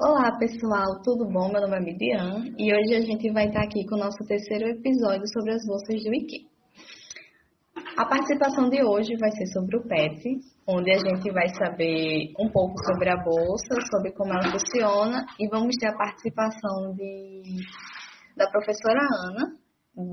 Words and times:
Olá 0.00 0.30
pessoal, 0.38 1.02
tudo 1.02 1.26
bom? 1.26 1.50
Meu 1.50 1.60
nome 1.60 1.76
é 1.76 1.80
Midian 1.80 2.54
e 2.56 2.72
hoje 2.72 2.94
a 2.94 3.00
gente 3.00 3.32
vai 3.32 3.48
estar 3.48 3.64
aqui 3.64 3.84
com 3.84 3.96
o 3.96 3.98
nosso 3.98 4.24
terceiro 4.28 4.68
episódio 4.68 5.26
sobre 5.26 5.54
as 5.54 5.66
bolsas 5.66 6.04
do 6.04 6.14
IKE. 6.14 6.46
A 7.96 8.06
participação 8.06 8.68
de 8.68 8.80
hoje 8.80 9.16
vai 9.18 9.32
ser 9.32 9.46
sobre 9.46 9.76
o 9.76 9.82
PET, 9.88 10.22
onde 10.68 10.92
a 10.92 10.98
gente 10.98 11.32
vai 11.32 11.48
saber 11.48 12.32
um 12.38 12.48
pouco 12.48 12.76
sobre 12.84 13.10
a 13.10 13.16
bolsa, 13.16 13.74
sobre 13.90 14.12
como 14.12 14.30
ela 14.34 14.52
funciona 14.52 15.26
e 15.36 15.48
vamos 15.48 15.74
ter 15.74 15.88
a 15.88 15.96
participação 15.96 16.94
de, 16.94 17.42
da 18.36 18.48
professora 18.52 19.00
Ana, 19.02 19.56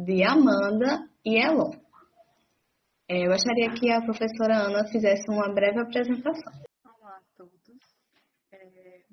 de 0.04 0.24
Amanda 0.24 1.08
e 1.24 1.38
Elon. 1.38 1.70
É, 3.08 3.24
eu 3.24 3.30
gostaria 3.30 3.70
que 3.70 3.92
a 3.92 4.02
professora 4.02 4.66
Ana 4.66 4.88
fizesse 4.88 5.30
uma 5.30 5.54
breve 5.54 5.80
apresentação 5.80 6.54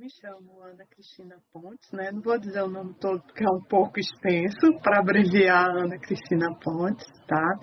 me 0.03 0.11
chamo 0.11 0.61
Ana 0.65 0.85
Cristina 0.85 1.37
Pontes, 1.53 1.93
né? 1.93 2.11
Não 2.11 2.21
vou 2.21 2.37
dizer 2.37 2.61
o 2.63 2.69
nome 2.69 2.93
todo 2.95 3.23
porque 3.23 3.45
é 3.45 3.49
um 3.49 3.63
pouco 3.63 4.01
extenso, 4.01 4.77
para 4.83 4.99
abreviar 4.99 5.71
Ana 5.71 5.97
Cristina 5.97 6.53
Pontes, 6.61 7.07
tá? 7.29 7.61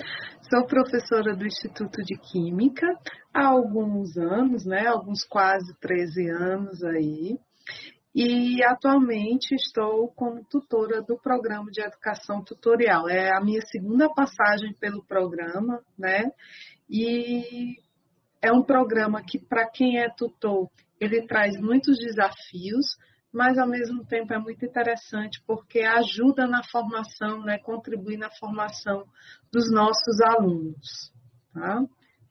Sou 0.50 0.66
professora 0.66 1.36
do 1.36 1.46
Instituto 1.46 2.02
de 2.02 2.18
Química 2.18 2.88
há 3.34 3.46
alguns 3.46 4.16
anos, 4.16 4.66
né? 4.66 4.88
Alguns 4.88 5.26
quase 5.26 5.78
13 5.82 6.30
anos 6.30 6.82
aí. 6.82 7.38
E 8.16 8.64
atualmente 8.64 9.54
estou 9.54 10.08
como 10.14 10.42
tutora 10.46 11.02
do 11.02 11.20
programa 11.20 11.70
de 11.70 11.82
educação 11.82 12.42
tutorial. 12.42 13.10
É 13.10 13.36
a 13.36 13.42
minha 13.42 13.62
segunda 13.64 14.08
passagem 14.14 14.74
pelo 14.80 15.04
programa, 15.04 15.84
né? 15.98 16.32
E 16.90 17.76
é 18.42 18.50
um 18.50 18.64
programa 18.64 19.22
que, 19.22 19.38
para 19.38 19.70
quem 19.70 20.00
é 20.00 20.10
tutor, 20.10 20.70
ele 21.00 21.26
traz 21.26 21.60
muitos 21.60 21.98
desafios, 21.98 22.86
mas 23.32 23.58
ao 23.58 23.68
mesmo 23.68 24.06
tempo 24.06 24.34
é 24.34 24.40
muito 24.40 24.66
interessante 24.66 25.42
porque 25.46 25.82
ajuda 25.82 26.48
na 26.48 26.64
formação, 26.64 27.42
né, 27.42 27.58
contribui 27.60 28.18
na 28.18 28.30
formação 28.32 29.06
dos 29.52 29.72
nossos 29.72 30.20
alunos. 30.22 31.14
Tá? 31.54 31.86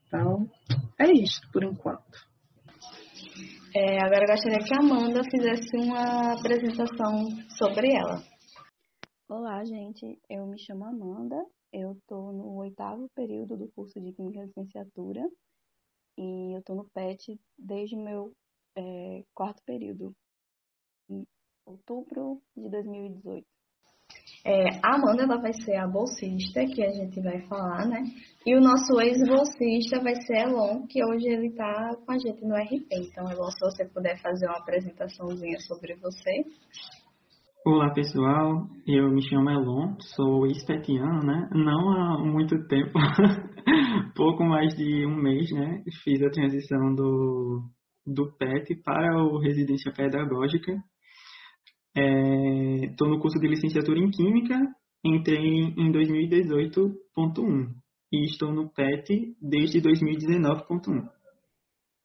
Então, 0.07 0.49
é 0.99 1.11
isso 1.11 1.41
por 1.51 1.63
enquanto. 1.63 2.29
É, 3.75 4.01
agora 4.01 4.23
eu 4.23 4.33
gostaria 4.33 4.65
que 4.65 4.73
a 4.73 4.79
Amanda 4.79 5.21
fizesse 5.29 5.77
uma 5.77 6.33
apresentação 6.33 7.27
sobre 7.57 7.93
ela. 7.93 8.21
Olá, 9.29 9.63
gente. 9.63 10.19
Eu 10.27 10.47
me 10.47 10.57
chamo 10.57 10.85
Amanda. 10.85 11.35
Eu 11.71 11.91
estou 11.91 12.33
no 12.33 12.55
oitavo 12.57 13.07
período 13.15 13.55
do 13.55 13.69
curso 13.69 14.01
de 14.01 14.11
Química 14.11 14.41
Licenciatura 14.41 15.21
e 16.17 16.55
eu 16.55 16.59
estou 16.59 16.75
no 16.75 16.89
PET 16.89 17.39
desde 17.55 17.95
meu 17.95 18.33
é, 18.79 19.23
quarto 19.33 19.61
período, 19.65 20.13
em 21.09 21.25
outubro 21.65 22.41
de 22.55 22.69
2018. 22.69 23.45
É, 24.45 24.79
a 24.81 24.95
Amanda 24.95 25.23
ela 25.23 25.37
vai 25.39 25.53
ser 25.53 25.75
a 25.75 25.87
bolsista 25.87 26.65
que 26.65 26.83
a 26.83 26.91
gente 26.91 27.21
vai 27.21 27.41
falar, 27.47 27.85
né? 27.85 28.03
E 28.45 28.55
o 28.55 28.61
nosso 28.61 28.99
ex-bolsista 29.01 30.01
vai 30.01 30.15
ser 30.15 30.47
Elon, 30.47 30.87
que 30.87 31.03
hoje 31.03 31.27
ele 31.27 31.47
está 31.47 31.95
com 32.05 32.11
a 32.11 32.17
gente 32.17 32.41
no 32.43 32.55
RP. 32.55 32.87
Então, 32.91 33.29
Elon, 33.29 33.51
se 33.51 33.59
você 33.59 33.85
puder 33.85 34.19
fazer 34.21 34.47
uma 34.47 34.57
apresentaçãozinha 34.59 35.59
sobre 35.59 35.95
você. 35.95 36.45
Olá 37.65 37.93
pessoal, 37.93 38.65
eu 38.87 39.11
me 39.11 39.21
chamo 39.29 39.49
Elon, 39.49 39.95
sou 40.15 40.47
espetiano, 40.47 41.19
né? 41.19 41.49
Não 41.51 41.91
há 41.91 42.23
muito 42.23 42.65
tempo, 42.67 42.93
pouco 44.15 44.43
mais 44.45 44.73
de 44.75 45.05
um 45.05 45.21
mês, 45.21 45.51
né? 45.51 45.83
Fiz 46.03 46.23
a 46.23 46.31
transição 46.31 46.95
do 46.95 47.69
do 48.13 48.31
PET 48.37 48.75
para 48.83 49.23
o 49.23 49.39
Residência 49.39 49.91
Pedagógica. 49.91 50.71
Estou 51.95 53.07
é, 53.07 53.11
no 53.11 53.19
curso 53.19 53.39
de 53.39 53.47
licenciatura 53.47 53.99
em 53.99 54.09
Química, 54.09 54.55
entrei 55.03 55.37
em 55.37 55.91
2018.1 55.91 57.69
e 58.11 58.25
estou 58.25 58.51
no 58.51 58.69
PET 58.69 59.35
desde 59.41 59.81
2019.1, 59.81 61.09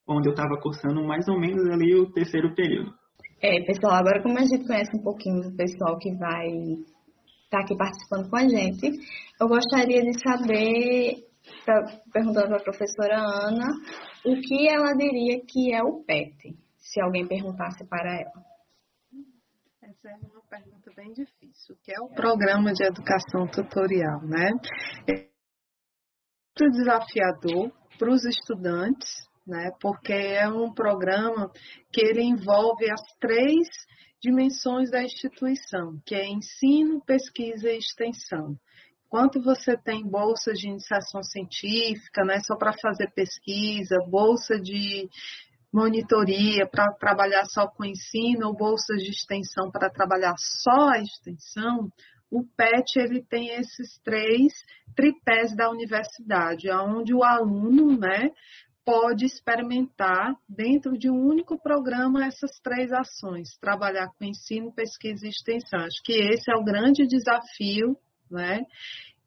onde 0.09 0.29
eu 0.29 0.33
estava 0.33 0.61
cursando 0.61 1.05
mais 1.05 1.27
ou 1.29 1.39
menos 1.39 1.67
ali 1.71 1.95
o 1.95 2.11
terceiro 2.12 2.55
período. 2.55 2.93
É, 3.43 3.61
pessoal, 3.65 3.95
agora 3.95 4.23
como 4.23 4.39
a 4.39 4.43
gente 4.43 4.67
conhece 4.67 4.97
um 4.97 5.03
pouquinho 5.03 5.43
do 5.43 5.56
pessoal 5.56 5.99
que 5.99 6.15
vai 6.17 6.49
estar 6.49 7.59
tá 7.59 7.61
aqui 7.61 7.77
participando 7.77 8.31
com 8.31 8.37
a 8.37 8.49
gente, 8.49 8.91
eu 9.41 9.49
gostaria 9.49 10.03
de 10.03 10.19
saber 10.19 11.17
pra, 11.65 11.83
perguntando 12.12 12.49
para 12.49 12.56
a 12.56 12.62
professora 12.62 13.19
Ana 13.19 13.69
o 14.25 14.41
que 14.41 14.69
ela 14.69 14.95
diria 14.95 15.41
que 15.45 15.73
é 15.73 15.83
o 15.83 16.03
PET, 16.03 16.57
se 16.79 17.01
alguém 17.01 17.27
perguntasse 17.27 17.85
para 17.87 18.21
ela. 18.21 18.45
Essa 19.83 20.09
é 20.09 20.17
uma 20.17 20.43
pergunta 20.49 20.91
bem 20.97 21.12
difícil. 21.12 21.77
Que 21.83 21.93
é 21.93 22.01
o 22.01 22.09
Programa 22.09 22.73
de 22.73 22.85
Educação 22.85 23.47
Tutorial, 23.47 24.23
né? 24.23 24.51
É 25.09 25.29
muito 26.59 26.79
desafiador 26.79 27.73
para 27.99 28.11
os 28.11 28.25
estudantes, 28.25 29.11
né? 29.47 29.71
Porque 29.81 30.12
é 30.12 30.49
um 30.49 30.73
programa 30.73 31.51
que 31.93 32.01
ele 32.01 32.23
envolve 32.23 32.91
as 32.91 33.03
três 33.21 33.69
dimensões 34.23 34.91
da 34.91 35.03
instituição, 35.03 36.01
que 36.06 36.15
é 36.15 36.27
ensino, 36.27 37.05
pesquisa 37.05 37.71
e 37.71 37.77
extensão 37.77 38.59
quanto 39.09 39.43
você 39.43 39.77
tem 39.77 40.07
bolsas 40.07 40.59
de 40.59 40.69
iniciação 40.69 41.23
científica, 41.23 42.25
né, 42.25 42.41
só 42.41 42.57
para 42.57 42.73
fazer 42.73 43.11
pesquisa, 43.15 43.97
bolsa 44.09 44.59
de 44.61 45.09
monitoria 45.73 46.67
para 46.67 46.93
trabalhar 46.93 47.45
só 47.47 47.67
com 47.67 47.85
ensino, 47.85 48.47
ou 48.47 48.57
bolsas 48.57 49.03
de 49.03 49.11
extensão 49.11 49.71
para 49.71 49.91
trabalhar 49.91 50.35
só 50.39 50.91
a 50.91 51.01
extensão, 51.01 51.91
o 52.31 52.45
PET 52.57 52.99
ele 52.99 53.23
tem 53.23 53.51
esses 53.51 53.99
três 54.05 54.53
tripés 54.97 55.55
da 55.55 55.71
universidade, 55.71 56.71
onde 56.71 57.15
o 57.15 57.25
aluno, 57.25 57.99
né, 57.99 58.31
pode 58.85 59.25
experimentar 59.25 60.37
dentro 60.49 60.97
de 60.99 61.11
um 61.11 61.17
único 61.17 61.61
programa 61.61 62.25
essas 62.25 62.59
três 62.63 62.93
ações, 62.93 63.57
trabalhar 63.59 64.09
com 64.19 64.25
ensino, 64.25 64.73
pesquisa 64.73 65.27
e 65.27 65.31
extensão. 65.31 65.81
Acho 65.81 66.03
que 66.05 66.13
esse 66.13 66.51
é 66.51 66.57
o 66.57 66.65
grande 66.65 67.07
desafio 67.07 67.97
né? 68.31 68.62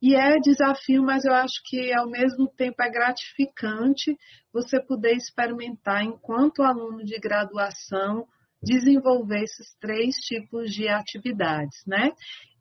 E 0.02 0.16
é 0.16 0.38
desafio, 0.40 1.02
mas 1.02 1.26
eu 1.26 1.34
acho 1.34 1.62
que 1.66 1.92
ao 1.94 2.08
mesmo 2.08 2.48
tempo 2.48 2.82
é 2.84 2.90
gratificante 2.90 4.16
você 4.54 4.80
poder 4.80 5.14
experimentar, 5.16 6.04
enquanto 6.04 6.62
aluno 6.62 7.04
de 7.04 7.18
graduação, 7.20 8.28
desenvolver 8.62 9.44
esses 9.44 9.76
três 9.80 10.16
tipos 10.18 10.72
de 10.72 10.88
atividades, 10.88 11.84
né? 11.86 12.12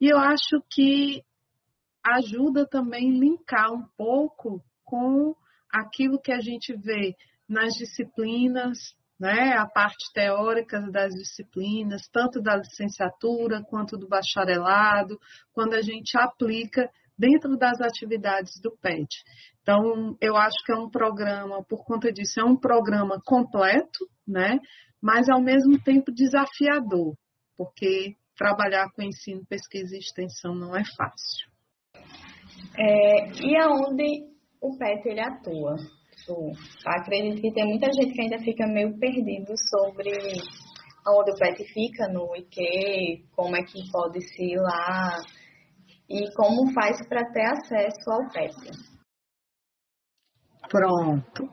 E 0.01 0.09
eu 0.09 0.19
acho 0.19 0.63
que 0.71 1.23
ajuda 2.03 2.67
também 2.67 3.19
linkar 3.19 3.73
um 3.73 3.85
pouco 3.97 4.63
com 4.85 5.35
aquilo 5.71 6.21
que 6.21 6.33
a 6.33 6.41
gente 6.41 6.75
vê 6.75 7.15
nas 7.49 7.75
disciplinas 7.75 8.79
né, 9.19 9.55
a 9.57 9.67
parte 9.67 10.13
teórica 10.13 10.81
das 10.91 11.13
disciplinas, 11.15 12.07
tanto 12.13 12.41
da 12.41 12.57
licenciatura 12.57 13.63
quanto 13.63 13.97
do 13.97 14.09
bacharelado, 14.09 15.19
quando 15.53 15.75
a 15.75 15.83
gente 15.83 16.17
aplica 16.19 16.91
dentro 17.19 17.57
das 17.57 17.81
atividades 17.81 18.61
do 18.61 18.77
PET. 18.77 19.09
Então, 19.63 20.17
eu 20.21 20.37
acho 20.37 20.57
que 20.65 20.73
é 20.73 20.77
um 20.77 20.91
programa, 20.91 21.65
por 21.65 21.85
conta 21.85 22.13
disso, 22.13 22.41
é 22.41 22.45
um 22.45 22.57
programa 22.57 23.21
completo, 23.25 24.07
né, 24.27 24.59
mas 25.01 25.29
ao 25.29 25.41
mesmo 25.41 25.83
tempo 25.83 26.13
desafiador, 26.13 27.17
porque 27.57 28.17
trabalhar 28.37 28.91
com 28.93 29.03
ensino, 29.03 29.47
pesquisa 29.47 29.97
e 29.97 29.99
extensão 29.99 30.55
não 30.55 30.77
é 30.77 30.83
fácil. 30.97 31.49
É, 32.79 33.31
e 33.43 33.57
aonde 33.57 34.27
o 34.61 34.77
PET 34.77 35.09
ele 35.09 35.21
atua? 35.21 35.77
Acredito 36.85 37.41
que 37.41 37.53
tem 37.53 37.67
muita 37.67 37.93
gente 37.93 38.13
que 38.13 38.23
ainda 38.23 38.39
fica 38.39 38.67
meio 38.67 38.99
perdido 38.99 39.53
sobre 39.71 40.11
onde 41.09 41.31
o 41.31 41.37
PET 41.37 41.65
fica 41.73 42.09
no 42.09 42.35
IQ, 42.37 43.25
como 43.35 43.57
é 43.57 43.63
que 43.63 43.91
pode 43.93 44.21
se 44.21 44.43
ir 44.43 44.61
lá 44.61 45.23
e 46.09 46.33
como 46.35 46.73
faz 46.73 47.07
para 47.09 47.31
ter 47.33 47.47
acesso 47.47 48.11
ao 48.11 48.29
PET. 48.31 48.57
Pronto. 50.69 51.49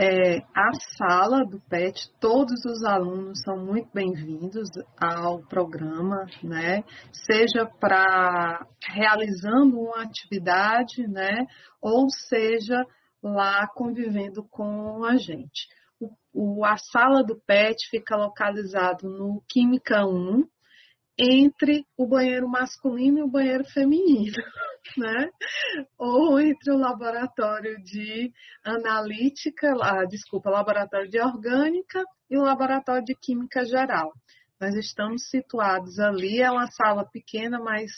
É, 0.00 0.38
a 0.54 0.70
sala 0.96 1.44
do 1.44 1.60
PET, 1.68 2.08
todos 2.20 2.64
os 2.64 2.84
alunos 2.84 3.40
são 3.44 3.56
muito 3.56 3.88
bem-vindos 3.92 4.68
ao 4.96 5.40
programa, 5.48 6.24
né? 6.42 6.84
Seja 7.12 7.66
para 7.80 8.64
realizando 8.92 9.76
uma 9.76 10.02
atividade, 10.02 11.04
né? 11.08 11.44
Ou 11.82 12.08
seja 12.10 12.84
lá 13.22 13.66
convivendo 13.68 14.46
com 14.50 15.04
a 15.04 15.16
gente. 15.16 15.66
O, 16.00 16.10
o, 16.32 16.64
a 16.64 16.76
sala 16.76 17.24
do 17.24 17.40
PET 17.40 17.88
fica 17.90 18.16
localizado 18.16 19.08
no 19.08 19.42
Química 19.48 20.06
1, 20.06 20.44
entre 21.18 21.84
o 21.96 22.06
banheiro 22.06 22.48
masculino 22.48 23.18
e 23.18 23.22
o 23.22 23.28
banheiro 23.28 23.64
feminino, 23.64 24.36
né? 24.96 25.28
Ou 25.98 26.38
entre 26.38 26.72
o 26.72 26.78
laboratório 26.78 27.82
de 27.82 28.32
analítica, 28.64 29.74
ah, 29.82 30.04
desculpa, 30.04 30.48
laboratório 30.48 31.10
de 31.10 31.20
orgânica 31.20 32.04
e 32.30 32.38
o 32.38 32.42
laboratório 32.42 33.04
de 33.04 33.16
química 33.16 33.64
geral. 33.64 34.12
Nós 34.60 34.74
estamos 34.74 35.28
situados 35.28 35.98
ali, 35.98 36.40
é 36.40 36.50
uma 36.50 36.68
sala 36.70 37.04
pequena, 37.04 37.58
mas 37.58 37.90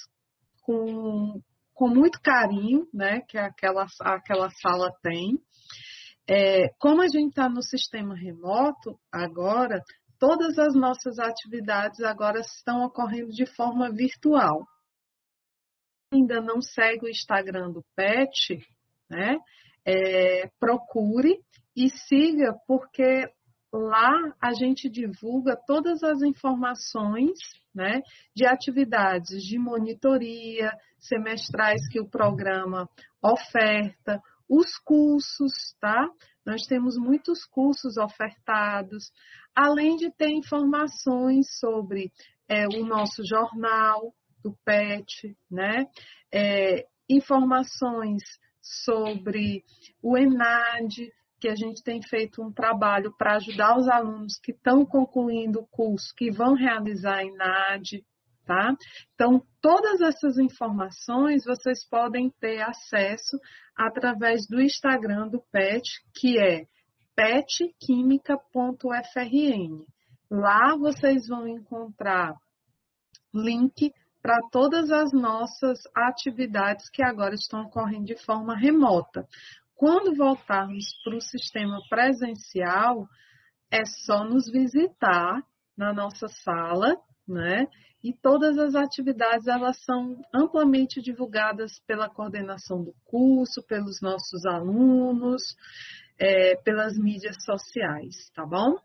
com, 0.62 1.42
com 1.80 1.88
muito 1.88 2.20
carinho, 2.20 2.86
né, 2.92 3.22
que 3.22 3.38
aquela, 3.38 3.86
aquela 4.02 4.50
sala 4.50 4.92
tem. 5.02 5.40
É, 6.28 6.68
como 6.78 7.00
a 7.00 7.08
gente 7.08 7.30
está 7.30 7.48
no 7.48 7.62
sistema 7.62 8.14
remoto 8.14 9.00
agora, 9.10 9.82
todas 10.18 10.58
as 10.58 10.74
nossas 10.74 11.18
atividades 11.18 12.00
agora 12.00 12.40
estão 12.40 12.84
ocorrendo 12.84 13.30
de 13.32 13.46
forma 13.46 13.90
virtual. 13.90 14.66
Ainda 16.12 16.42
não 16.42 16.60
segue 16.60 17.06
o 17.06 17.08
Instagram 17.08 17.70
do 17.70 17.82
PET, 17.96 18.62
né? 19.08 19.38
É, 19.82 20.50
procure 20.60 21.40
e 21.74 21.88
siga, 21.88 22.54
porque 22.66 23.26
lá 23.72 24.34
a 24.38 24.52
gente 24.52 24.90
divulga 24.90 25.56
todas 25.66 26.02
as 26.02 26.20
informações 26.20 27.38
né, 27.74 28.02
de 28.36 28.44
atividades 28.44 29.42
de 29.42 29.58
monitoria 29.58 30.70
semestrais 31.00 31.86
que 31.88 32.00
o 32.00 32.08
programa 32.08 32.88
oferta, 33.22 34.20
os 34.48 34.76
cursos, 34.78 35.52
tá? 35.80 36.08
Nós 36.44 36.62
temos 36.62 36.96
muitos 36.96 37.44
cursos 37.44 37.96
ofertados, 37.96 39.12
além 39.54 39.96
de 39.96 40.10
ter 40.10 40.30
informações 40.30 41.46
sobre 41.58 42.10
é, 42.48 42.66
o 42.66 42.84
nosso 42.84 43.22
jornal 43.24 44.12
do 44.42 44.56
PET, 44.64 45.36
né? 45.50 45.86
É, 46.32 46.86
informações 47.08 48.22
sobre 48.60 49.64
o 50.02 50.16
ENAD, 50.16 51.12
que 51.40 51.48
a 51.48 51.54
gente 51.54 51.82
tem 51.82 52.02
feito 52.02 52.42
um 52.42 52.52
trabalho 52.52 53.14
para 53.16 53.36
ajudar 53.36 53.78
os 53.78 53.88
alunos 53.88 54.38
que 54.38 54.52
estão 54.52 54.84
concluindo 54.84 55.60
o 55.60 55.66
curso, 55.66 56.14
que 56.14 56.30
vão 56.30 56.54
realizar 56.54 57.22
ENAD, 57.22 58.04
tá? 58.46 58.74
Então, 59.14 59.42
todas 59.60 60.00
essas 60.00 60.38
informações 60.38 61.44
vocês 61.44 61.86
podem 61.88 62.30
ter 62.40 62.62
acesso 62.62 63.38
através 63.76 64.46
do 64.48 64.60
Instagram 64.60 65.28
do 65.28 65.40
PET, 65.52 65.82
que 66.14 66.38
é 66.38 66.64
petquímica.frn. 67.14 69.84
Lá 70.30 70.76
vocês 70.76 71.28
vão 71.28 71.48
encontrar 71.48 72.34
link 73.34 73.92
para 74.22 74.38
todas 74.50 74.90
as 74.90 75.12
nossas 75.12 75.80
atividades 75.94 76.88
que 76.90 77.02
agora 77.02 77.34
estão 77.34 77.62
ocorrendo 77.62 78.04
de 78.04 78.16
forma 78.24 78.56
remota. 78.56 79.26
Quando 79.74 80.14
voltarmos 80.14 80.84
para 81.02 81.16
o 81.16 81.22
sistema 81.22 81.80
presencial, 81.88 83.08
é 83.70 83.84
só 83.84 84.24
nos 84.24 84.50
visitar 84.50 85.42
na 85.76 85.92
nossa 85.92 86.28
sala, 86.28 86.96
né? 87.26 87.66
E 88.02 88.14
todas 88.14 88.58
as 88.58 88.74
atividades 88.74 89.46
elas 89.46 89.76
são 89.84 90.16
amplamente 90.34 91.02
divulgadas 91.02 91.78
pela 91.86 92.08
coordenação 92.08 92.82
do 92.82 92.94
curso, 93.04 93.62
pelos 93.66 94.00
nossos 94.00 94.46
alunos, 94.46 95.42
é, 96.18 96.56
pelas 96.62 96.96
mídias 96.98 97.36
sociais, 97.44 98.30
tá 98.34 98.46
bom? 98.46 98.76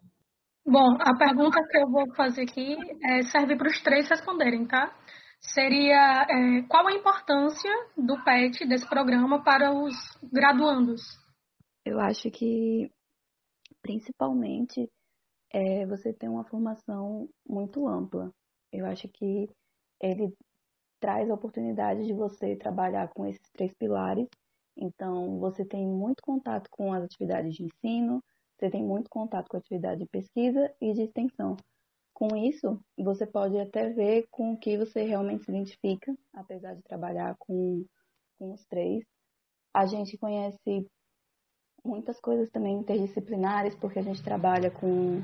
Bom, 0.65 0.97
a 0.99 1.15
pergunta 1.15 1.59
que 1.69 1.77
eu 1.77 1.89
vou 1.89 2.13
fazer 2.15 2.41
aqui 2.41 2.75
é, 3.03 3.21
serve 3.23 3.55
para 3.55 3.67
os 3.67 3.81
três 3.81 4.09
responderem, 4.09 4.65
tá? 4.65 4.93
Seria 5.39 6.25
é, 6.27 6.61
qual 6.67 6.87
a 6.87 6.93
importância 6.93 7.71
do 7.95 8.21
PET, 8.23 8.65
desse 8.67 8.89
programa, 8.89 9.43
para 9.43 9.71
os 9.71 9.93
graduandos? 10.33 11.01
Eu 11.85 11.99
acho 11.99 12.31
que, 12.31 12.89
principalmente, 13.81 14.89
é, 15.53 15.85
você 15.85 16.11
tem 16.11 16.27
uma 16.27 16.43
formação 16.45 17.29
muito 17.47 17.87
ampla. 17.87 18.33
Eu 18.71 18.85
acho 18.85 19.07
que 19.07 19.49
ele 20.01 20.33
traz 20.99 21.29
a 21.29 21.33
oportunidade 21.33 22.05
de 22.05 22.13
você 22.13 22.55
trabalhar 22.55 23.09
com 23.09 23.25
esses 23.25 23.49
três 23.51 23.73
pilares 23.73 24.27
então, 24.75 25.39
você 25.39 25.63
tem 25.63 25.87
muito 25.87 26.21
contato 26.21 26.69
com 26.69 26.91
as 26.91 27.03
atividades 27.03 27.55
de 27.55 27.63
ensino, 27.63 28.23
você 28.57 28.69
tem 28.69 28.83
muito 28.83 29.09
contato 29.09 29.47
com 29.47 29.57
a 29.57 29.59
atividade 29.59 30.01
de 30.01 30.07
pesquisa 30.07 30.73
e 30.81 30.93
de 30.93 31.03
extensão. 31.03 31.55
Com 32.13 32.35
isso, 32.35 32.79
você 32.97 33.25
pode 33.25 33.57
até 33.57 33.89
ver 33.89 34.27
com 34.29 34.53
o 34.53 34.57
que 34.57 34.77
você 34.77 35.03
realmente 35.03 35.45
se 35.45 35.51
identifica, 35.51 36.15
apesar 36.33 36.73
de 36.73 36.81
trabalhar 36.83 37.35
com, 37.37 37.85
com 38.37 38.53
os 38.53 38.65
três. 38.65 39.05
A 39.73 39.85
gente 39.85 40.17
conhece 40.17 40.89
muitas 41.83 42.19
coisas 42.19 42.49
também 42.49 42.77
interdisciplinares, 42.77 43.75
porque 43.75 43.99
a 43.99 44.03
gente 44.03 44.23
trabalha 44.23 44.71
com 44.71 45.21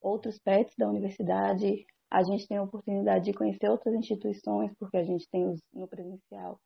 outros 0.00 0.38
PETs 0.38 0.74
da 0.76 0.88
universidade, 0.88 1.86
a 2.10 2.22
gente 2.22 2.46
tem 2.48 2.56
a 2.56 2.62
oportunidade 2.62 3.24
de 3.26 3.32
conhecer 3.32 3.70
outras 3.70 3.94
instituições, 3.94 4.72
porque 4.78 4.96
a 4.96 5.04
gente 5.04 5.28
tem 5.30 5.48
os, 5.48 5.60
no 5.72 5.86
presencial 5.88 6.58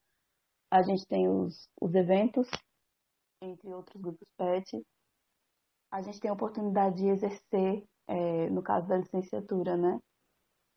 a 0.74 0.82
gente 0.82 1.06
tem 1.06 1.28
os, 1.28 1.68
os 1.80 1.94
eventos, 1.94 2.48
entre 3.40 3.72
outros 3.72 4.02
grupos 4.02 4.26
PET. 4.36 4.84
A 5.92 6.02
gente 6.02 6.18
tem 6.18 6.28
a 6.28 6.34
oportunidade 6.34 6.96
de 6.96 7.06
exercer, 7.06 7.84
é, 8.08 8.50
no 8.50 8.60
caso 8.60 8.88
da 8.88 8.96
licenciatura, 8.96 9.76
né? 9.76 10.00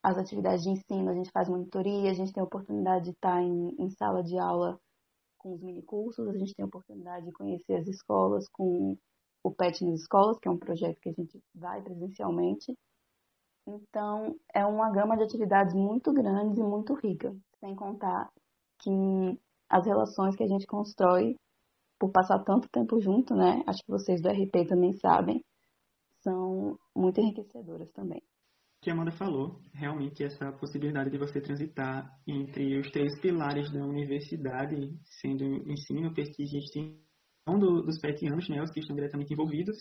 As 0.04 0.16
atividades 0.16 0.64
de 0.64 0.70
ensino, 0.70 1.10
a 1.10 1.16
gente 1.16 1.32
faz 1.32 1.50
monitoria, 1.50 2.12
a 2.12 2.14
gente 2.14 2.32
tem 2.32 2.42
a 2.42 2.46
oportunidade 2.46 3.06
de 3.06 3.12
estar 3.12 3.42
em, 3.42 3.76
em 3.80 3.90
sala 3.90 4.24
de 4.24 4.38
aula 4.38 4.80
com 5.40 5.56
os 5.56 5.64
minicursos, 5.64 6.28
a 6.28 6.38
gente 6.38 6.54
tem 6.54 6.64
a 6.64 6.68
oportunidade 6.68 7.26
de 7.26 7.32
conhecer 7.32 7.78
as 7.78 7.88
escolas 7.88 8.48
com 8.50 8.96
o 9.44 9.52
PET 9.52 9.84
nas 9.84 10.02
escolas, 10.02 10.38
que 10.38 10.48
é 10.48 10.52
um 10.52 10.60
projeto 10.60 11.00
que 11.02 11.10
a 11.10 11.14
gente 11.14 11.42
vai 11.56 11.82
presencialmente. 11.82 12.78
Então, 13.68 14.40
é 14.54 14.66
uma 14.66 14.90
gama 14.90 15.18
de 15.18 15.24
atividades 15.24 15.74
muito 15.74 16.14
grande 16.14 16.62
e 16.62 16.64
muito 16.64 16.94
rica, 16.94 17.36
sem 17.60 17.76
contar 17.76 18.30
que 18.80 19.38
as 19.70 19.86
relações 19.86 20.38
que 20.38 20.44
a 20.44 20.48
gente 20.48 20.66
constrói 20.66 21.36
por 22.00 22.10
passar 22.12 22.40
tanto 22.46 22.70
tempo 22.70 23.02
junto, 23.02 23.36
né? 23.36 23.62
Acho 23.68 23.84
que 23.84 23.92
vocês 23.92 24.22
do 24.22 24.30
RP 24.30 24.66
também 24.70 24.94
sabem, 24.94 25.44
são 26.24 26.80
muito 26.96 27.20
enriquecedoras 27.20 27.92
também. 27.92 28.20
O 28.20 28.86
que 28.86 28.90
a 28.90 28.94
Amanda 28.94 29.12
falou, 29.12 29.60
realmente 29.74 30.24
essa 30.24 30.52
possibilidade 30.54 31.10
de 31.10 31.18
você 31.18 31.42
transitar 31.42 32.10
entre 32.26 32.80
os 32.80 32.90
três 32.92 33.20
pilares 33.20 33.70
da 33.74 33.84
universidade, 33.84 34.98
sendo 35.20 35.44
ensino, 35.70 36.14
pesquisa 36.14 36.56
e 36.56 36.60
extensão 36.60 37.60
do, 37.60 37.82
dos 37.82 38.00
petianos, 38.00 38.48
né, 38.48 38.62
os 38.62 38.72
que 38.72 38.80
estão 38.80 38.96
diretamente 38.96 39.34
envolvidos, 39.34 39.78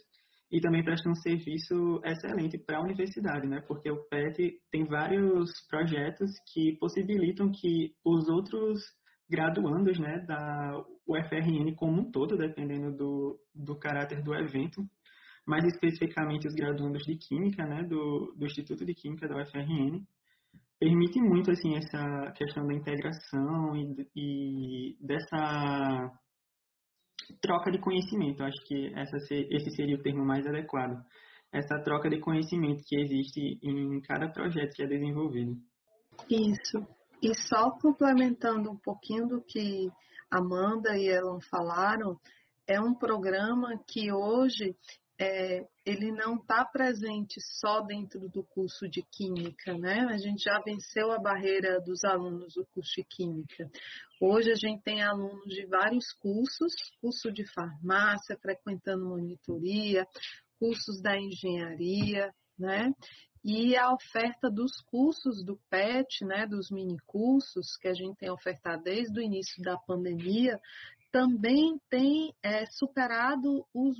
e 0.51 0.61
também 0.61 0.85
presta 0.85 1.09
um 1.09 1.15
serviço 1.15 2.01
excelente 2.05 2.57
para 2.59 2.79
a 2.79 2.83
universidade, 2.83 3.47
né? 3.47 3.61
Porque 3.67 3.91
o 3.91 4.05
PET 4.09 4.61
tem 4.71 4.85
vários 4.85 5.51
projetos 5.69 6.31
que 6.53 6.77
possibilitam 6.79 7.51
que 7.51 7.95
os 8.05 8.29
outros 8.29 8.81
graduandos 9.29 9.99
né, 9.99 10.21
da 10.21 10.85
UFRN 11.07 11.75
como 11.75 12.01
um 12.01 12.11
todo, 12.11 12.37
dependendo 12.37 12.97
do, 12.97 13.41
do 13.53 13.77
caráter 13.77 14.23
do 14.23 14.35
evento, 14.35 14.83
mais 15.45 15.65
especificamente 15.65 16.47
os 16.47 16.55
graduandos 16.55 17.03
de 17.03 17.17
Química, 17.17 17.65
né, 17.67 17.83
do, 17.83 18.33
do 18.37 18.47
Instituto 18.47 18.85
de 18.85 18.95
Química 18.95 19.29
da 19.29 19.43
UFRN, 19.43 20.05
permite 20.79 21.21
muito 21.21 21.51
assim 21.51 21.75
essa 21.77 22.33
questão 22.33 22.67
da 22.67 22.75
integração 22.75 23.77
e, 23.77 24.07
e 24.15 24.97
dessa 25.01 26.13
troca 27.41 27.71
de 27.71 27.79
conhecimento. 27.79 28.43
Acho 28.43 28.63
que 28.65 28.93
essa, 28.95 29.17
esse 29.31 29.71
seria 29.71 29.97
o 29.97 30.03
termo 30.03 30.25
mais 30.25 30.47
adequado. 30.47 31.03
Essa 31.53 31.79
troca 31.83 32.11
de 32.11 32.19
conhecimento 32.19 32.85
que 32.85 32.97
existe 32.97 33.59
em 33.63 34.01
cada 34.03 34.29
projeto 34.29 34.75
que 34.75 34.83
é 34.83 34.87
desenvolvido. 34.87 35.57
Isso. 36.29 36.87
E 37.23 37.35
só 37.35 37.71
complementando 37.71 38.71
um 38.71 38.77
pouquinho 38.77 39.27
do 39.27 39.43
que 39.43 39.91
Amanda 40.31 40.97
e 40.97 41.09
Elon 41.09 41.41
falaram, 41.41 42.19
é 42.67 42.81
um 42.81 42.95
programa 42.95 43.79
que 43.87 44.13
hoje 44.13 44.77
é, 45.19 45.67
ele 45.85 46.13
não 46.13 46.37
está 46.37 46.65
presente 46.65 47.41
só 47.41 47.81
dentro 47.81 48.29
do 48.29 48.45
curso 48.45 48.89
de 48.89 49.03
Química, 49.03 49.77
né? 49.79 50.07
A 50.11 50.19
gente 50.19 50.43
já 50.43 50.61
venceu 50.61 51.11
a 51.11 51.19
barreira 51.19 51.81
dos 51.81 52.05
alunos 52.05 52.55
do 52.55 52.67
curso 52.75 52.93
de 52.97 53.05
Química. 53.05 53.71
Hoje 54.21 54.51
a 54.51 54.55
gente 54.55 54.83
tem 54.83 55.03
alunos 55.03 55.47
de 55.47 55.67
vários 55.67 56.13
cursos, 56.13 56.73
curso 57.01 57.33
de 57.33 57.45
farmácia, 57.53 58.39
frequentando 58.41 59.07
monitoria, 59.07 60.07
cursos 60.59 61.01
da 61.01 61.17
engenharia, 61.19 62.31
né? 62.59 62.93
E 63.43 63.77
a 63.77 63.93
oferta 63.93 64.51
dos 64.51 64.81
cursos 64.83 65.45
do 65.45 65.57
PET, 65.71 66.25
né, 66.25 66.47
dos 66.47 66.69
mini 66.69 66.99
cursos 67.07 67.77
que 67.77 67.87
a 67.87 67.95
gente 67.95 68.17
tem 68.17 68.29
ofertado 68.29 68.83
desde 68.83 69.21
o 69.21 69.23
início 69.23 69.63
da 69.63 69.79
pandemia, 69.79 70.61
também 71.13 71.81
tem 71.89 72.35
é, 72.43 72.67
superado 72.67 73.65
os 73.73 73.97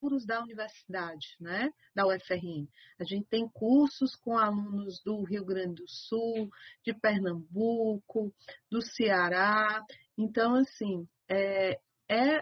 muros 0.00 0.26
da 0.26 0.42
universidade, 0.42 1.36
né, 1.40 1.70
da 1.94 2.06
UFRN. 2.06 2.68
A 2.98 3.04
gente 3.04 3.26
tem 3.28 3.48
cursos 3.48 4.14
com 4.16 4.36
alunos 4.36 5.02
do 5.02 5.22
Rio 5.24 5.44
Grande 5.44 5.82
do 5.82 5.88
Sul, 5.88 6.50
de 6.84 6.94
Pernambuco, 6.94 8.32
do 8.70 8.82
Ceará. 8.82 9.84
Então, 10.16 10.54
assim, 10.54 11.06
é, 11.28 11.80
é 12.08 12.40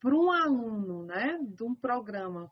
para 0.00 0.14
um 0.14 0.30
aluno, 0.30 1.04
né, 1.04 1.38
de 1.42 1.62
um 1.64 1.74
programa 1.74 2.50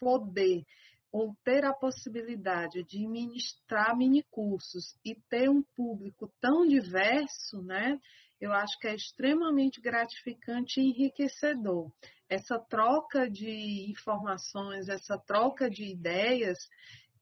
poder 0.00 0.64
ou 1.10 1.34
ter 1.42 1.64
a 1.64 1.72
possibilidade 1.72 2.84
de 2.84 3.06
ministrar 3.06 3.96
minicursos 3.96 4.94
e 5.04 5.14
ter 5.28 5.48
um 5.48 5.62
público 5.74 6.30
tão 6.40 6.66
diverso, 6.66 7.62
né? 7.62 7.98
Eu 8.40 8.52
acho 8.52 8.78
que 8.78 8.86
é 8.86 8.94
extremamente 8.94 9.80
gratificante 9.80 10.80
e 10.80 10.90
enriquecedor. 10.90 11.90
Essa 12.28 12.58
troca 12.58 13.28
de 13.28 13.90
informações, 13.90 14.88
essa 14.88 15.18
troca 15.18 15.68
de 15.68 15.84
ideias 15.84 16.58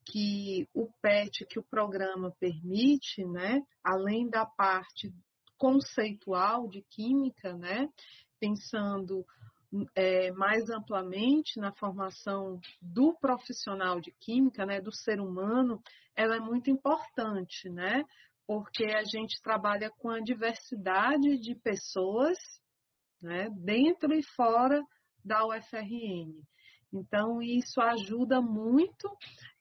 que 0.05 0.69
o 0.75 0.89
PET, 1.01 1.47
que 1.47 1.59
o 1.59 1.65
programa 1.65 2.31
permite, 2.39 3.25
né? 3.25 3.63
Além 3.83 4.29
da 4.29 4.45
parte 4.45 5.13
conceitual 5.59 6.69
de 6.69 6.83
química, 6.83 7.57
né? 7.57 7.89
Pensando 8.39 9.27
é, 9.95 10.31
mais 10.33 10.71
amplamente 10.71 11.59
na 11.59 11.73
formação 11.73 12.61
do 12.81 13.15
profissional 13.15 14.01
de 14.01 14.13
química, 14.13 14.65
né, 14.65 14.81
do 14.81 14.93
ser 14.93 15.21
humano, 15.21 15.83
ela 16.15 16.37
é 16.37 16.41
muito 16.41 16.71
importante, 16.71 17.69
né? 17.69 18.05
Porque 18.47 18.85
a 18.85 19.03
gente 19.03 19.41
trabalha 19.43 19.91
com 19.99 20.09
a 20.09 20.21
diversidade 20.21 21.39
de 21.39 21.55
pessoas, 21.57 22.39
né, 23.21 23.49
dentro 23.51 24.15
e 24.15 24.23
fora 24.23 24.81
da 25.25 25.45
UFRN. 25.47 26.33
Então, 26.93 27.43
isso 27.43 27.81
ajuda 27.81 28.41
muito 28.41 29.11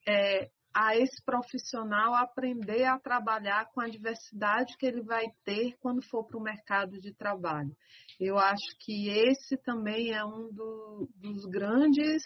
é, 0.08 0.50
a 0.76 0.96
esse 0.98 1.24
profissional 1.24 2.14
aprender 2.14 2.84
a 2.84 3.00
trabalhar 3.00 3.72
com 3.72 3.80
a 3.80 3.88
diversidade 3.88 4.78
que 4.78 4.86
ele 4.86 5.02
vai 5.02 5.26
ter 5.46 5.76
quando 5.80 6.04
for 6.04 6.26
para 6.26 6.38
o 6.38 6.44
mercado 6.44 7.00
de 7.00 7.14
trabalho. 7.14 7.76
Eu 8.20 8.38
acho 8.38 8.78
que 8.80 9.10
esse 9.10 9.58
também 9.58 10.12
é 10.12 10.24
um 10.24 10.52
do, 10.52 11.10
dos 11.16 11.46
grandes 11.46 12.24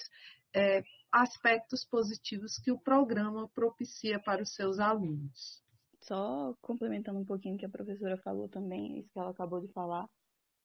é, 0.53 0.81
aspectos 1.11 1.85
positivos 1.85 2.57
que 2.57 2.71
o 2.71 2.79
programa 2.79 3.47
propicia 3.49 4.19
para 4.19 4.41
os 4.41 4.53
seus 4.55 4.79
alunos. 4.79 5.63
Só 6.01 6.53
complementando 6.61 7.19
um 7.19 7.25
pouquinho 7.25 7.55
o 7.55 7.57
que 7.57 7.65
a 7.65 7.69
professora 7.69 8.17
falou 8.17 8.49
também, 8.49 8.99
isso 8.99 9.09
que 9.11 9.19
ela 9.19 9.31
acabou 9.31 9.59
de 9.61 9.71
falar, 9.73 10.07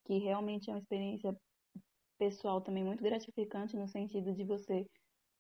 que 0.05 0.19
realmente 0.19 0.71
é 0.71 0.73
uma 0.73 0.79
experiência 0.79 1.37
pessoal 2.19 2.61
também 2.61 2.85
muito 2.85 3.03
gratificante 3.03 3.77
no 3.77 3.89
sentido 3.89 4.33
de 4.33 4.45
você 4.45 4.87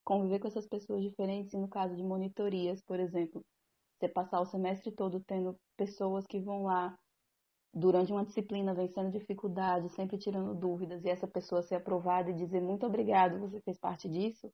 conviver 0.04 0.38
com 0.40 0.48
essas 0.48 0.66
pessoas 0.66 1.02
diferentes, 1.02 1.52
e 1.54 1.58
no 1.58 1.68
caso 1.68 1.96
de 1.96 2.02
monitorias, 2.02 2.82
por 2.82 3.00
exemplo, 3.00 3.42
você 3.98 4.08
passar 4.08 4.40
o 4.40 4.46
semestre 4.46 4.92
todo 4.92 5.22
tendo 5.26 5.56
pessoas 5.76 6.26
que 6.26 6.40
vão 6.40 6.64
lá 6.64 6.94
durante 7.72 8.12
uma 8.12 8.24
disciplina 8.24 8.74
vencendo 8.74 9.10
dificuldades, 9.10 9.92
sempre 9.92 10.18
tirando 10.18 10.54
dúvidas, 10.54 11.04
e 11.04 11.08
essa 11.08 11.26
pessoa 11.26 11.62
ser 11.62 11.76
aprovada 11.76 12.30
e 12.30 12.34
dizer 12.34 12.60
muito 12.60 12.86
obrigado, 12.86 13.38
você 13.40 13.60
fez 13.62 13.78
parte 13.78 14.08
disso, 14.08 14.50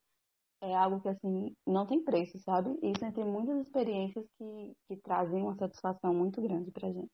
é 0.62 0.74
algo 0.74 1.00
que 1.00 1.08
assim 1.08 1.54
não 1.66 1.86
tem 1.86 2.02
preço, 2.04 2.38
sabe? 2.40 2.70
Isso 2.82 3.04
entre 3.04 3.24
muitas 3.24 3.58
experiências 3.66 4.24
que, 4.38 4.72
que 4.88 4.96
trazem 5.02 5.42
uma 5.42 5.56
satisfação 5.56 6.14
muito 6.14 6.40
grande 6.40 6.70
pra 6.70 6.88
gente. 6.88 7.10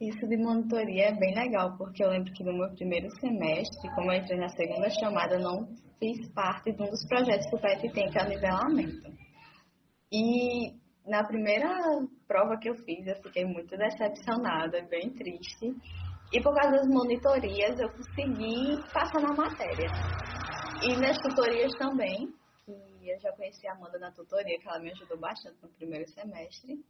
Isso 0.00 0.28
de 0.28 0.36
monitoria 0.36 1.06
é 1.06 1.14
bem 1.14 1.34
legal, 1.34 1.76
porque 1.78 2.04
eu 2.04 2.10
lembro 2.10 2.32
que 2.32 2.44
no 2.44 2.52
meu 2.52 2.70
primeiro 2.74 3.10
semestre, 3.18 3.90
como 3.94 4.12
eu 4.12 4.18
entrei 4.18 4.38
na 4.38 4.48
segunda 4.50 4.90
chamada, 4.90 5.38
não 5.38 5.66
fiz 5.98 6.28
parte 6.32 6.72
de 6.72 6.82
um 6.82 6.90
dos 6.90 7.06
projetos 7.08 7.48
que 7.48 7.56
o 7.56 7.60
PET 7.60 7.92
tem, 7.92 8.10
que 8.10 8.18
é 8.18 8.24
o 8.24 8.28
nivelamento. 8.28 9.10
E 10.12 10.74
na 11.06 11.24
primeira 11.24 11.68
prova 12.28 12.58
que 12.58 12.68
eu 12.68 12.74
fiz, 12.74 13.06
eu 13.06 13.16
fiquei 13.22 13.46
muito 13.46 13.74
decepcionada, 13.76 14.82
bem 14.82 15.10
triste. 15.10 15.74
E 16.32 16.42
por 16.42 16.54
causa 16.54 16.76
das 16.76 16.88
monitorias, 16.88 17.78
eu 17.78 17.88
consegui 17.88 18.76
passar 18.92 19.22
na 19.22 19.32
matéria. 19.32 19.88
E 20.82 20.96
nas 21.00 21.16
tutorias 21.18 21.72
também, 21.78 22.32
que 22.64 23.08
eu 23.08 23.18
já 23.20 23.32
conheci 23.32 23.66
a 23.66 23.72
Amanda 23.72 23.98
na 23.98 24.12
tutoria, 24.12 24.58
que 24.58 24.68
ela 24.68 24.78
me 24.78 24.90
ajudou 24.92 25.18
bastante 25.18 25.56
no 25.62 25.68
primeiro 25.70 26.08
semestre. 26.10 26.84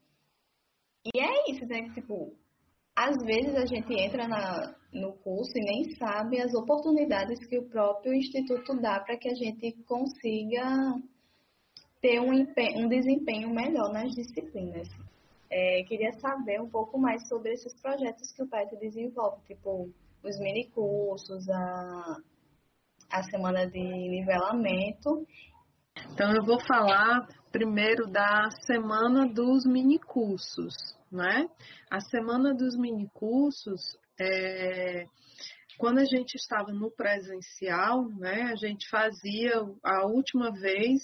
E 1.05 1.21
é 1.21 1.51
isso, 1.51 1.65
né? 1.67 1.89
Tipo, 1.95 2.35
às 2.97 3.15
vezes 3.25 3.55
a 3.55 3.67
gente 3.67 3.93
entra 3.95 4.27
na, 4.27 4.75
no 4.93 5.13
curso 5.19 5.53
e 5.57 5.61
nem 5.61 5.95
sabe 5.97 6.41
as 6.41 6.53
oportunidades 6.55 7.47
que 7.47 7.59
o 7.59 7.69
próprio 7.69 8.15
instituto 8.15 8.81
dá 8.81 8.99
para 9.01 9.17
que 9.17 9.29
a 9.29 9.35
gente 9.35 9.73
consiga 9.85 10.95
ter 12.01 12.21
um, 12.21 12.33
um 12.33 12.89
desempenho 12.89 13.51
melhor 13.51 13.93
nas 13.93 14.13
disciplinas. 14.15 14.89
É, 15.49 15.85
queria 15.85 16.13
saber 16.15 16.61
um 16.61 16.69
pouco 16.69 16.99
mais 16.99 17.29
sobre 17.29 17.53
esses 17.53 17.73
projetos 17.81 18.33
que 18.33 18.43
o 18.43 18.49
PET 18.49 18.77
desenvolve, 18.79 19.43
tipo 19.47 19.89
os 20.25 20.39
mini 20.41 20.69
cursos, 20.71 21.49
a, 21.49 22.17
a 23.11 23.23
semana 23.25 23.67
de 23.67 23.79
nivelamento. 23.79 25.27
Então 26.13 26.33
eu 26.35 26.45
vou 26.45 26.61
falar 26.61 27.27
primeiro 27.51 28.07
da 28.07 28.51
semana 28.67 29.27
dos 29.27 29.65
mini 29.65 29.99
cursos 29.99 30.97
né? 31.11 31.49
A 31.91 32.01
semana 32.01 32.55
dos 32.55 32.77
minicursos, 32.77 33.81
é, 34.21 35.07
quando 35.79 35.99
a 35.99 36.05
gente 36.05 36.35
estava 36.35 36.73
no 36.73 36.91
presencial, 36.91 38.09
né, 38.19 38.43
a 38.43 38.57
gente 38.57 38.89
fazia 38.89 39.55
a 39.85 40.07
última 40.07 40.51
vez, 40.53 41.03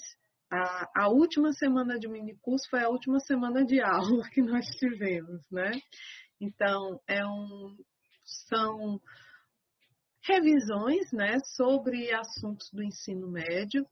a, 0.51 1.03
a 1.03 1.09
última 1.09 1.51
semana 1.53 1.97
de 1.97 2.07
minicurso 2.07 2.69
foi 2.69 2.83
a 2.83 2.89
última 2.89 3.19
semana 3.19 3.65
de 3.65 3.81
aula 3.81 4.23
que 4.31 4.41
nós 4.41 4.65
tivemos, 4.77 5.41
né? 5.51 5.71
Então, 6.39 6.99
é 7.07 7.25
um, 7.25 7.77
são 8.23 8.99
revisões 10.23 11.11
né, 11.11 11.37
sobre 11.55 12.13
assuntos 12.13 12.69
do 12.71 12.83
ensino 12.83 13.29
médio 13.29 13.85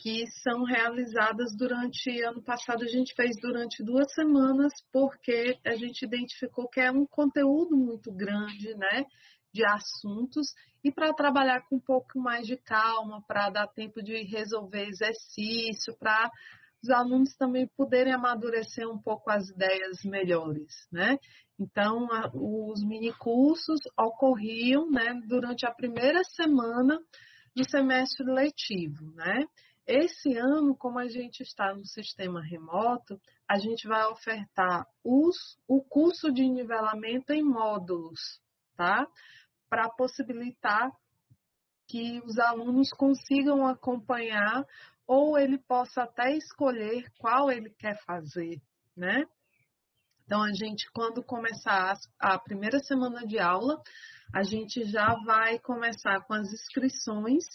que 0.00 0.24
são 0.42 0.62
realizadas 0.62 1.56
durante 1.56 2.22
ano 2.22 2.42
passado 2.42 2.84
a 2.84 2.88
gente 2.88 3.14
fez 3.14 3.36
durante 3.40 3.82
duas 3.82 4.12
semanas 4.12 4.72
porque 4.92 5.58
a 5.64 5.74
gente 5.74 6.04
identificou 6.04 6.68
que 6.68 6.80
é 6.80 6.90
um 6.90 7.06
conteúdo 7.06 7.76
muito 7.76 8.12
grande, 8.12 8.74
né, 8.76 9.04
de 9.52 9.64
assuntos 9.64 10.52
e 10.84 10.92
para 10.92 11.12
trabalhar 11.12 11.62
com 11.68 11.76
um 11.76 11.80
pouco 11.80 12.20
mais 12.20 12.46
de 12.46 12.56
calma, 12.56 13.22
para 13.26 13.50
dar 13.50 13.66
tempo 13.68 14.02
de 14.02 14.22
resolver 14.22 14.86
exercício, 14.86 15.96
para 15.98 16.30
os 16.82 16.90
alunos 16.90 17.34
também 17.36 17.68
poderem 17.76 18.12
amadurecer 18.12 18.88
um 18.88 18.98
pouco 18.98 19.30
as 19.30 19.48
ideias 19.48 20.04
melhores, 20.04 20.86
né? 20.92 21.18
Então, 21.58 22.06
a, 22.12 22.30
os 22.32 22.84
minicursos 22.84 23.80
ocorriam, 23.98 24.88
né, 24.90 25.20
durante 25.26 25.66
a 25.66 25.74
primeira 25.74 26.22
semana 26.24 27.00
do 27.54 27.68
semestre 27.68 28.24
letivo, 28.24 29.10
né? 29.14 29.44
Esse 29.86 30.36
ano, 30.36 30.76
como 30.76 30.98
a 30.98 31.08
gente 31.08 31.42
está 31.42 31.74
no 31.74 31.84
sistema 31.86 32.42
remoto, 32.42 33.18
a 33.48 33.58
gente 33.58 33.88
vai 33.88 34.04
ofertar 34.04 34.86
os, 35.02 35.58
o 35.66 35.82
curso 35.82 36.30
de 36.30 36.46
nivelamento 36.46 37.32
em 37.32 37.42
módulos, 37.42 38.20
tá? 38.76 39.06
Para 39.68 39.88
possibilitar 39.88 40.92
que 41.88 42.20
os 42.20 42.38
alunos 42.38 42.90
consigam 42.90 43.66
acompanhar 43.66 44.64
ou 45.06 45.38
ele 45.38 45.58
possa 45.58 46.02
até 46.02 46.36
escolher 46.36 47.10
qual 47.18 47.50
ele 47.50 47.70
quer 47.70 47.98
fazer, 48.04 48.60
né? 48.94 49.24
Então, 50.28 50.42
a 50.42 50.52
gente, 50.52 50.90
quando 50.92 51.24
começar 51.24 51.96
a 52.20 52.38
primeira 52.38 52.80
semana 52.80 53.26
de 53.26 53.38
aula, 53.38 53.80
a 54.30 54.42
gente 54.42 54.84
já 54.84 55.14
vai 55.24 55.58
começar 55.58 56.20
com 56.26 56.34
as 56.34 56.52
inscrições 56.52 57.46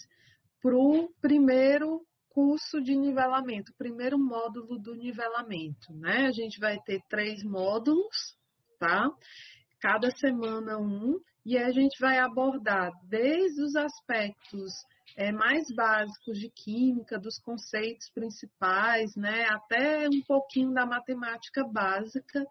para 0.60 0.76
o 0.76 1.08
primeiro 1.20 2.04
curso 2.30 2.82
de 2.82 2.96
nivelamento, 2.96 3.72
primeiro 3.78 4.18
módulo 4.18 4.76
do 4.76 4.92
nivelamento, 4.96 5.92
né? 5.92 6.26
A 6.26 6.32
gente 6.32 6.58
vai 6.58 6.76
ter 6.80 7.00
três 7.08 7.44
módulos, 7.44 8.36
tá? 8.80 9.08
Cada 9.80 10.10
semana 10.10 10.76
um, 10.76 11.20
e 11.46 11.56
a 11.56 11.70
gente 11.70 11.96
vai 12.00 12.18
abordar 12.18 12.90
desde 13.08 13.62
os 13.62 13.76
aspectos 13.76 14.72
é, 15.16 15.32
mais 15.32 15.66
básicos 15.74 16.38
de 16.38 16.50
química, 16.50 17.18
dos 17.18 17.38
conceitos 17.38 18.10
principais, 18.10 19.14
né? 19.16 19.44
Até 19.48 20.08
um 20.08 20.22
pouquinho 20.26 20.72
da 20.72 20.84
matemática 20.84 21.64
básica, 21.66 22.44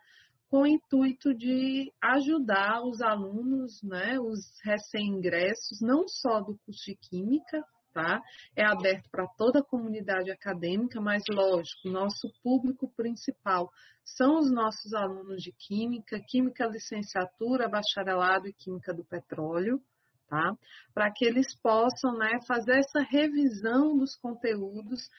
com 0.53 0.61
o 0.61 0.67
intuito 0.67 1.33
de 1.33 1.91
ajudar 1.99 2.83
os 2.83 3.01
alunos, 3.01 3.81
né, 3.81 4.19
os 4.19 4.39
recém-ingressos, 4.63 5.81
não 5.81 6.07
só 6.07 6.41
do 6.41 6.55
curso 6.63 6.85
de 6.85 6.95
Química, 6.95 7.65
tá? 7.91 8.21
É 8.55 8.63
aberto 8.63 9.09
para 9.09 9.25
toda 9.35 9.61
a 9.61 9.65
comunidade 9.65 10.29
acadêmica, 10.29 11.01
mas 11.01 11.23
lógico, 11.27 11.89
nosso 11.89 12.31
público 12.43 12.87
principal 12.95 13.67
são 14.05 14.37
os 14.37 14.51
nossos 14.51 14.93
alunos 14.93 15.41
de 15.41 15.51
Química, 15.53 16.19
Química 16.27 16.67
Licenciatura, 16.67 17.67
Bacharelado 17.67 18.47
e 18.47 18.53
Química 18.53 18.93
do 18.93 19.03
Petróleo, 19.03 19.81
tá? 20.27 20.55
Para 20.93 21.11
que 21.11 21.25
eles 21.25 21.55
possam, 21.61 22.17
né, 22.17 22.39
fazer 22.47 22.79
essa 22.79 23.01
revisão 23.01 23.97
dos 23.97 24.15
conteúdos 24.15 25.09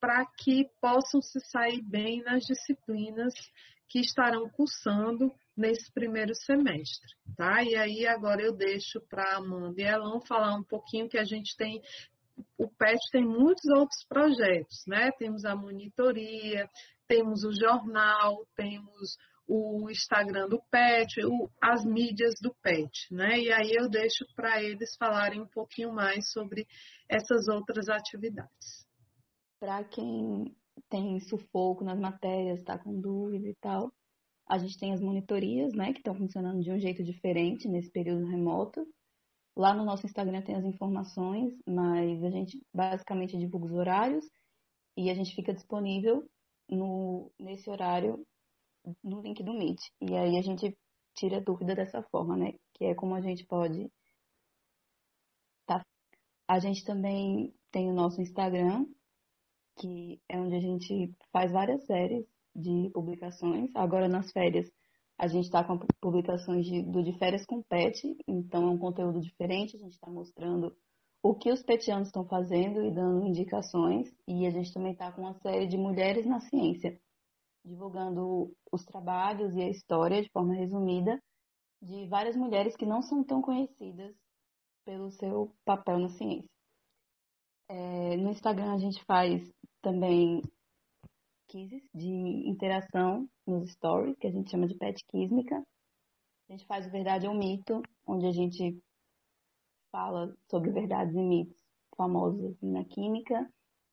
para 0.00 0.24
que 0.38 0.66
possam 0.80 1.20
se 1.20 1.40
sair 1.40 1.82
bem 1.82 2.22
nas 2.22 2.44
disciplinas 2.44 3.34
que 3.88 4.00
estarão 4.00 4.48
cursando 4.48 5.30
nesse 5.56 5.92
primeiro 5.92 6.34
semestre, 6.34 7.12
tá? 7.36 7.62
E 7.62 7.76
aí 7.76 8.06
agora 8.06 8.40
eu 8.40 8.56
deixo 8.56 9.00
para 9.10 9.36
Amanda 9.36 9.80
e 9.80 9.84
Elon 9.84 10.20
falar 10.20 10.54
um 10.54 10.62
pouquinho 10.62 11.08
que 11.08 11.18
a 11.18 11.24
gente 11.24 11.54
tem 11.56 11.82
o 12.56 12.68
PET 12.68 12.98
tem 13.12 13.24
muitos 13.24 13.66
outros 13.76 14.04
projetos, 14.08 14.84
né? 14.86 15.10
Temos 15.18 15.44
a 15.44 15.54
monitoria, 15.54 16.68
temos 17.06 17.44
o 17.44 17.52
jornal, 17.52 18.46
temos 18.56 19.18
o 19.52 19.90
Instagram 19.90 20.48
do 20.48 20.62
PET, 20.70 21.26
o, 21.26 21.50
as 21.60 21.84
mídias 21.84 22.34
do 22.40 22.54
PET, 22.62 23.12
né? 23.12 23.36
E 23.40 23.52
aí 23.52 23.72
eu 23.72 23.90
deixo 23.90 24.24
para 24.36 24.62
eles 24.62 24.94
falarem 24.96 25.40
um 25.40 25.48
pouquinho 25.48 25.92
mais 25.92 26.30
sobre 26.30 26.68
essas 27.08 27.48
outras 27.48 27.88
atividades. 27.88 28.86
Para 29.58 29.82
quem 29.82 30.56
tem 30.88 31.18
sufoco 31.20 31.82
nas 31.82 31.98
matérias, 31.98 32.60
está 32.60 32.78
com 32.78 33.00
dúvida 33.00 33.48
e 33.48 33.54
tal, 33.56 33.92
a 34.48 34.56
gente 34.56 34.78
tem 34.78 34.92
as 34.92 35.00
monitorias, 35.00 35.72
né, 35.74 35.92
que 35.92 35.98
estão 35.98 36.14
funcionando 36.14 36.62
de 36.62 36.70
um 36.70 36.78
jeito 36.78 37.02
diferente 37.02 37.68
nesse 37.68 37.90
período 37.90 38.26
remoto. 38.26 38.86
Lá 39.56 39.74
no 39.74 39.84
nosso 39.84 40.06
Instagram 40.06 40.42
tem 40.42 40.54
as 40.54 40.64
informações, 40.64 41.52
mas 41.66 42.22
a 42.22 42.30
gente 42.30 42.56
basicamente 42.72 43.36
divulga 43.36 43.66
os 43.66 43.72
horários 43.72 44.24
e 44.96 45.10
a 45.10 45.14
gente 45.14 45.34
fica 45.34 45.52
disponível 45.52 46.24
no, 46.68 47.32
nesse 47.38 47.68
horário 47.68 48.24
no 49.02 49.20
link 49.20 49.42
do 49.42 49.52
Meet. 49.52 49.80
E 50.00 50.16
aí 50.16 50.38
a 50.38 50.42
gente 50.42 50.76
tira 51.14 51.40
dúvida 51.40 51.74
dessa 51.74 52.02
forma, 52.04 52.36
né? 52.36 52.54
Que 52.74 52.86
é 52.86 52.94
como 52.94 53.14
a 53.14 53.20
gente 53.20 53.44
pode. 53.46 53.90
Tá. 55.66 55.84
A 56.48 56.58
gente 56.58 56.84
também 56.84 57.54
tem 57.70 57.90
o 57.90 57.94
nosso 57.94 58.20
Instagram, 58.20 58.86
que 59.78 60.20
é 60.28 60.38
onde 60.38 60.56
a 60.56 60.60
gente 60.60 61.14
faz 61.32 61.52
várias 61.52 61.84
séries 61.86 62.26
de 62.54 62.90
publicações. 62.92 63.70
Agora 63.74 64.08
nas 64.08 64.30
férias 64.32 64.70
a 65.18 65.26
gente 65.26 65.44
está 65.44 65.62
com 65.62 65.78
publicações 66.00 66.64
de, 66.64 66.82
do 66.82 67.02
de 67.02 67.12
férias 67.18 67.44
com 67.44 67.62
pet, 67.62 68.16
então 68.26 68.66
é 68.66 68.70
um 68.70 68.78
conteúdo 68.78 69.20
diferente, 69.20 69.76
a 69.76 69.78
gente 69.78 69.92
está 69.92 70.10
mostrando 70.10 70.74
o 71.22 71.34
que 71.34 71.52
os 71.52 71.62
petianos 71.62 72.08
estão 72.08 72.24
fazendo 72.24 72.82
e 72.82 72.90
dando 72.90 73.26
indicações. 73.26 74.10
E 74.26 74.46
a 74.46 74.50
gente 74.50 74.72
também 74.72 74.92
está 74.92 75.12
com 75.12 75.20
uma 75.20 75.34
série 75.40 75.66
de 75.66 75.76
mulheres 75.76 76.24
na 76.24 76.40
ciência, 76.40 76.98
divulgando 77.64 78.54
os 78.72 78.84
trabalhos 78.84 79.54
e 79.54 79.62
a 79.62 79.68
história 79.68 80.22
de 80.22 80.30
forma 80.30 80.54
resumida 80.54 81.20
de 81.82 82.06
várias 82.08 82.36
mulheres 82.36 82.76
que 82.76 82.86
não 82.86 83.02
são 83.02 83.24
tão 83.24 83.40
conhecidas 83.40 84.14
pelo 84.84 85.10
seu 85.10 85.54
papel 85.64 85.98
na 85.98 86.08
ciência. 86.08 86.48
É, 87.68 88.16
no 88.16 88.30
Instagram 88.30 88.74
a 88.74 88.78
gente 88.78 89.02
faz 89.04 89.50
também 89.80 90.42
quizzes 91.48 91.82
de 91.94 92.08
interação 92.48 93.28
nos 93.46 93.70
stories, 93.72 94.16
que 94.18 94.26
a 94.26 94.30
gente 94.30 94.50
chama 94.50 94.66
de 94.66 94.76
pet 94.76 95.04
quísmica. 95.06 95.56
A 96.48 96.52
gente 96.52 96.66
faz 96.66 96.86
o 96.86 96.90
Verdade 96.90 97.26
ou 97.26 97.34
Mito, 97.34 97.80
onde 98.06 98.26
a 98.26 98.32
gente 98.32 98.78
fala 99.90 100.34
sobre 100.48 100.70
verdades 100.70 101.14
e 101.14 101.22
mitos 101.22 101.60
famosos 101.96 102.44
assim, 102.44 102.70
na 102.70 102.84
química. 102.84 103.48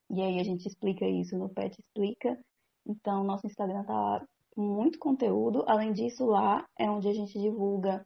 E 0.10 0.22
aí 0.22 0.40
a 0.40 0.44
gente 0.44 0.66
explica 0.66 1.06
isso 1.06 1.38
no 1.38 1.50
Pet 1.50 1.78
Explica. 1.78 2.40
Então, 2.88 3.24
nosso 3.24 3.46
Instagram 3.46 3.84
tá 3.84 4.26
com 4.56 4.62
muito 4.62 4.98
conteúdo. 4.98 5.64
Além 5.68 5.92
disso, 5.92 6.26
lá 6.26 6.66
é 6.80 6.90
onde 6.90 7.08
a 7.10 7.14
gente 7.14 7.38
divulga 7.40 8.06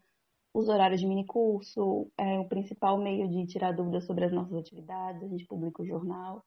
os 0.53 0.67
horários 0.67 0.99
de 0.99 1.07
minicurso, 1.07 2.11
é 2.17 2.39
o 2.39 2.47
principal 2.47 2.97
meio 2.97 3.27
de 3.29 3.45
tirar 3.45 3.71
dúvidas 3.71 4.05
sobre 4.05 4.25
as 4.25 4.33
nossas 4.33 4.53
atividades, 4.53 5.23
a 5.23 5.27
gente 5.27 5.45
publica 5.45 5.81
o 5.81 5.85
jornal. 5.85 6.43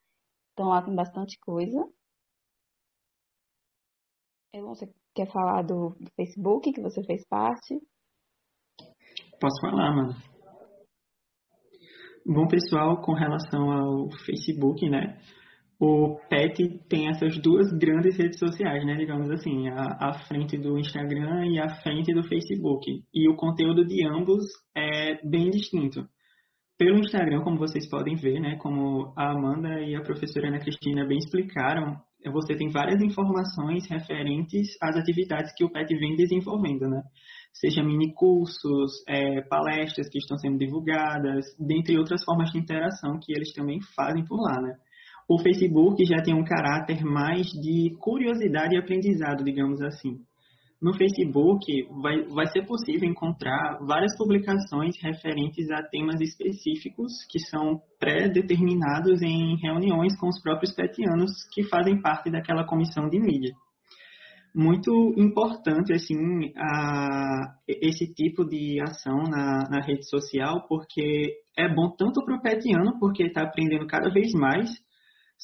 Então 0.52 0.68
lá 0.68 0.82
tem 0.82 0.94
bastante 0.94 1.38
coisa. 1.40 1.88
Elon, 4.52 4.74
você 4.74 4.92
quer 5.14 5.30
falar 5.32 5.62
do, 5.62 5.96
do 5.98 6.10
Facebook, 6.14 6.72
que 6.72 6.82
você 6.82 7.02
fez 7.02 7.26
parte? 7.26 7.80
Posso 9.40 9.60
falar, 9.60 9.94
mano. 9.94 10.12
Bom, 12.26 12.46
pessoal, 12.46 13.00
com 13.02 13.14
relação 13.14 13.70
ao 13.70 14.10
Facebook, 14.24 14.88
né? 14.88 15.18
O 15.80 16.18
PET 16.28 16.80
tem 16.88 17.08
essas 17.08 17.36
duas 17.38 17.70
grandes 17.72 18.16
redes 18.16 18.38
sociais, 18.38 18.84
né, 18.86 18.94
digamos 18.94 19.30
assim, 19.30 19.68
a, 19.68 19.96
a, 20.00 20.12
frente 20.26 20.56
do 20.56 20.78
Instagram 20.78 21.46
e 21.46 21.58
a 21.58 21.68
frente 21.82 22.12
do 22.14 22.22
Facebook. 22.22 23.02
E 23.12 23.28
o 23.28 23.37
conteúdo 23.37 23.84
de 23.84 24.06
ambos 24.06 24.44
é 24.76 25.18
bem 25.26 25.50
distinto. 25.50 26.06
Pelo 26.78 26.98
Instagram, 26.98 27.42
como 27.42 27.58
vocês 27.58 27.88
podem 27.88 28.16
ver, 28.16 28.40
né, 28.40 28.56
como 28.56 29.12
a 29.16 29.32
Amanda 29.32 29.80
e 29.80 29.94
a 29.94 30.02
professora 30.02 30.48
Ana 30.48 30.58
Cristina 30.58 31.06
bem 31.06 31.18
explicaram, 31.18 31.96
você 32.32 32.56
tem 32.56 32.70
várias 32.70 33.02
informações 33.02 33.87
referentes 33.88 34.76
às 34.82 34.96
atividades 34.96 35.52
que 35.54 35.64
o 35.64 35.70
PET 35.70 35.94
vem 35.96 36.16
desenvolvendo, 36.16 36.88
né? 36.88 37.02
Seja 37.52 37.82
mini 37.82 38.12
cursos, 38.14 39.04
é, 39.06 39.42
palestras 39.42 40.08
que 40.08 40.18
estão 40.18 40.38
sendo 40.38 40.58
divulgadas, 40.58 41.44
dentre 41.58 41.98
outras 41.98 42.24
formas 42.24 42.50
de 42.50 42.58
interação 42.58 43.18
que 43.22 43.32
eles 43.32 43.52
também 43.52 43.78
fazem 43.94 44.24
por 44.24 44.40
lá, 44.40 44.60
né? 44.60 44.74
O 45.28 45.38
Facebook 45.38 46.04
já 46.04 46.22
tem 46.22 46.34
um 46.34 46.44
caráter 46.44 47.02
mais 47.02 47.46
de 47.46 47.96
curiosidade 47.98 48.74
e 48.74 48.78
aprendizado, 48.78 49.42
digamos 49.42 49.80
assim. 49.80 50.18
No 50.84 50.92
Facebook 50.92 51.88
vai, 52.02 52.24
vai 52.24 52.46
ser 52.48 52.66
possível 52.66 53.08
encontrar 53.08 53.78
várias 53.80 54.14
publicações 54.18 54.94
referentes 55.02 55.70
a 55.70 55.82
temas 55.82 56.20
específicos 56.20 57.24
que 57.30 57.38
são 57.38 57.80
pré-determinados 57.98 59.22
em 59.22 59.56
reuniões 59.62 60.14
com 60.18 60.28
os 60.28 60.42
próprios 60.42 60.74
petianos 60.74 61.30
que 61.54 61.62
fazem 61.62 62.02
parte 62.02 62.30
daquela 62.30 62.66
comissão 62.66 63.08
de 63.08 63.18
mídia. 63.18 63.54
Muito 64.54 65.14
importante 65.16 65.94
assim 65.94 66.52
a, 66.54 67.54
esse 67.66 68.12
tipo 68.12 68.44
de 68.44 68.78
ação 68.82 69.22
na, 69.22 69.68
na 69.70 69.80
rede 69.80 70.06
social, 70.06 70.66
porque 70.68 71.32
é 71.56 71.66
bom 71.66 71.94
tanto 71.96 72.22
para 72.22 72.37
o 72.37 72.42
petiano, 72.42 72.98
porque 73.00 73.22
está 73.22 73.42
aprendendo 73.42 73.87
cada 73.87 74.10
vez 74.10 74.32
mais, 74.34 74.70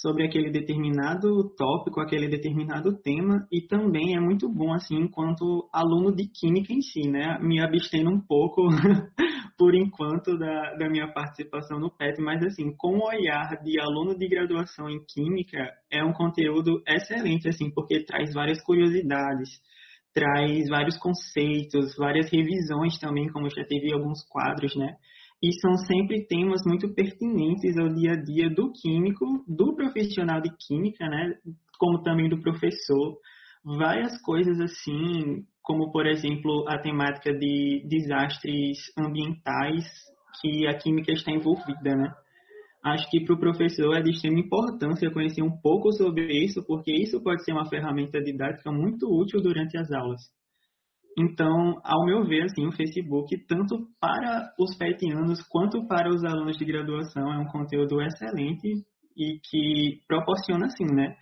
sobre 0.00 0.26
aquele 0.26 0.50
determinado 0.50 1.54
tópico, 1.56 2.00
aquele 2.00 2.26
determinado 2.26 2.96
tema, 3.02 3.46
e 3.52 3.60
também 3.60 4.16
é 4.16 4.20
muito 4.20 4.48
bom, 4.48 4.72
assim, 4.72 4.96
enquanto 4.96 5.68
aluno 5.70 6.14
de 6.14 6.26
Química 6.26 6.72
em 6.72 6.80
si, 6.80 7.06
né? 7.10 7.38
Me 7.40 7.60
abstendo 7.60 8.08
um 8.08 8.18
pouco, 8.18 8.62
por 9.58 9.74
enquanto, 9.74 10.38
da, 10.38 10.74
da 10.76 10.88
minha 10.88 11.12
participação 11.12 11.78
no 11.78 11.90
PET, 11.90 12.18
mas, 12.22 12.42
assim, 12.42 12.74
com 12.78 12.96
o 12.96 13.06
olhar 13.08 13.62
de 13.62 13.78
aluno 13.78 14.16
de 14.16 14.26
graduação 14.26 14.88
em 14.88 15.04
Química, 15.04 15.70
é 15.92 16.02
um 16.02 16.14
conteúdo 16.14 16.82
excelente, 16.88 17.46
assim, 17.46 17.70
porque 17.70 18.02
traz 18.02 18.32
várias 18.32 18.62
curiosidades, 18.64 19.50
traz 20.14 20.66
vários 20.70 20.96
conceitos, 20.96 21.94
várias 21.98 22.30
revisões 22.30 22.98
também, 22.98 23.28
como 23.28 23.50
já 23.50 23.64
teve 23.66 23.92
alguns 23.92 24.26
quadros, 24.30 24.74
né? 24.74 24.96
E 25.42 25.53
são 25.61 25.76
sempre 25.76 26.26
temas 26.26 26.62
muito 26.66 26.92
pertinentes 26.94 27.76
ao 27.79 27.88
dia 27.88 28.12
a 28.12 28.16
dia 28.16 28.50
do 28.50 28.70
químico, 28.72 29.24
do 29.48 29.74
profissional 29.74 30.40
de 30.40 30.50
química, 30.57 31.07
né, 31.07 31.35
como 31.79 32.03
também 32.03 32.29
do 32.29 32.40
professor. 32.40 33.16
Várias 33.64 34.20
coisas 34.22 34.61
assim, 34.61 35.44
como 35.62 35.90
por 35.90 36.07
exemplo 36.07 36.66
a 36.68 36.79
temática 36.79 37.33
de 37.33 37.87
desastres 37.88 38.79
ambientais 38.98 39.87
que 40.40 40.66
a 40.66 40.74
química 40.74 41.12
está 41.12 41.33
envolvida, 41.33 41.94
né? 41.96 42.12
Acho 42.83 43.11
que 43.11 43.22
para 43.24 43.35
o 43.35 43.38
professor 43.38 43.94
é 43.94 44.00
de 44.00 44.11
extrema 44.11 44.38
importância 44.38 45.11
conhecer 45.11 45.42
um 45.42 45.50
pouco 45.50 45.92
sobre 45.92 46.33
isso, 46.33 46.64
porque 46.66 46.90
isso 46.90 47.22
pode 47.22 47.44
ser 47.44 47.53
uma 47.53 47.68
ferramenta 47.68 48.22
didática 48.22 48.72
muito 48.72 49.07
útil 49.07 49.42
durante 49.42 49.76
as 49.76 49.90
aulas. 49.92 50.22
Então, 51.20 51.78
ao 51.85 52.06
meu 52.06 52.24
ver, 52.24 52.44
assim, 52.44 52.66
o 52.66 52.72
Facebook, 52.72 53.37
tanto 53.46 53.76
para 54.00 54.54
os 54.59 54.74
petianos 54.78 55.42
quanto 55.48 55.87
para 55.87 56.09
os 56.09 56.24
alunos 56.24 56.56
de 56.56 56.64
graduação, 56.64 57.30
é 57.30 57.38
um 57.38 57.46
conteúdo 57.46 58.00
excelente 58.00 58.68
e 59.16 59.38
que 59.44 60.00
proporciona, 60.09 60.66
assim, 60.66 60.85
né, 60.85 61.14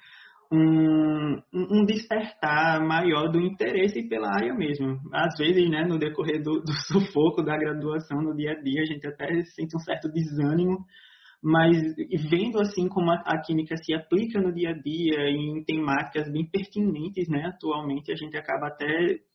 um, 0.53 1.41
um 1.53 1.85
despertar 1.85 2.81
maior 2.87 3.29
do 3.31 3.41
interesse 3.41 4.09
pela 4.09 4.29
área 4.29 4.55
mesmo. 4.55 5.01
Às 5.13 5.37
vezes, 5.37 5.69
né, 5.69 5.85
no 5.85 5.99
decorrer 5.99 6.43
do, 6.43 6.61
do 6.61 6.73
sufoco 6.87 7.43
da 7.43 7.57
graduação, 7.57 8.23
no 8.23 8.37
dia 8.37 8.53
a 8.53 8.63
dia, 8.63 8.83
a 8.83 8.87
gente 8.87 9.07
até 9.07 9.27
sente 9.57 9.77
um 9.77 9.81
certo 9.81 10.09
desânimo 10.09 10.87
mas 11.43 11.77
vendo 12.29 12.61
assim 12.61 12.89
como 12.89 13.13
a, 13.13 13.41
química 13.47 13.77
se 13.77 13.95
aplica 13.95 14.41
no 14.41 14.53
dia 14.53 14.71
a 14.71 14.73
dia 14.73 15.31
em 15.31 15.63
temáticas 15.63 16.31
bem 16.33 16.45
pertinentes, 16.45 17.29
né, 17.29 17.45
atualmente 17.47 18.11
a 18.11 18.17
gente 18.17 18.37
acaba 18.37 18.67
até 18.67 18.87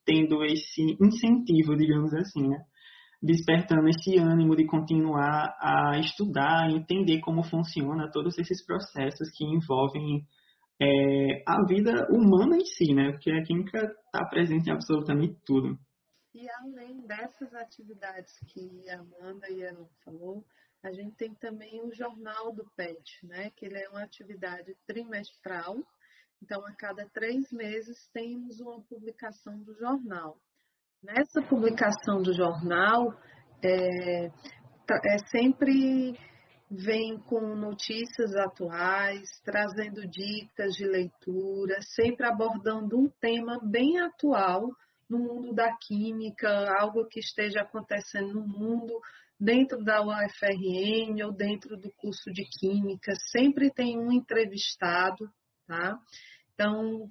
tendo 0.05 0.43
esse 0.43 0.97
incentivo, 1.01 1.75
digamos 1.75 2.13
assim, 2.13 2.47
né, 2.47 2.57
despertando 3.21 3.87
esse 3.87 4.17
ânimo 4.17 4.55
de 4.55 4.65
continuar 4.65 5.55
a 5.59 5.97
estudar, 5.99 6.69
entender 6.69 7.19
como 7.21 7.43
funciona 7.43 8.11
todos 8.11 8.37
esses 8.37 8.65
processos 8.65 9.29
que 9.35 9.45
envolvem 9.45 10.25
é, 10.81 11.43
a 11.47 11.65
vida 11.67 12.07
humana 12.11 12.57
em 12.57 12.65
si, 12.65 12.93
né, 12.93 13.11
porque 13.11 13.31
a 13.31 13.43
química 13.43 13.79
está 13.79 14.25
presente 14.29 14.69
em 14.69 14.73
absolutamente 14.73 15.37
tudo. 15.45 15.77
E 16.33 16.47
além 16.49 17.05
dessas 17.05 17.53
atividades 17.53 18.33
que 18.47 18.89
a 18.89 18.99
Amanda 18.99 19.47
e 19.51 19.63
a 19.63 19.69
Ana 19.69 19.87
falou, 20.03 20.43
a 20.83 20.91
gente 20.91 21.15
tem 21.15 21.33
também 21.35 21.79
o 21.81 21.93
Jornal 21.93 22.51
do 22.53 22.65
PET, 22.75 23.25
né? 23.25 23.51
que 23.51 23.65
ele 23.65 23.77
é 23.77 23.87
uma 23.89 24.03
atividade 24.03 24.75
trimestral. 24.85 25.77
Então, 26.43 26.61
a 26.67 26.73
cada 26.73 27.07
três 27.13 27.49
meses 27.53 28.05
temos 28.13 28.59
uma 28.59 28.81
publicação 28.81 29.57
do 29.63 29.73
jornal. 29.75 30.37
Nessa 31.01 31.41
publicação 31.41 32.21
do 32.21 32.33
jornal, 32.33 33.17
é, 33.63 34.25
é 34.25 35.17
sempre 35.31 36.19
vem 36.69 37.17
com 37.17 37.55
notícias 37.55 38.35
atuais, 38.35 39.29
trazendo 39.45 40.05
dicas 40.05 40.73
de 40.73 40.85
leitura, 40.85 41.77
sempre 41.81 42.27
abordando 42.27 42.99
um 42.99 43.09
tema 43.21 43.57
bem 43.63 44.01
atual 44.01 44.69
no 45.09 45.19
mundo 45.19 45.53
da 45.53 45.73
química, 45.77 46.49
algo 46.77 47.07
que 47.07 47.21
esteja 47.21 47.61
acontecendo 47.61 48.33
no 48.33 48.45
mundo, 48.45 48.99
dentro 49.39 49.81
da 49.81 50.01
UFRN 50.01 51.23
ou 51.23 51.31
dentro 51.31 51.77
do 51.77 51.89
curso 51.93 52.33
de 52.33 52.43
química, 52.59 53.13
sempre 53.31 53.71
tem 53.71 53.97
um 53.97 54.11
entrevistado, 54.11 55.29
tá? 55.65 55.97
Então, 56.53 57.09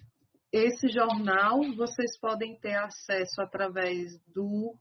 esse 0.53 0.89
jornal 0.89 1.61
vocês 1.77 2.19
podem 2.21 2.59
ter 2.61 2.75
acesso 2.75 3.41
através 3.41 4.19
do, 4.35 4.77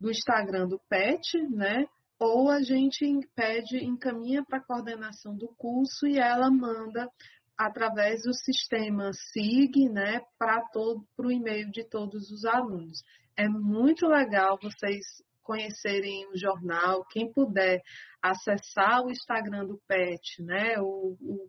do 0.00 0.10
Instagram 0.10 0.66
do 0.68 0.80
PET, 0.88 1.38
né? 1.50 1.86
Ou 2.18 2.50
a 2.50 2.62
gente 2.62 3.04
pede, 3.34 3.84
encaminha 3.84 4.44
para 4.44 4.58
a 4.58 4.64
coordenação 4.64 5.36
do 5.36 5.48
curso 5.56 6.06
e 6.06 6.18
ela 6.18 6.50
manda 6.50 7.08
através 7.56 8.22
do 8.22 8.32
sistema 8.34 9.10
SIG, 9.12 9.88
né, 9.88 10.20
para 10.38 10.62
o 10.74 11.30
e-mail 11.30 11.70
de 11.70 11.84
todos 11.88 12.30
os 12.30 12.44
alunos. 12.44 13.02
É 13.36 13.48
muito 13.48 14.06
legal 14.06 14.58
vocês 14.60 15.04
conhecerem 15.42 16.28
o 16.28 16.38
jornal, 16.38 17.04
quem 17.10 17.32
puder 17.32 17.80
acessar 18.22 19.04
o 19.04 19.10
Instagram 19.10 19.66
do 19.66 19.80
PET, 19.88 20.42
né, 20.42 20.78
o, 20.78 21.16
o 21.20 21.48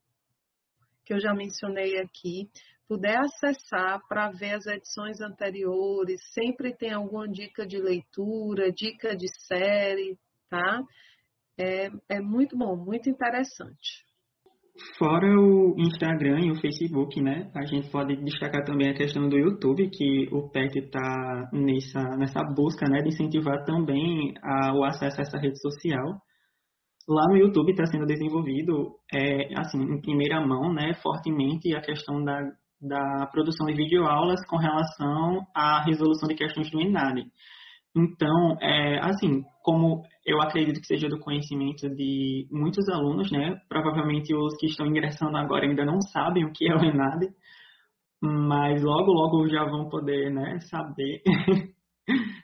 que 1.05 1.13
eu 1.13 1.19
já 1.19 1.33
mencionei 1.33 1.99
aqui, 1.99 2.49
puder 2.87 3.17
acessar 3.19 3.99
para 4.07 4.31
ver 4.31 4.55
as 4.55 4.65
edições 4.65 5.21
anteriores, 5.21 6.21
sempre 6.33 6.75
tem 6.75 6.91
alguma 6.91 7.27
dica 7.27 7.65
de 7.65 7.77
leitura, 7.77 8.71
dica 8.71 9.15
de 9.15 9.27
série, 9.47 10.17
tá? 10.49 10.81
É, 11.57 11.89
é 12.09 12.19
muito 12.19 12.57
bom, 12.57 12.75
muito 12.75 13.09
interessante. 13.09 14.03
Fora 14.97 15.27
o 15.27 15.75
Instagram 15.77 16.39
e 16.45 16.51
o 16.51 16.59
Facebook, 16.59 17.21
né? 17.21 17.51
A 17.55 17.63
gente 17.63 17.89
pode 17.91 18.15
destacar 18.23 18.63
também 18.65 18.89
a 18.89 18.95
questão 18.95 19.29
do 19.29 19.37
YouTube, 19.37 19.87
que 19.91 20.27
o 20.31 20.49
PET 20.49 20.79
está 20.79 21.49
nessa, 21.53 22.01
nessa 22.17 22.43
busca 22.55 22.89
né, 22.89 23.01
de 23.03 23.09
incentivar 23.09 23.63
também 23.65 24.33
a, 24.41 24.73
o 24.75 24.83
acesso 24.83 25.19
a 25.19 25.21
essa 25.21 25.37
rede 25.37 25.59
social. 25.61 26.19
Lá 27.07 27.27
no 27.27 27.37
YouTube 27.37 27.71
está 27.71 27.85
sendo 27.85 28.05
desenvolvido, 28.05 28.95
é, 29.13 29.53
assim, 29.59 29.81
em 29.81 30.01
primeira 30.01 30.39
mão, 30.45 30.73
né, 30.73 30.93
fortemente 31.01 31.75
a 31.75 31.81
questão 31.81 32.23
da, 32.23 32.41
da 32.81 33.27
produção 33.31 33.67
de 33.67 33.73
videoaulas 33.73 34.45
com 34.47 34.57
relação 34.57 35.45
à 35.55 35.83
resolução 35.83 36.27
de 36.27 36.35
questões 36.35 36.71
do 36.71 36.79
ENAD. 36.79 37.25
Então, 37.95 38.57
é, 38.59 38.99
assim, 38.99 39.43
como 39.61 40.01
eu 40.25 40.41
acredito 40.41 40.79
que 40.79 40.87
seja 40.87 41.07
do 41.07 41.19
conhecimento 41.19 41.87
de 41.89 42.47
muitos 42.51 42.87
alunos, 42.89 43.31
né? 43.31 43.55
Provavelmente 43.69 44.33
os 44.33 44.55
que 44.57 44.65
estão 44.67 44.87
ingressando 44.87 45.37
agora 45.37 45.65
ainda 45.65 45.85
não 45.85 46.01
sabem 46.01 46.45
o 46.45 46.51
que 46.51 46.67
é 46.67 46.75
o 46.75 46.83
ENAD, 46.83 47.27
mas 48.21 48.81
logo, 48.81 49.11
logo 49.11 49.47
já 49.49 49.65
vão 49.65 49.89
poder, 49.89 50.31
né, 50.31 50.59
saber. 50.61 51.21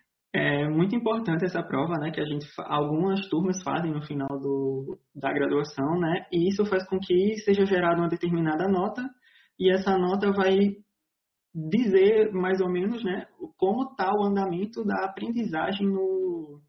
é 0.70 0.72
muito 0.72 0.96
importante 0.96 1.46
essa 1.46 1.64
prova, 1.64 1.96
né, 1.98 2.12
que 2.12 2.22
a 2.22 2.26
gente, 2.26 2.48
algumas 2.60 3.28
turmas 3.28 3.62
fazem 3.64 3.92
no 3.92 4.02
final 4.02 4.30
do, 4.40 5.00
da 5.16 5.34
graduação, 5.34 6.00
né, 6.00 6.26
e 6.32 6.48
isso 6.48 6.66
faz 6.66 6.88
com 6.88 7.00
que 7.00 7.38
seja 7.40 7.66
gerada 7.66 8.00
uma 8.00 8.08
determinada 8.08 8.68
nota, 8.68 9.04
e 9.60 9.74
essa 9.74 9.98
nota 9.98 10.32
vai 10.32 10.76
dizer 11.54 12.32
mais 12.32 12.62
ou 12.62 12.70
menos 12.70 13.04
né, 13.04 13.26
como 13.58 13.90
está 13.90 14.14
o 14.14 14.24
andamento 14.24 14.86
da 14.86 15.06
aprendizagem 15.06 15.88
no, 15.88 16.62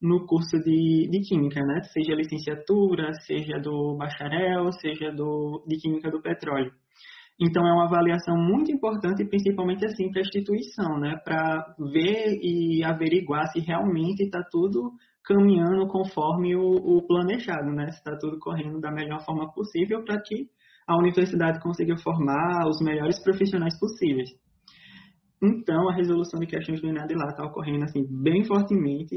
no 0.00 0.26
curso 0.26 0.58
de, 0.58 1.08
de 1.10 1.20
Química, 1.20 1.60
né? 1.60 1.82
seja 1.92 2.14
licenciatura, 2.14 3.12
seja 3.26 3.58
do 3.58 3.96
bacharel, 3.96 4.72
seja 4.72 5.12
do, 5.12 5.64
de 5.66 5.76
Química 5.76 6.10
do 6.10 6.22
Petróleo. 6.22 6.72
Então, 7.44 7.66
é 7.66 7.72
uma 7.72 7.86
avaliação 7.86 8.36
muito 8.36 8.70
importante, 8.70 9.24
principalmente 9.24 9.84
assim 9.84 10.08
para 10.12 10.20
a 10.20 10.22
instituição, 10.22 11.00
né? 11.00 11.16
para 11.24 11.74
ver 11.92 12.38
e 12.40 12.84
averiguar 12.84 13.48
se 13.48 13.58
realmente 13.58 14.22
está 14.22 14.44
tudo 14.48 14.92
caminhando 15.24 15.88
conforme 15.88 16.54
o, 16.54 16.60
o 16.62 17.04
planejado, 17.04 17.72
né? 17.72 17.90
se 17.90 17.98
está 17.98 18.16
tudo 18.16 18.38
correndo 18.38 18.80
da 18.80 18.92
melhor 18.92 19.24
forma 19.24 19.52
possível 19.52 20.04
para 20.04 20.20
que 20.22 20.46
a 20.86 20.96
universidade 20.96 21.60
consiga 21.60 21.96
formar 21.96 22.68
os 22.68 22.80
melhores 22.80 23.20
profissionais 23.24 23.76
possíveis. 23.76 24.30
Então, 25.42 25.88
a 25.88 25.96
resolução 25.96 26.38
de 26.38 26.46
questões 26.46 26.80
do 26.80 26.86
ENAD 26.86 27.12
lá 27.16 27.26
está 27.30 27.44
ocorrendo 27.44 27.82
assim, 27.82 28.06
bem 28.08 28.44
fortemente. 28.44 29.16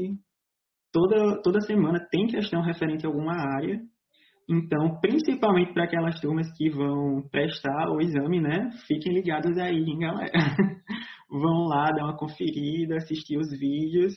Toda, 0.92 1.40
toda 1.42 1.60
semana 1.60 2.04
tem 2.10 2.26
questão 2.26 2.60
referente 2.60 3.06
a 3.06 3.08
alguma 3.08 3.34
área. 3.34 3.80
Então, 4.48 5.00
principalmente 5.00 5.72
para 5.72 5.84
aquelas 5.84 6.20
turmas 6.20 6.46
que 6.56 6.70
vão 6.70 7.22
prestar 7.30 7.90
o 7.90 8.00
exame, 8.00 8.40
né? 8.40 8.70
Fiquem 8.86 9.12
ligados 9.12 9.58
aí, 9.58 9.76
hein, 9.76 9.98
galera. 9.98 10.30
vão 11.28 11.66
lá 11.66 11.90
dar 11.90 12.04
uma 12.04 12.16
conferida, 12.16 12.96
assistir 12.96 13.36
os 13.38 13.50
vídeos. 13.58 14.14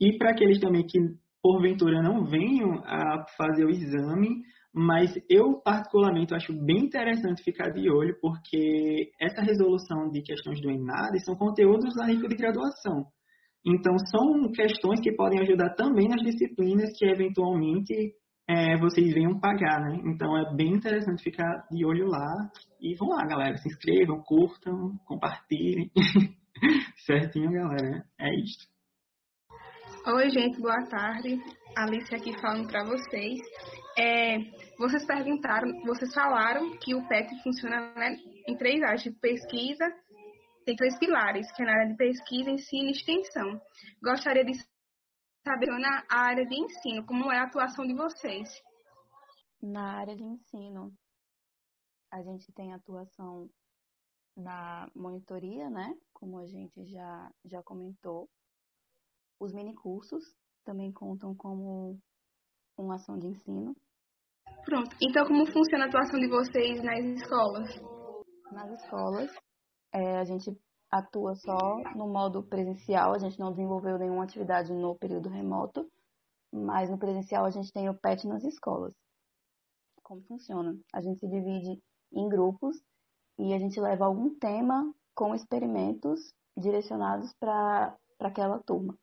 E 0.00 0.16
para 0.16 0.30
aqueles 0.30 0.60
também 0.60 0.86
que, 0.86 0.98
porventura, 1.42 2.02
não 2.02 2.24
venham 2.24 2.82
a 2.84 3.26
fazer 3.36 3.66
o 3.66 3.70
exame, 3.70 4.42
mas 4.74 5.14
eu 5.28 5.60
particularmente 5.62 6.34
acho 6.34 6.52
bem 6.52 6.84
interessante 6.84 7.42
ficar 7.42 7.70
de 7.70 7.90
olho, 7.90 8.16
porque 8.20 9.10
essa 9.20 9.42
resolução 9.42 10.10
de 10.10 10.22
questões 10.22 10.60
do 10.60 10.70
ENAD 10.70 11.18
são 11.24 11.34
conteúdos 11.36 11.94
da 11.94 12.06
nível 12.06 12.28
de 12.28 12.36
graduação. 12.36 13.06
Então, 13.64 13.94
são 13.98 14.50
questões 14.52 15.00
que 15.00 15.12
podem 15.12 15.40
ajudar 15.40 15.74
também 15.74 16.08
nas 16.08 16.22
disciplinas 16.22 16.90
que 16.96 17.04
eventualmente 17.04 18.14
é, 18.48 18.76
vocês 18.78 19.12
venham 19.12 19.40
pagar, 19.40 19.80
né? 19.80 20.00
Então, 20.04 20.36
é 20.36 20.54
bem 20.54 20.74
interessante 20.74 21.22
ficar 21.22 21.66
de 21.70 21.84
olho 21.84 22.06
lá. 22.06 22.50
E 22.80 22.94
vão 22.94 23.08
lá, 23.08 23.26
galera, 23.26 23.56
se 23.56 23.68
inscrevam, 23.68 24.22
curtam, 24.22 24.96
compartilhem. 25.04 25.90
Certinho, 27.04 27.50
galera? 27.50 28.04
É 28.20 28.34
isso. 28.36 28.68
Oi, 30.06 30.30
gente, 30.30 30.60
boa 30.60 30.86
tarde. 30.88 31.42
Alice 31.76 32.14
aqui 32.14 32.32
falando 32.40 32.68
para 32.68 32.84
vocês. 32.84 33.38
É, 33.98 34.38
vocês 34.78 35.04
perguntaram, 35.04 35.68
vocês 35.84 36.14
falaram 36.14 36.70
que 36.78 36.94
o 36.94 37.06
PET 37.08 37.28
funciona 37.42 37.92
né, 37.94 38.16
em 38.46 38.56
três 38.56 38.80
áreas 38.82 39.02
de 39.02 39.10
pesquisa, 39.10 39.84
tem 40.64 40.76
três 40.76 40.96
pilares, 40.98 41.50
que 41.52 41.62
é 41.62 41.66
na 41.66 41.72
área 41.72 41.88
de 41.88 41.96
pesquisa, 41.96 42.50
ensino 42.50 42.88
e 42.88 42.92
extensão. 42.92 43.60
Gostaria 44.02 44.44
de 44.44 44.52
saber 45.46 45.70
na 45.78 46.04
área 46.10 46.44
de 46.44 46.56
ensino, 46.56 47.06
como 47.06 47.30
é 47.30 47.38
a 47.38 47.44
atuação 47.44 47.86
de 47.86 47.94
vocês? 47.94 48.48
Na 49.62 50.00
área 50.00 50.16
de 50.16 50.24
ensino, 50.24 50.92
a 52.12 52.20
gente 52.20 52.52
tem 52.52 52.74
atuação 52.74 53.48
na 54.36 54.88
monitoria, 54.92 55.70
né? 55.70 55.94
Como 56.12 56.40
a 56.40 56.46
gente 56.46 56.84
já, 56.86 57.30
já 57.44 57.62
comentou. 57.62 58.28
Os 59.38 59.52
minicursos 59.54 60.24
também 60.64 60.92
contam 60.92 61.32
como 61.36 61.96
uma 62.76 62.96
ação 62.96 63.16
de 63.16 63.28
ensino. 63.28 63.72
Pronto. 64.64 64.96
Então, 65.00 65.26
como 65.26 65.46
funciona 65.46 65.84
a 65.84 65.88
atuação 65.88 66.18
de 66.18 66.28
vocês 66.28 66.82
nas 66.82 67.04
escolas? 67.04 67.68
Nas 68.50 68.82
escolas, 68.82 69.30
é, 69.94 70.18
a 70.18 70.24
gente 70.24 70.50
atua 70.98 71.34
só 71.34 71.78
no 71.94 72.08
modo 72.08 72.42
presencial, 72.42 73.12
a 73.12 73.18
gente 73.18 73.38
não 73.38 73.50
desenvolveu 73.50 73.98
nenhuma 73.98 74.24
atividade 74.24 74.72
no 74.72 74.94
período 74.96 75.28
remoto, 75.28 75.88
mas 76.52 76.90
no 76.90 76.98
presencial 76.98 77.44
a 77.44 77.50
gente 77.50 77.72
tem 77.72 77.88
o 77.88 77.94
PET 77.94 78.26
nas 78.26 78.44
escolas. 78.44 78.94
Como 80.02 80.22
funciona? 80.22 80.76
A 80.92 81.00
gente 81.00 81.20
se 81.20 81.28
divide 81.28 81.82
em 82.12 82.28
grupos 82.28 82.76
e 83.38 83.52
a 83.52 83.58
gente 83.58 83.80
leva 83.80 84.06
algum 84.06 84.34
tema 84.38 84.94
com 85.14 85.34
experimentos 85.34 86.32
direcionados 86.56 87.32
para 87.34 87.96
aquela 88.20 88.58
turma. 88.60 88.96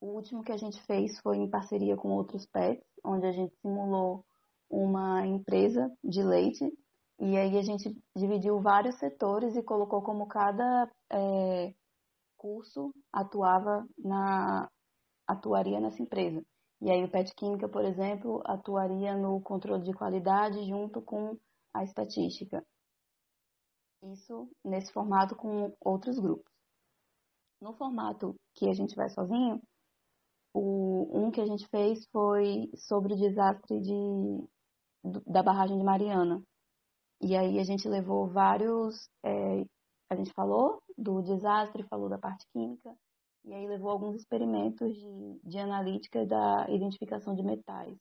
O 0.00 0.08
último 0.08 0.42
que 0.42 0.52
a 0.52 0.56
gente 0.56 0.80
fez 0.82 1.18
foi 1.20 1.38
em 1.38 1.50
parceria 1.50 1.96
com 1.96 2.08
outros 2.08 2.46
pets, 2.46 2.84
onde 3.04 3.26
a 3.26 3.32
gente 3.32 3.54
simulou 3.60 4.24
uma 4.68 5.26
empresa 5.26 5.90
de 6.02 6.22
leite 6.22 6.72
e 7.18 7.36
aí 7.36 7.56
a 7.56 7.62
gente 7.62 7.96
dividiu 8.14 8.60
vários 8.60 8.96
setores 8.96 9.56
e 9.56 9.62
colocou 9.62 10.02
como 10.02 10.26
cada 10.26 10.90
é, 11.10 11.74
curso 12.36 12.94
atuava 13.12 13.86
na 13.98 14.68
atuaria 15.26 15.80
nessa 15.80 16.02
empresa. 16.02 16.44
E 16.80 16.90
aí 16.90 17.02
o 17.04 17.10
PET 17.10 17.34
Química, 17.34 17.68
por 17.68 17.84
exemplo, 17.84 18.42
atuaria 18.44 19.16
no 19.16 19.40
controle 19.40 19.82
de 19.82 19.94
qualidade 19.94 20.62
junto 20.66 21.00
com 21.02 21.36
a 21.72 21.82
estatística. 21.82 22.64
Isso 24.02 24.48
nesse 24.64 24.92
formato 24.92 25.34
com 25.34 25.74
outros 25.80 26.18
grupos. 26.18 26.52
No 27.60 27.72
formato 27.74 28.36
que 28.54 28.68
a 28.68 28.74
gente 28.74 28.94
vai 28.94 29.08
sozinho, 29.08 29.60
o, 30.52 31.08
um 31.12 31.30
que 31.30 31.40
a 31.40 31.46
gente 31.46 31.66
fez 31.68 32.06
foi 32.12 32.70
sobre 32.76 33.14
o 33.14 33.16
desastre 33.16 33.80
de, 33.80 34.48
da 35.26 35.42
barragem 35.42 35.78
de 35.78 35.84
Mariana. 35.84 36.42
E 37.20 37.34
aí 37.34 37.58
a 37.58 37.64
gente 37.64 37.88
levou 37.88 38.28
vários. 38.28 39.08
É, 39.24 39.64
a 40.10 40.16
gente 40.16 40.32
falou 40.32 40.82
do 40.96 41.22
desastre, 41.22 41.84
falou 41.88 42.08
da 42.08 42.18
parte 42.18 42.46
química, 42.52 42.94
e 43.44 43.54
aí 43.54 43.66
levou 43.66 43.90
alguns 43.90 44.16
experimentos 44.16 44.94
de, 44.96 45.40
de 45.44 45.58
analítica 45.58 46.26
da 46.26 46.66
identificação 46.68 47.34
de 47.34 47.42
metais. 47.42 47.96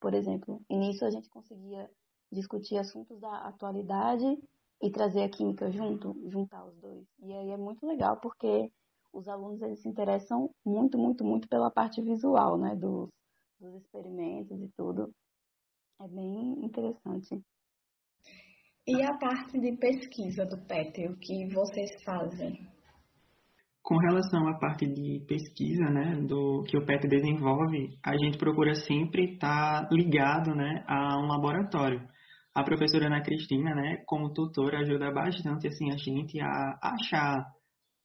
por 0.00 0.14
exemplo. 0.14 0.62
E 0.68 0.76
nisso 0.76 1.04
a 1.04 1.10
gente 1.10 1.28
conseguia 1.30 1.90
discutir 2.32 2.76
assuntos 2.78 3.18
da 3.20 3.48
atualidade 3.48 4.26
e 4.82 4.90
trazer 4.90 5.22
a 5.24 5.28
química 5.30 5.70
junto, 5.70 6.16
juntar 6.30 6.64
os 6.66 6.76
dois. 6.78 7.06
E 7.20 7.32
aí 7.32 7.50
é 7.50 7.56
muito 7.56 7.86
legal 7.86 8.18
porque 8.20 8.72
os 9.12 9.28
alunos 9.28 9.60
eles 9.62 9.80
se 9.80 9.88
interessam 9.88 10.50
muito, 10.64 10.98
muito, 10.98 11.24
muito 11.24 11.48
pela 11.48 11.70
parte 11.70 12.00
visual, 12.02 12.58
né, 12.58 12.74
dos, 12.76 13.08
dos 13.60 13.74
experimentos 13.76 14.60
e 14.60 14.68
tudo. 14.76 15.10
É 16.00 16.08
bem 16.08 16.64
interessante. 16.64 17.40
E 18.92 19.04
a 19.04 19.16
parte 19.18 19.56
de 19.56 19.76
pesquisa 19.76 20.44
do 20.44 20.58
PET, 20.66 21.06
o 21.06 21.16
que 21.16 21.46
vocês 21.54 22.02
fazem? 22.02 22.58
Com 23.80 23.96
relação 23.98 24.48
à 24.48 24.58
parte 24.58 24.84
de 24.84 25.24
pesquisa, 25.28 25.84
né, 25.84 26.16
do 26.26 26.64
que 26.64 26.76
o 26.76 26.84
PET 26.84 27.06
desenvolve, 27.06 27.96
a 28.04 28.16
gente 28.18 28.36
procura 28.36 28.74
sempre 28.74 29.34
estar 29.34 29.88
ligado, 29.92 30.56
né, 30.56 30.84
a 30.88 31.16
um 31.20 31.28
laboratório. 31.28 32.02
A 32.52 32.64
professora 32.64 33.06
Ana 33.06 33.22
Cristina, 33.22 33.76
né, 33.76 34.02
como 34.06 34.32
tutora, 34.32 34.80
ajuda 34.80 35.12
bastante 35.12 35.68
assim 35.68 35.92
a 35.92 35.96
gente 35.96 36.40
a 36.40 36.76
achar 36.82 37.46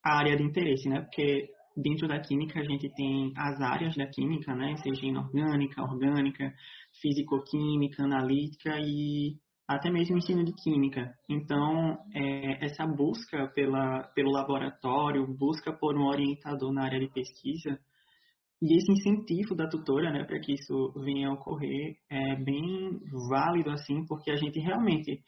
a 0.04 0.18
área 0.20 0.38
de 0.38 0.44
interesse, 0.44 0.88
né, 0.88 1.02
porque 1.02 1.50
dentro 1.76 2.08
da 2.08 2.20
química 2.20 2.60
a 2.60 2.64
gente 2.64 2.94
tem 2.94 3.34
as 3.36 3.60
áreas 3.60 3.96
da 3.96 4.06
química, 4.06 4.54
né, 4.54 4.76
seja 4.78 5.04
inorgânica, 5.04 5.82
orgânica, 5.82 6.54
físico-química, 7.02 8.04
analítica 8.04 8.78
e 8.80 9.44
até 9.68 9.90
mesmo 9.90 10.18
ensino 10.18 10.44
de 10.44 10.54
química. 10.54 11.14
Então, 11.30 11.98
é, 12.14 12.66
essa 12.66 12.86
busca 12.86 13.48
pela, 13.56 14.04
pelo 14.16 14.32
laboratório, 14.32 15.26
busca 15.28 15.74
por 15.74 15.98
um 15.98 16.06
orientador 16.06 16.72
na 16.72 16.84
área 16.84 17.00
de 17.00 17.10
pesquisa, 17.10 17.80
e 18.62 18.78
esse 18.78 18.92
incentivo 18.92 19.54
da 19.56 19.68
tutora, 19.68 20.12
né, 20.12 20.24
para 20.24 20.40
que 20.40 20.54
isso 20.54 20.94
venha 21.04 21.30
a 21.30 21.34
ocorrer, 21.34 21.98
é 22.10 22.36
bem 22.36 23.00
válido, 23.30 23.70
assim, 23.72 24.06
porque 24.06 24.32
a 24.32 24.36
gente 24.36 24.60
realmente, 24.60 25.22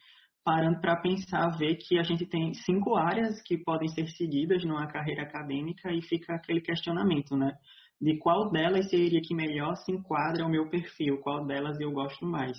parando 0.45 0.80
para 0.80 1.02
pensar, 1.02 1.50
vê 1.58 1.76
que 1.76 2.00
a 2.00 2.04
gente 2.04 2.26
tem 2.26 2.54
cinco 2.54 2.95
áreas 2.95 3.41
que 3.41 3.58
podem 3.58 3.89
ser 3.89 4.08
seguidas 4.10 4.63
numa 4.63 4.88
carreira 4.88 5.23
acadêmica 5.23 5.91
e 5.91 6.02
fica 6.02 6.36
aquele 6.36 6.62
questionamento, 6.62 7.36
né, 7.36 7.54
de 8.00 8.17
qual 8.19 8.50
delas 8.50 8.89
seria 8.89 9.21
que 9.21 9.36
melhor 9.36 9.76
se 9.76 9.91
enquadra 9.91 10.43
ao 10.43 10.50
meu 10.50 10.69
perfil, 10.69 11.19
qual 11.19 11.45
delas 11.45 11.80
eu 11.80 11.91
gosto 11.91 12.26
mais. 12.26 12.58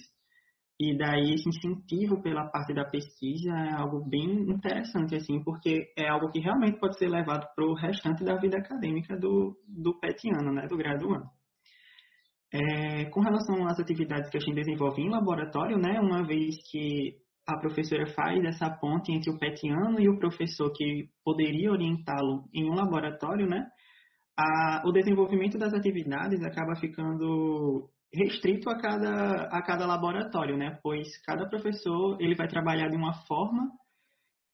E 0.80 0.96
daí 0.96 1.34
esse 1.34 1.48
incentivo 1.48 2.22
pela 2.22 2.46
parte 2.46 2.72
da 2.72 2.84
pesquisa 2.84 3.50
é 3.50 3.72
algo 3.72 4.08
bem 4.08 4.48
interessante, 4.48 5.16
assim, 5.16 5.42
porque 5.42 5.92
é 5.96 6.08
algo 6.08 6.30
que 6.30 6.38
realmente 6.38 6.78
pode 6.78 6.96
ser 6.96 7.08
levado 7.08 7.48
para 7.52 7.64
o 7.64 7.74
restante 7.74 8.22
da 8.22 8.36
vida 8.36 8.58
acadêmica 8.58 9.16
do, 9.16 9.56
do 9.66 9.98
petiano, 9.98 10.52
né, 10.52 10.68
do 10.68 10.76
graduando. 10.76 11.26
É, 12.54 13.06
com 13.06 13.20
relação 13.20 13.66
às 13.66 13.80
atividades 13.80 14.30
que 14.30 14.36
a 14.36 14.40
gente 14.40 14.54
desenvolve 14.54 15.02
em 15.02 15.10
laboratório, 15.10 15.76
né, 15.76 16.00
uma 16.00 16.24
vez 16.24 16.54
que 16.70 17.16
a 17.46 17.58
professora 17.58 18.06
faz 18.14 18.42
essa 18.44 18.70
ponte 18.70 19.10
entre 19.10 19.32
o 19.32 19.38
petiano 19.38 19.98
e 19.98 20.08
o 20.08 20.18
professor 20.18 20.70
que 20.72 21.08
poderia 21.24 21.72
orientá-lo 21.72 22.44
em 22.54 22.70
um 22.70 22.74
laboratório, 22.74 23.48
né, 23.48 23.66
a, 24.38 24.82
o 24.86 24.92
desenvolvimento 24.92 25.58
das 25.58 25.74
atividades 25.74 26.40
acaba 26.44 26.76
ficando 26.76 27.90
restrito 28.12 28.70
a 28.70 28.78
cada, 28.78 29.48
a 29.50 29.62
cada 29.62 29.86
laboratório, 29.86 30.56
né? 30.56 30.78
Pois 30.82 31.06
cada 31.24 31.48
professor 31.48 32.16
ele 32.20 32.34
vai 32.34 32.48
trabalhar 32.48 32.88
de 32.88 32.96
uma 32.96 33.12
forma 33.26 33.70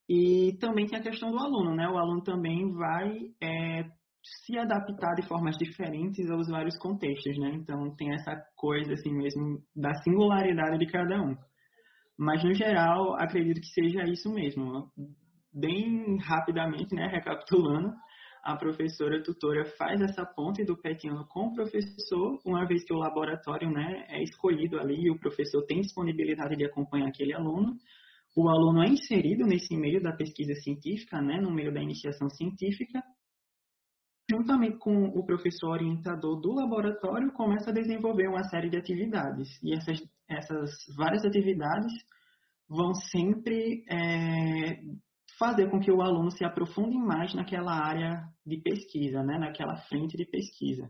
e 0.08 0.56
também 0.60 0.86
tem 0.86 0.98
a 0.98 1.02
questão 1.02 1.30
do 1.30 1.38
aluno, 1.38 1.74
né? 1.74 1.88
O 1.88 1.96
aluno 1.96 2.22
também 2.22 2.72
vai 2.72 3.10
é, 3.42 3.84
se 4.44 4.58
adaptar 4.58 5.14
de 5.14 5.26
formas 5.26 5.56
diferentes 5.56 6.30
aos 6.30 6.48
vários 6.48 6.76
contextos, 6.78 7.38
né? 7.38 7.52
Então 7.54 7.94
tem 7.96 8.12
essa 8.12 8.36
coisa 8.56 8.92
assim 8.92 9.12
mesmo 9.14 9.58
da 9.74 9.94
singularidade 10.02 10.78
de 10.78 10.86
cada 10.86 11.22
um. 11.22 11.36
Mas 12.18 12.44
no 12.44 12.54
geral 12.54 13.14
acredito 13.16 13.60
que 13.60 13.68
seja 13.68 14.04
isso 14.04 14.32
mesmo. 14.32 14.90
Bem 15.52 16.18
rapidamente, 16.18 16.94
né? 16.94 17.06
Recapitulando, 17.06 17.92
a 18.44 18.56
professora 18.56 19.22
tutora 19.22 19.64
faz 19.78 20.02
essa 20.02 20.24
ponte 20.26 20.64
do 20.64 20.76
petiano 20.76 21.26
com 21.26 21.46
o 21.46 21.54
professor, 21.54 22.38
uma 22.44 22.66
vez 22.66 22.84
que 22.84 22.92
o 22.92 22.98
laboratório 22.98 23.70
né, 23.70 24.04
é 24.10 24.22
escolhido 24.22 24.78
ali 24.78 25.06
e 25.06 25.10
o 25.10 25.18
professor 25.18 25.64
tem 25.64 25.80
disponibilidade 25.80 26.54
de 26.54 26.64
acompanhar 26.66 27.08
aquele 27.08 27.32
aluno. 27.32 27.74
O 28.36 28.48
aluno 28.50 28.82
é 28.82 28.88
inserido 28.88 29.46
nesse 29.46 29.74
meio 29.74 30.02
da 30.02 30.12
pesquisa 30.12 30.52
científica, 30.56 31.22
né, 31.22 31.40
no 31.40 31.50
meio 31.50 31.72
da 31.72 31.82
iniciação 31.82 32.28
científica, 32.28 33.02
juntamente 34.30 34.76
com 34.78 35.04
o 35.04 35.24
professor 35.24 35.70
orientador 35.70 36.38
do 36.38 36.52
laboratório, 36.52 37.32
começa 37.32 37.70
a 37.70 37.74
desenvolver 37.74 38.28
uma 38.28 38.44
série 38.44 38.68
de 38.68 38.76
atividades. 38.76 39.48
E 39.62 39.72
essas, 39.72 40.02
essas 40.28 40.70
várias 40.94 41.24
atividades 41.24 41.92
vão 42.68 42.92
sempre 42.94 43.84
é, 43.90 44.80
fazer 45.38 45.70
com 45.70 45.80
que 45.80 45.90
o 45.90 46.02
aluno 46.02 46.30
se 46.30 46.44
aprofunde 46.44 46.96
mais 46.96 47.34
naquela 47.34 47.72
área 47.72 48.22
de 48.46 48.58
pesquisa, 48.58 49.22
né, 49.22 49.38
naquela 49.38 49.76
frente 49.88 50.16
de 50.16 50.24
pesquisa. 50.24 50.88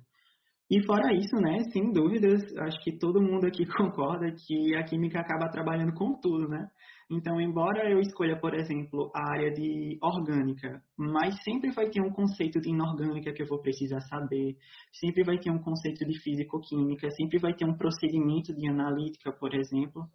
E 0.70 0.83
fora 0.85 1.14
isso, 1.14 1.37
né, 1.37 1.59
sem 1.72 1.92
dúvidas, 1.92 2.42
acho 2.59 2.80
que 2.83 2.98
todo 2.98 3.22
mundo 3.22 3.46
aqui 3.46 3.66
concorda 3.76 4.33
que 4.33 4.74
a 4.74 4.83
química 4.83 5.20
acaba 5.20 5.50
trabalhando 5.50 5.92
com 5.92 6.18
tudo, 6.20 6.48
né? 6.48 6.68
Então, 7.11 7.38
embora 7.38 7.90
eu 7.90 8.00
escolha, 8.00 8.40
por 8.40 8.54
exemplo, 8.54 9.11
a 9.14 9.30
área 9.33 9.52
de 9.52 9.98
orgânica, 10.02 10.83
mas 10.96 11.37
sempre 11.42 11.70
vai 11.70 11.90
ter 11.90 12.00
um 12.00 12.11
conceito 12.11 12.59
de 12.61 12.70
inorgânica 12.70 13.30
que 13.33 13.42
eu 13.42 13.46
vou 13.46 13.61
precisar 13.61 14.00
saber, 14.00 14.57
sempre 14.90 15.22
vai 15.22 15.38
ter 15.38 15.50
um 15.50 15.59
conceito 15.59 16.04
de 16.07 16.18
físico-química, 16.18 17.11
sempre 17.11 17.38
vai 17.38 17.52
ter 17.52 17.66
um 17.66 17.76
procedimento 17.76 18.54
de 18.54 18.66
analítica, 18.66 19.30
por 19.33 19.54
exemplo. 19.54 20.09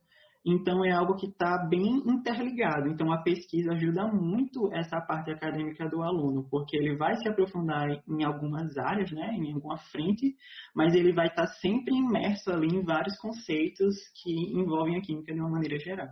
Então, 0.46 0.86
é 0.86 0.92
algo 0.92 1.16
que 1.16 1.28
está 1.28 1.58
bem 1.58 1.98
interligado. 2.08 2.88
Então, 2.88 3.12
a 3.12 3.22
pesquisa 3.22 3.74
ajuda 3.74 4.08
muito 4.08 4.72
essa 4.74 5.02
parte 5.02 5.32
acadêmica 5.32 5.88
do 5.90 6.02
aluno, 6.02 6.48
porque 6.50 6.78
ele 6.78 6.96
vai 6.96 7.16
se 7.18 7.28
aprofundar 7.28 8.02
em 8.08 8.24
algumas 8.24 8.78
áreas, 8.78 9.12
né, 9.12 9.34
em 9.34 9.54
alguma 9.54 9.78
frente, 9.78 10.36
mas 10.74 10.96
ele 10.96 11.14
vai 11.14 11.28
estar 11.28 11.46
tá 11.46 11.54
sempre 11.54 11.94
imerso 11.94 12.52
ali 12.52 12.68
em 12.68 12.84
vários 12.84 13.18
conceitos 13.18 13.96
que 14.22 14.32
envolvem 14.58 14.98
a 14.98 15.02
química 15.02 15.34
de 15.34 15.40
uma 15.40 15.50
maneira 15.50 15.78
geral. 15.78 16.08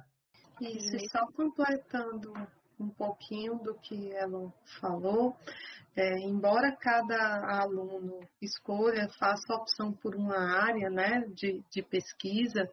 Isso, 0.60 0.96
e 0.96 1.10
só 1.10 1.26
completando 1.32 2.34
um 2.80 2.90
pouquinho 2.90 3.56
do 3.60 3.76
que 3.76 4.14
ela 4.14 4.54
falou, 4.80 5.36
é, 5.96 6.20
embora 6.20 6.76
cada 6.80 7.60
aluno 7.62 8.20
escolha, 8.42 9.10
faça 9.20 9.56
opção 9.56 9.92
por 9.92 10.16
uma 10.16 10.38
área 10.38 10.90
né, 10.90 11.26
de, 11.34 11.64
de 11.72 11.82
pesquisa, 11.82 12.70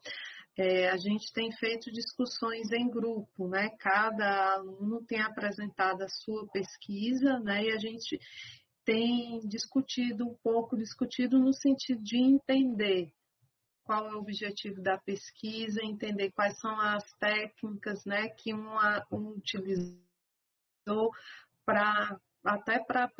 é, 0.56 0.88
a 0.88 0.96
gente 0.96 1.32
tem 1.32 1.50
feito 1.52 1.90
discussões 1.90 2.70
em 2.70 2.88
grupo, 2.88 3.48
né? 3.48 3.70
Cada 3.78 4.54
aluno 4.54 5.04
tem 5.04 5.20
apresentado 5.20 6.02
a 6.02 6.08
sua 6.08 6.46
pesquisa, 6.48 7.40
né? 7.40 7.64
E 7.64 7.70
a 7.72 7.78
gente 7.78 8.18
tem 8.84 9.40
discutido 9.40 10.24
um 10.24 10.34
pouco, 10.42 10.76
discutido 10.76 11.38
no 11.38 11.52
sentido 11.52 12.02
de 12.02 12.18
entender 12.18 13.12
qual 13.82 14.08
é 14.08 14.14
o 14.14 14.18
objetivo 14.18 14.80
da 14.80 14.96
pesquisa, 14.96 15.82
entender 15.82 16.30
quais 16.30 16.58
são 16.58 16.78
as 16.80 17.04
técnicas, 17.14 18.04
né? 18.04 18.28
Que 18.28 18.54
um, 18.54 18.76
um 19.10 19.30
utilizou 19.30 19.98
para 21.66 22.18
até 22.44 22.78
para 22.78 23.10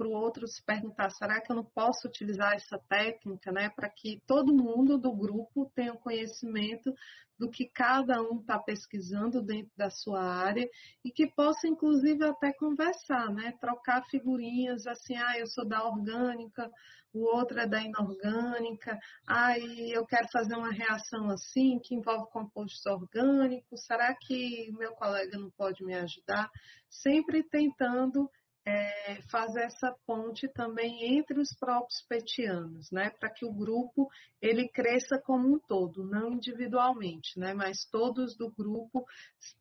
o 0.00 0.10
outro 0.10 0.46
se 0.48 0.64
perguntar, 0.64 1.10
será 1.10 1.40
que 1.40 1.52
eu 1.52 1.56
não 1.56 1.64
posso 1.64 2.08
utilizar 2.08 2.54
essa 2.54 2.78
técnica, 2.88 3.52
né, 3.52 3.68
para 3.68 3.90
que 3.90 4.22
todo 4.26 4.54
mundo 4.54 4.96
do 4.96 5.12
grupo 5.12 5.70
tenha 5.74 5.92
conhecimento 5.92 6.94
do 7.38 7.50
que 7.50 7.66
cada 7.66 8.20
um 8.22 8.40
está 8.40 8.58
pesquisando 8.58 9.42
dentro 9.42 9.72
da 9.76 9.90
sua 9.90 10.22
área 10.22 10.68
e 11.04 11.10
que 11.10 11.26
possa, 11.26 11.66
inclusive, 11.68 12.24
até 12.24 12.52
conversar, 12.52 13.30
né, 13.30 13.52
trocar 13.60 14.02
figurinhas 14.10 14.86
assim, 14.86 15.16
ah, 15.16 15.38
eu 15.38 15.46
sou 15.46 15.66
da 15.66 15.84
orgânica, 15.86 16.70
o 17.12 17.24
outro 17.24 17.58
é 17.58 17.66
da 17.66 17.82
inorgânica, 17.82 18.98
ah, 19.26 19.58
e 19.58 19.90
eu 19.90 20.06
quero 20.06 20.28
fazer 20.30 20.54
uma 20.54 20.70
reação 20.70 21.28
assim, 21.30 21.78
que 21.82 21.94
envolve 21.94 22.30
compostos 22.30 22.84
orgânicos, 22.86 23.84
será 23.84 24.14
que 24.14 24.70
meu 24.72 24.92
colega 24.92 25.36
não 25.36 25.50
pode 25.50 25.84
me 25.84 25.94
ajudar? 25.94 26.48
Sempre 26.88 27.42
tentando 27.42 28.30
é, 28.66 29.22
fazer 29.30 29.62
essa 29.62 29.94
ponte 30.06 30.46
também 30.48 31.16
entre 31.16 31.40
os 31.40 31.54
próprios 31.58 32.02
petianos, 32.08 32.90
né, 32.90 33.10
para 33.10 33.30
que 33.30 33.44
o 33.44 33.52
grupo 33.52 34.08
ele 34.40 34.68
cresça 34.68 35.18
como 35.24 35.54
um 35.54 35.58
todo, 35.58 36.04
não 36.04 36.32
individualmente, 36.32 37.38
né, 37.38 37.54
mas 37.54 37.86
todos 37.90 38.36
do 38.36 38.50
grupo 38.50 39.04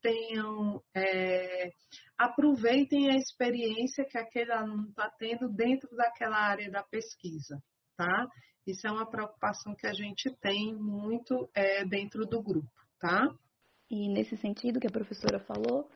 tenham 0.01 0.81
é, 0.93 1.71
aproveitem 2.17 3.09
a 3.11 3.15
experiência 3.15 4.05
que 4.05 4.17
aquele 4.17 4.51
aluno 4.51 4.89
está 4.89 5.09
tendo 5.17 5.47
dentro 5.47 5.95
daquela 5.95 6.37
área 6.37 6.69
da 6.69 6.83
pesquisa, 6.83 7.61
tá? 7.95 8.27
Isso 8.67 8.85
é 8.85 8.91
uma 8.91 9.09
preocupação 9.09 9.73
que 9.73 9.87
a 9.87 9.93
gente 9.93 10.29
tem 10.41 10.75
muito 10.75 11.49
é, 11.55 11.85
dentro 11.85 12.25
do 12.25 12.43
grupo, 12.43 12.69
tá? 12.99 13.33
E 13.89 14.07
nesse 14.09 14.37
sentido 14.37 14.79
que 14.79 14.87
a 14.87 14.91
professora 14.91 15.39
falou, 15.39 15.89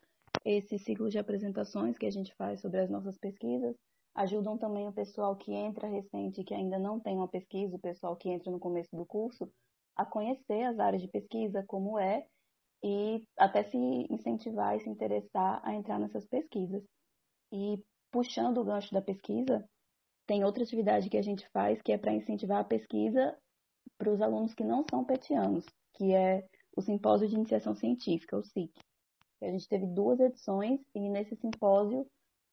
esse 0.44 0.78
ciclo 0.78 1.08
de 1.08 1.18
apresentações 1.18 1.98
que 1.98 2.06
a 2.06 2.10
gente 2.10 2.34
faz 2.34 2.60
sobre 2.60 2.80
as 2.80 2.90
nossas 2.90 3.18
pesquisas 3.18 3.76
ajudam 4.14 4.56
também 4.56 4.86
o 4.86 4.92
pessoal 4.92 5.36
que 5.36 5.52
entra 5.52 5.88
recente, 5.88 6.44
que 6.44 6.54
ainda 6.54 6.78
não 6.78 7.00
tem 7.00 7.16
uma 7.16 7.28
pesquisa, 7.28 7.76
o 7.76 7.80
pessoal 7.80 8.16
que 8.16 8.30
entra 8.30 8.50
no 8.50 8.60
começo 8.60 8.94
do 8.94 9.04
curso, 9.04 9.50
a 9.96 10.04
conhecer 10.04 10.62
as 10.62 10.78
áreas 10.78 11.02
de 11.02 11.08
pesquisa, 11.08 11.64
como 11.66 11.98
é, 11.98 12.26
e 12.82 13.24
até 13.36 13.64
se 13.64 13.76
incentivar 14.10 14.76
e 14.76 14.80
se 14.80 14.88
interessar 14.88 15.60
a 15.64 15.74
entrar 15.74 15.98
nessas 15.98 16.26
pesquisas. 16.26 16.82
E 17.52 17.82
puxando 18.10 18.58
o 18.58 18.64
gancho 18.64 18.92
da 18.92 19.02
pesquisa, 19.02 19.68
tem 20.26 20.44
outra 20.44 20.62
atividade 20.62 21.10
que 21.10 21.16
a 21.16 21.22
gente 21.22 21.48
faz 21.50 21.80
que 21.82 21.92
é 21.92 21.98
para 21.98 22.12
incentivar 22.12 22.60
a 22.60 22.64
pesquisa 22.64 23.36
para 23.98 24.12
os 24.12 24.20
alunos 24.20 24.54
que 24.54 24.64
não 24.64 24.84
são 24.88 25.04
petianos, 25.04 25.64
que 25.94 26.12
é 26.12 26.46
o 26.76 26.82
Simpósio 26.82 27.28
de 27.28 27.34
Iniciação 27.34 27.74
Científica, 27.74 28.36
o 28.36 28.42
SIC. 28.42 28.72
A 29.44 29.50
gente 29.50 29.68
teve 29.68 29.86
duas 29.86 30.18
edições 30.20 30.80
e 30.94 31.08
nesse 31.08 31.36
simpósio 31.36 32.06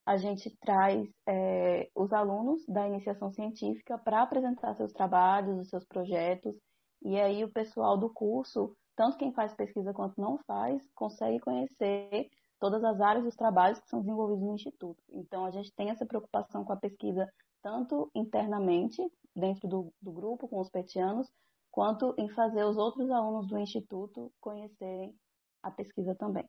a 0.05 0.17
gente 0.17 0.49
traz 0.59 1.07
é, 1.27 1.89
os 1.95 2.11
alunos 2.11 2.65
da 2.67 2.87
iniciação 2.87 3.31
científica 3.31 3.97
para 3.97 4.23
apresentar 4.23 4.75
seus 4.75 4.91
trabalhos, 4.91 5.59
os 5.59 5.69
seus 5.69 5.85
projetos, 5.85 6.55
e 7.03 7.19
aí 7.19 7.43
o 7.43 7.51
pessoal 7.51 7.97
do 7.97 8.09
curso, 8.09 8.75
tanto 8.95 9.17
quem 9.17 9.33
faz 9.33 9.53
pesquisa 9.53 9.93
quanto 9.93 10.19
não 10.19 10.37
faz, 10.39 10.87
consegue 10.93 11.39
conhecer 11.39 12.29
todas 12.59 12.83
as 12.83 13.01
áreas 13.01 13.25
dos 13.25 13.35
trabalhos 13.35 13.79
que 13.79 13.89
são 13.89 14.01
desenvolvidos 14.01 14.43
no 14.43 14.53
Instituto. 14.53 15.01
Então, 15.09 15.45
a 15.45 15.51
gente 15.51 15.73
tem 15.73 15.89
essa 15.89 16.05
preocupação 16.05 16.63
com 16.63 16.73
a 16.73 16.77
pesquisa 16.77 17.27
tanto 17.61 18.09
internamente, 18.13 19.01
dentro 19.35 19.67
do, 19.67 19.93
do 20.01 20.11
grupo, 20.11 20.47
com 20.47 20.59
os 20.59 20.69
petianos, 20.69 21.31
quanto 21.71 22.13
em 22.17 22.29
fazer 22.29 22.63
os 22.63 22.77
outros 22.77 23.09
alunos 23.09 23.47
do 23.47 23.57
Instituto 23.57 24.31
conhecerem 24.39 25.15
a 25.63 25.71
pesquisa 25.71 26.13
também. 26.15 26.45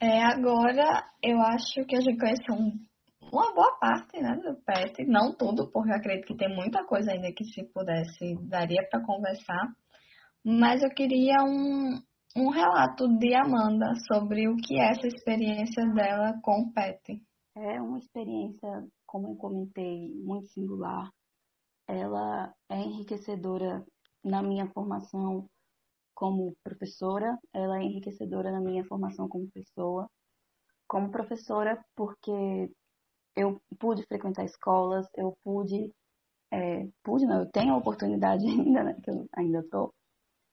É, 0.00 0.22
agora 0.24 1.04
eu 1.22 1.40
acho 1.40 1.84
que 1.86 1.96
a 1.96 2.00
gente 2.00 2.18
conheceu 2.18 2.54
um, 2.54 2.72
uma 3.32 3.54
boa 3.54 3.78
parte 3.78 4.20
né, 4.20 4.36
do 4.36 4.56
PET, 4.62 5.04
não 5.06 5.34
tudo, 5.34 5.70
porque 5.70 5.90
eu 5.90 5.96
acredito 5.96 6.26
que 6.26 6.36
tem 6.36 6.54
muita 6.54 6.84
coisa 6.84 7.12
ainda 7.12 7.32
que 7.32 7.44
se 7.44 7.64
pudesse, 7.72 8.36
daria 8.48 8.86
para 8.90 9.04
conversar. 9.04 9.72
Mas 10.44 10.82
eu 10.82 10.90
queria 10.90 11.42
um, 11.42 12.00
um 12.36 12.50
relato 12.50 13.08
de 13.18 13.34
Amanda 13.34 13.94
sobre 14.06 14.48
o 14.48 14.56
que 14.56 14.78
é 14.78 14.90
essa 14.90 15.06
experiência 15.06 15.84
dela 15.94 16.38
com 16.42 16.60
o 16.60 16.72
PET. 16.72 17.22
É 17.56 17.80
uma 17.80 17.98
experiência, 17.98 18.68
como 19.06 19.30
eu 19.30 19.36
comentei, 19.36 20.12
muito 20.22 20.46
singular. 20.48 21.10
Ela 21.88 22.52
é 22.70 22.80
enriquecedora 22.80 23.82
na 24.22 24.42
minha 24.42 24.68
formação 24.72 25.48
como 26.16 26.56
professora, 26.64 27.38
ela 27.52 27.78
é 27.78 27.82
enriquecedora 27.82 28.50
na 28.50 28.60
minha 28.60 28.84
formação 28.86 29.28
como 29.28 29.50
pessoa. 29.50 30.08
Como 30.88 31.10
professora, 31.12 31.84
porque 31.94 32.70
eu 33.36 33.60
pude 33.78 34.02
frequentar 34.06 34.44
escolas, 34.44 35.06
eu 35.14 35.36
pude, 35.44 35.92
é, 36.50 36.88
pude 37.04 37.26
não, 37.26 37.40
eu 37.40 37.50
tenho 37.50 37.74
a 37.74 37.76
oportunidade 37.76 38.44
ainda, 38.48 38.82
né, 38.82 38.96
que 39.02 39.10
eu 39.10 39.28
ainda 39.36 39.60
estou, 39.60 39.92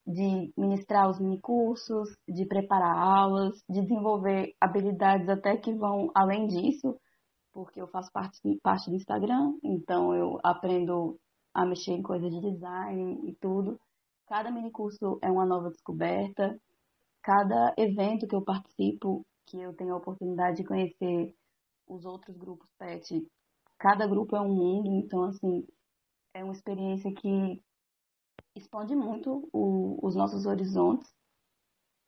de 0.06 0.52
ministrar 0.58 1.10
os 1.10 1.20
minicursos, 1.20 2.10
de 2.28 2.46
preparar 2.46 2.98
aulas, 2.98 3.64
de 3.70 3.82
desenvolver 3.82 4.54
habilidades 4.60 5.30
até 5.30 5.56
que 5.56 5.74
vão 5.74 6.12
além 6.14 6.48
disso, 6.48 7.00
porque 7.54 7.82
eu 7.82 7.88
faço 7.88 8.12
parte, 8.12 8.60
parte 8.62 8.90
do 8.90 8.98
Instagram, 8.98 9.54
então 9.64 10.14
eu 10.14 10.40
aprendo 10.44 11.18
a 11.54 11.66
mexer 11.66 11.92
em 11.92 12.02
coisas 12.02 12.30
de 12.32 12.42
design 12.42 13.30
e 13.30 13.34
tudo. 13.36 13.80
Cada 14.28 14.52
minicurso 14.52 15.20
é 15.22 15.30
uma 15.30 15.46
nova 15.46 15.70
descoberta. 15.70 16.60
Cada 17.22 17.74
evento 17.78 18.28
que 18.28 18.36
eu 18.36 18.42
participo, 18.42 19.26
que 19.46 19.60
eu 19.60 19.74
tenho 19.74 19.94
a 19.94 19.98
oportunidade 19.98 20.58
de 20.58 20.64
conhecer 20.64 21.36
os 21.88 22.06
outros 22.06 22.36
grupos 22.38 22.70
PET, 22.78 23.26
cada 23.78 24.08
grupo 24.08 24.36
é 24.36 24.42
um 24.42 24.54
mundo, 24.54 24.96
então, 24.96 25.24
assim, 25.24 25.68
é 26.34 26.44
uma 26.44 26.54
experiência 26.54 27.14
que 27.14 27.62
expande 28.56 28.96
muito 28.96 29.48
o, 29.52 30.00
os 30.06 30.16
nossos 30.16 30.46
horizontes. 30.46 31.12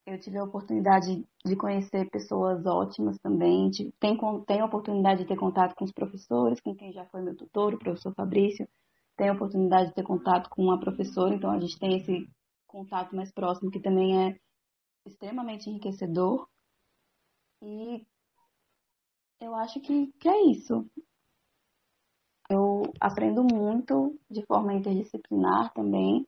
Eu 0.06 0.20
tive 0.20 0.38
a 0.38 0.44
oportunidade 0.44 1.28
de 1.44 1.56
conhecer 1.56 2.10
pessoas 2.10 2.66
ótimas 2.66 3.18
também, 3.20 3.72
tem 4.00 4.62
a 4.62 4.66
oportunidade 4.66 5.24
de 5.24 5.28
ter 5.28 5.36
contato 5.36 5.76
com 5.76 5.84
os 5.84 5.92
professores, 5.92 6.62
com 6.62 6.76
quem 6.76 6.94
já 6.94 7.06
foi 7.06 7.22
meu 7.22 7.36
tutor, 7.36 7.74
o 7.74 7.80
professor 7.80 8.14
Fabrício, 8.14 8.68
tem 9.16 9.30
a 9.30 9.34
oportunidade 9.34 9.90
de 9.90 9.96
ter 9.96 10.04
contato 10.04 10.50
com 10.50 10.64
uma 10.64 10.80
professora, 10.80 11.34
então 11.34 11.52
a 11.52 11.60
gente 11.60 11.80
tem 11.80 11.98
esse 11.98 12.28
contato 12.68 13.16
mais 13.16 13.32
próximo 13.32 13.72
que 13.72 13.80
também 13.80 14.28
é 14.28 14.40
extremamente 15.06 15.70
enriquecedor. 15.70 16.48
E 17.62 18.06
eu 19.40 19.56
acho 19.56 19.80
que, 19.80 20.12
que 20.20 20.28
é 20.28 20.52
isso. 20.52 20.86
Eu 22.50 22.84
aprendo 23.00 23.44
muito 23.44 24.20
de 24.30 24.46
forma 24.46 24.74
interdisciplinar 24.74 25.74
também. 25.74 26.28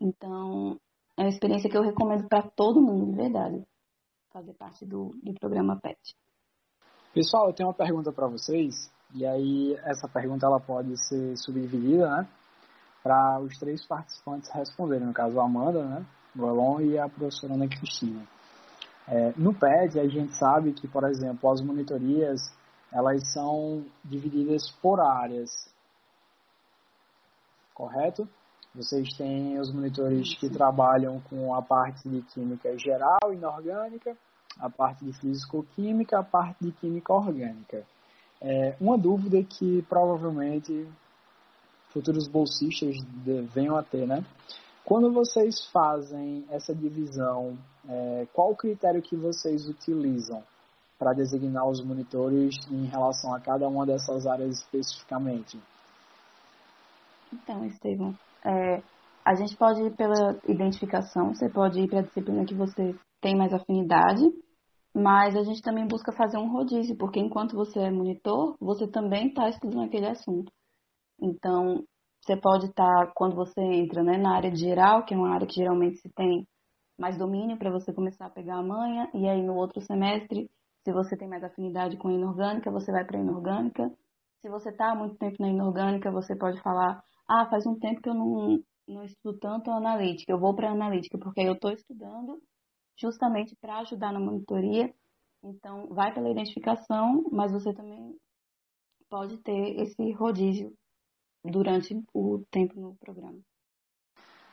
Então, 0.00 0.78
é 1.16 1.22
uma 1.22 1.28
experiência 1.28 1.70
que 1.70 1.76
eu 1.76 1.82
recomendo 1.82 2.28
para 2.28 2.42
todo 2.50 2.82
mundo, 2.82 3.12
de 3.12 3.16
verdade, 3.16 3.64
fazer 4.30 4.54
parte 4.54 4.84
do, 4.84 5.10
do 5.22 5.32
programa 5.34 5.78
PET. 5.80 6.16
Pessoal, 7.14 7.48
eu 7.48 7.54
tenho 7.54 7.68
uma 7.68 7.74
pergunta 7.74 8.12
para 8.12 8.26
vocês. 8.26 8.90
E 9.14 9.26
aí 9.26 9.78
essa 9.84 10.08
pergunta 10.08 10.46
ela 10.46 10.60
pode 10.60 10.96
ser 11.06 11.36
subdividida, 11.36 12.08
né? 12.08 12.28
Para 13.02 13.40
os 13.40 13.58
três 13.58 13.84
participantes 13.84 14.50
responderem, 14.50 15.06
no 15.06 15.12
caso 15.12 15.38
a 15.40 15.44
Amanda, 15.44 15.84
né? 15.84 16.06
O 16.36 16.46
Elon 16.46 16.80
e 16.80 16.98
a 16.98 17.08
professora 17.08 17.54
Ana 17.54 17.68
Cristina. 17.68 18.22
É, 19.06 19.32
no 19.36 19.52
PED 19.52 20.00
a 20.00 20.08
gente 20.08 20.34
sabe 20.36 20.72
que, 20.72 20.88
por 20.88 21.04
exemplo, 21.04 21.50
as 21.50 21.60
monitorias 21.60 22.40
elas 22.92 23.32
são 23.32 23.84
divididas 24.04 24.70
por 24.70 25.00
áreas, 25.00 25.50
correto? 27.74 28.28
Vocês 28.74 29.12
têm 29.16 29.58
os 29.58 29.72
monitores 29.72 30.34
que 30.38 30.48
trabalham 30.48 31.20
com 31.28 31.54
a 31.54 31.60
parte 31.60 32.08
de 32.08 32.22
química 32.22 32.78
geral, 32.78 33.32
inorgânica, 33.32 34.16
a 34.58 34.70
parte 34.70 35.04
de 35.04 35.12
físico-química, 35.12 36.18
a 36.18 36.22
parte 36.22 36.64
de 36.64 36.72
química 36.72 37.12
orgânica. 37.12 37.84
É, 38.44 38.74
uma 38.80 38.98
dúvida 38.98 39.42
que 39.44 39.82
provavelmente 39.88 40.88
futuros 41.90 42.26
bolsistas 42.26 42.96
venham 43.54 43.76
a 43.76 43.82
ter, 43.82 44.06
né? 44.06 44.24
Quando 44.84 45.12
vocês 45.12 45.64
fazem 45.72 46.44
essa 46.50 46.74
divisão, 46.74 47.56
é, 47.88 48.26
qual 48.32 48.50
o 48.50 48.56
critério 48.56 49.00
que 49.00 49.14
vocês 49.14 49.68
utilizam 49.68 50.42
para 50.98 51.12
designar 51.12 51.68
os 51.68 51.84
monitores 51.84 52.56
em 52.70 52.86
relação 52.86 53.32
a 53.32 53.40
cada 53.40 53.68
uma 53.68 53.86
dessas 53.86 54.26
áreas 54.26 54.58
especificamente? 54.58 55.60
Então, 57.32 57.64
Estevam, 57.64 58.14
é, 58.44 58.82
a 59.24 59.34
gente 59.34 59.56
pode 59.56 59.82
ir 59.82 59.96
pela 59.96 60.36
identificação, 60.48 61.32
você 61.32 61.48
pode 61.48 61.80
ir 61.80 61.88
para 61.88 62.00
a 62.00 62.02
disciplina 62.02 62.44
que 62.44 62.54
você 62.54 62.94
tem 63.20 63.36
mais 63.36 63.52
afinidade, 63.52 64.22
mas 64.94 65.34
a 65.36 65.42
gente 65.42 65.62
também 65.62 65.86
busca 65.86 66.12
fazer 66.12 66.36
um 66.36 66.52
rodízio, 66.52 66.96
porque 66.96 67.18
enquanto 67.18 67.54
você 67.56 67.80
é 67.80 67.90
monitor, 67.90 68.56
você 68.60 68.86
também 68.86 69.28
está 69.28 69.48
estudando 69.48 69.84
aquele 69.84 70.06
assunto. 70.06 70.52
Então, 71.20 71.82
você 72.20 72.36
pode 72.36 72.66
estar, 72.66 73.06
tá, 73.06 73.12
quando 73.14 73.34
você 73.34 73.60
entra 73.60 74.02
né, 74.02 74.18
na 74.18 74.36
área 74.36 74.50
de 74.50 74.60
geral, 74.60 75.04
que 75.04 75.14
é 75.14 75.16
uma 75.16 75.32
área 75.34 75.46
que 75.46 75.54
geralmente 75.54 75.98
se 75.98 76.08
tem 76.10 76.46
mais 76.98 77.16
domínio 77.16 77.58
para 77.58 77.70
você 77.70 77.92
começar 77.92 78.26
a 78.26 78.30
pegar 78.30 78.56
a 78.56 78.62
manha, 78.62 79.10
e 79.14 79.26
aí 79.28 79.42
no 79.42 79.54
outro 79.54 79.80
semestre, 79.80 80.50
se 80.84 80.92
você 80.92 81.16
tem 81.16 81.28
mais 81.28 81.42
afinidade 81.42 81.96
com 81.96 82.10
inorgânica, 82.10 82.70
você 82.70 82.92
vai 82.92 83.04
para 83.04 83.18
inorgânica. 83.18 83.90
Se 84.40 84.48
você 84.48 84.70
está 84.70 84.92
há 84.92 84.94
muito 84.94 85.16
tempo 85.16 85.36
na 85.40 85.48
inorgânica, 85.48 86.10
você 86.10 86.36
pode 86.36 86.60
falar, 86.60 87.02
ah, 87.28 87.46
faz 87.48 87.66
um 87.66 87.78
tempo 87.78 88.02
que 88.02 88.08
eu 88.08 88.14
não, 88.14 88.58
não 88.86 89.02
estudo 89.04 89.38
tanto 89.38 89.70
analítica, 89.70 90.32
eu 90.32 90.38
vou 90.38 90.54
para 90.54 90.70
analítica, 90.70 91.18
porque 91.18 91.40
eu 91.40 91.54
estou 91.54 91.72
estudando 91.72 92.40
justamente 93.02 93.54
para 93.56 93.78
ajudar 93.80 94.12
na 94.12 94.20
monitoria. 94.20 94.92
Então, 95.44 95.88
vai 95.88 96.14
pela 96.14 96.30
identificação, 96.30 97.24
mas 97.30 97.52
você 97.52 97.74
também 97.74 98.16
pode 99.10 99.36
ter 99.38 99.80
esse 99.80 100.12
rodízio 100.12 100.72
durante 101.44 102.00
o 102.14 102.44
tempo 102.50 102.80
no 102.80 102.94
programa. 102.96 103.38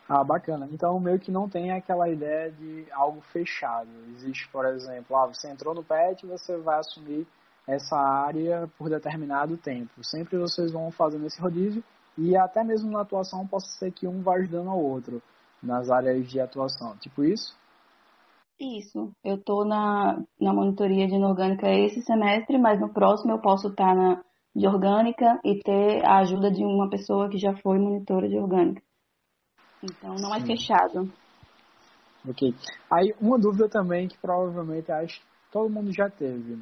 Ah, 0.07 0.23
bacana. 0.23 0.67
Então, 0.71 1.00
meio 1.00 1.19
que 1.19 1.31
não 1.31 1.47
tem 1.47 1.71
aquela 1.71 2.10
ideia 2.10 2.52
de 2.52 2.91
algo 2.91 3.21
fechado. 3.31 3.87
Existe, 4.15 4.50
por 4.50 4.65
exemplo, 4.65 5.15
ah, 5.15 5.27
você 5.27 5.47
entrou 5.47 5.75
no 5.75 5.83
PET, 5.83 6.25
você 6.25 6.58
vai 6.58 6.79
assumir 6.79 7.27
essa 7.67 7.95
área 7.95 8.67
por 8.75 8.89
determinado 8.89 9.56
tempo. 9.56 10.04
Sempre 10.04 10.39
vocês 10.39 10.71
vão 10.71 10.89
fazendo 10.89 11.27
esse 11.27 11.39
rodízio 11.39 11.83
e 12.17 12.35
até 12.35 12.63
mesmo 12.63 12.89
na 12.89 13.02
atuação 13.02 13.45
possa 13.45 13.67
ser 13.77 13.91
que 13.91 14.08
um 14.08 14.23
vá 14.23 14.33
ajudando 14.37 14.71
ao 14.71 14.83
outro 14.83 15.21
nas 15.62 15.91
áreas 15.91 16.27
de 16.27 16.39
atuação. 16.39 16.97
Tipo 16.97 17.23
isso? 17.23 17.56
Isso. 18.60 19.13
Eu 19.23 19.35
estou 19.35 19.63
na, 19.63 20.21
na 20.39 20.53
monitoria 20.53 21.07
de 21.07 21.15
inorgânica 21.15 21.69
esse 21.69 22.01
semestre, 22.01 22.57
mas 22.57 22.79
no 22.79 22.93
próximo 22.93 23.31
eu 23.31 23.39
posso 23.39 23.69
estar 23.69 23.95
na 23.95 24.21
de 24.55 24.67
orgânica 24.67 25.39
e 25.43 25.60
ter 25.60 26.03
a 26.05 26.17
ajuda 26.19 26.51
de 26.51 26.63
uma 26.63 26.89
pessoa 26.89 27.29
que 27.29 27.37
já 27.37 27.55
foi 27.57 27.77
monitora 27.77 28.27
de 28.27 28.37
orgânica. 28.37 28.81
Então 29.81 30.15
não 30.15 30.33
é 30.33 30.39
Sim. 30.39 30.43
é 30.43 30.47
fechado. 30.47 31.13
Ok. 32.27 32.53
Aí 32.91 33.13
uma 33.21 33.37
dúvida 33.37 33.69
também 33.69 34.07
que 34.07 34.17
provavelmente 34.17 34.91
acho 34.91 35.19
que 35.19 35.25
todo 35.51 35.69
mundo 35.69 35.93
já 35.93 36.10
teve. 36.10 36.60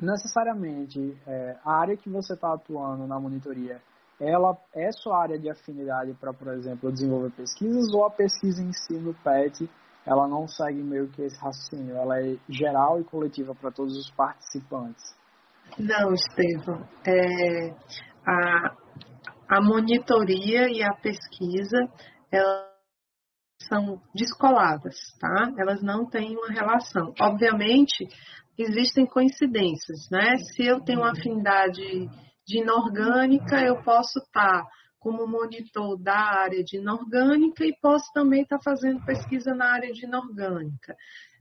Necessariamente, 0.00 1.16
é, 1.26 1.56
a 1.64 1.80
área 1.80 1.96
que 1.96 2.08
você 2.08 2.34
está 2.34 2.54
atuando 2.54 3.06
na 3.06 3.18
monitoria 3.18 3.80
ela 4.18 4.56
é 4.74 4.90
sua 4.92 5.20
área 5.20 5.38
de 5.38 5.50
afinidade 5.50 6.14
para, 6.14 6.32
por 6.32 6.48
exemplo, 6.48 6.90
desenvolver 6.90 7.30
pesquisas 7.32 7.92
ou 7.92 8.06
a 8.06 8.10
pesquisa 8.10 8.62
em 8.62 8.72
si 8.72 8.94
no 8.94 9.12
PET 9.12 9.68
ela 10.06 10.28
não 10.28 10.46
segue 10.46 10.82
meio 10.82 11.08
que 11.08 11.22
esse 11.22 11.36
raciocínio, 11.38 11.96
ela 11.96 12.20
é 12.20 12.36
geral 12.48 13.00
e 13.00 13.04
coletiva 13.04 13.54
para 13.54 13.72
todos 13.72 13.96
os 13.96 14.10
participantes? 14.12 15.04
Não, 15.78 16.14
Estevam. 16.14 16.86
É, 17.04 17.70
a, 18.24 18.76
a 19.48 19.60
monitoria 19.60 20.68
e 20.70 20.82
a 20.82 20.94
pesquisa 20.94 21.88
elas 22.30 22.66
são 23.68 24.00
descoladas, 24.14 24.94
tá? 25.18 25.52
Elas 25.58 25.82
não 25.82 26.06
têm 26.06 26.36
uma 26.36 26.48
relação. 26.48 27.12
Obviamente, 27.20 28.06
existem 28.56 29.06
coincidências, 29.06 30.08
né? 30.10 30.36
Se 30.38 30.64
eu 30.64 30.80
tenho 30.80 31.00
uma 31.00 31.10
afinidade 31.10 31.82
de 32.46 32.60
inorgânica, 32.60 33.60
eu 33.60 33.82
posso 33.82 34.20
estar 34.20 34.62
tá 34.62 34.68
como 35.06 35.24
monitor 35.24 35.96
da 35.96 36.18
área 36.18 36.64
de 36.64 36.78
inorgânica 36.78 37.64
e 37.64 37.72
posso 37.80 38.12
também 38.12 38.42
estar 38.42 38.58
fazendo 38.60 39.04
pesquisa 39.04 39.54
na 39.54 39.72
área 39.72 39.92
de 39.92 40.04
inorgânica. 40.04 40.96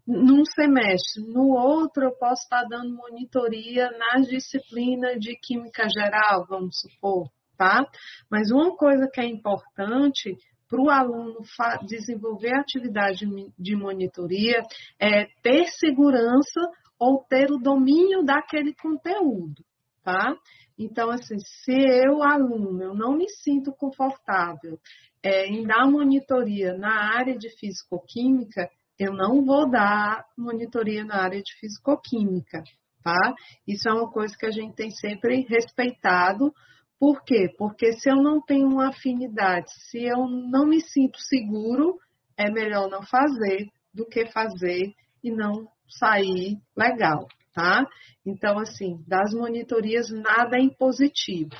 Num 0.06 0.46
semestre, 0.46 1.24
no 1.24 1.50
outro 1.50 2.04
eu 2.04 2.12
posso 2.12 2.44
estar 2.44 2.64
dando 2.66 2.96
monitoria 2.96 3.90
nas 3.90 4.28
disciplinas 4.28 5.20
de 5.20 5.36
química 5.42 5.90
geral, 5.90 6.46
vamos 6.48 6.76
supor, 6.80 7.28
tá? 7.58 7.84
Mas 8.30 8.52
uma 8.52 8.78
coisa 8.78 9.10
que 9.12 9.20
é 9.20 9.26
importante 9.26 10.38
para 10.70 10.80
o 10.80 10.92
aluno 10.92 11.40
desenvolver 11.88 12.54
atividade 12.54 13.26
de 13.58 13.76
monitoria 13.76 14.62
é 15.00 15.26
ter 15.42 15.66
segurança 15.70 16.62
ou 17.00 17.26
ter 17.28 17.52
o 17.52 17.58
domínio 17.58 18.24
daquele 18.24 18.76
conteúdo, 18.76 19.66
tá? 20.04 20.36
Então, 20.78 21.10
assim, 21.10 21.38
se 21.40 21.72
eu, 21.72 22.22
aluno, 22.22 22.84
eu 22.84 22.94
não 22.94 23.16
me 23.16 23.30
sinto 23.30 23.72
confortável 23.72 24.78
é, 25.24 25.48
em 25.48 25.66
dar 25.66 25.90
monitoria 25.90 26.78
na 26.78 27.16
área 27.16 27.38
de 27.38 27.50
fisicoquímica, 27.58 28.70
eu 29.00 29.14
não 29.14 29.44
vou 29.44 29.70
dar 29.70 30.26
monitoria 30.38 31.04
na 31.04 31.22
área 31.22 31.42
de 31.42 31.54
fisicoquímica, 31.60 32.64
tá? 33.04 33.34
Isso 33.68 33.90
é 33.90 33.94
uma 33.94 34.10
coisa 34.10 34.36
que 34.38 34.46
a 34.46 34.52
gente 34.52 34.76
tem 34.76 34.92
sempre 34.92 35.46
respeitado. 35.50 36.54
Por 37.00 37.24
quê? 37.24 37.50
Porque 37.58 37.94
se 37.94 38.10
eu 38.10 38.18
não 38.18 38.42
tenho 38.42 38.68
uma 38.68 38.90
afinidade, 38.90 39.70
se 39.90 40.04
eu 40.04 40.28
não 40.28 40.66
me 40.66 40.82
sinto 40.82 41.18
seguro, 41.20 41.98
é 42.38 42.50
melhor 42.52 42.90
não 42.90 43.02
fazer 43.04 43.68
do 43.94 44.06
que 44.06 44.26
fazer 44.28 44.94
e 45.24 45.32
não 45.32 45.68
sair 45.88 46.58
legal, 46.76 47.28
tá? 47.56 47.88
Então, 48.26 48.60
assim, 48.60 49.02
das 49.08 49.34
monitorias 49.34 50.12
nada 50.12 50.58
é 50.58 50.62
impositivo, 50.62 51.56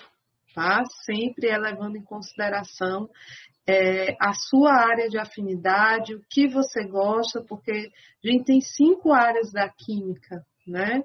tá? 0.54 0.84
Sempre 1.06 1.48
é 1.48 1.58
levando 1.58 1.96
em 1.96 2.04
consideração 2.04 3.10
é, 3.66 4.16
a 4.20 4.34
sua 4.34 4.74
área 4.74 5.10
de 5.10 5.18
afinidade, 5.18 6.14
o 6.14 6.22
que 6.30 6.48
você 6.48 6.86
gosta, 6.86 7.42
porque 7.48 7.72
a 7.72 8.28
gente 8.28 8.44
tem 8.44 8.62
cinco 8.62 9.14
áreas 9.14 9.52
da 9.52 9.70
química, 9.70 10.46
né? 10.68 11.02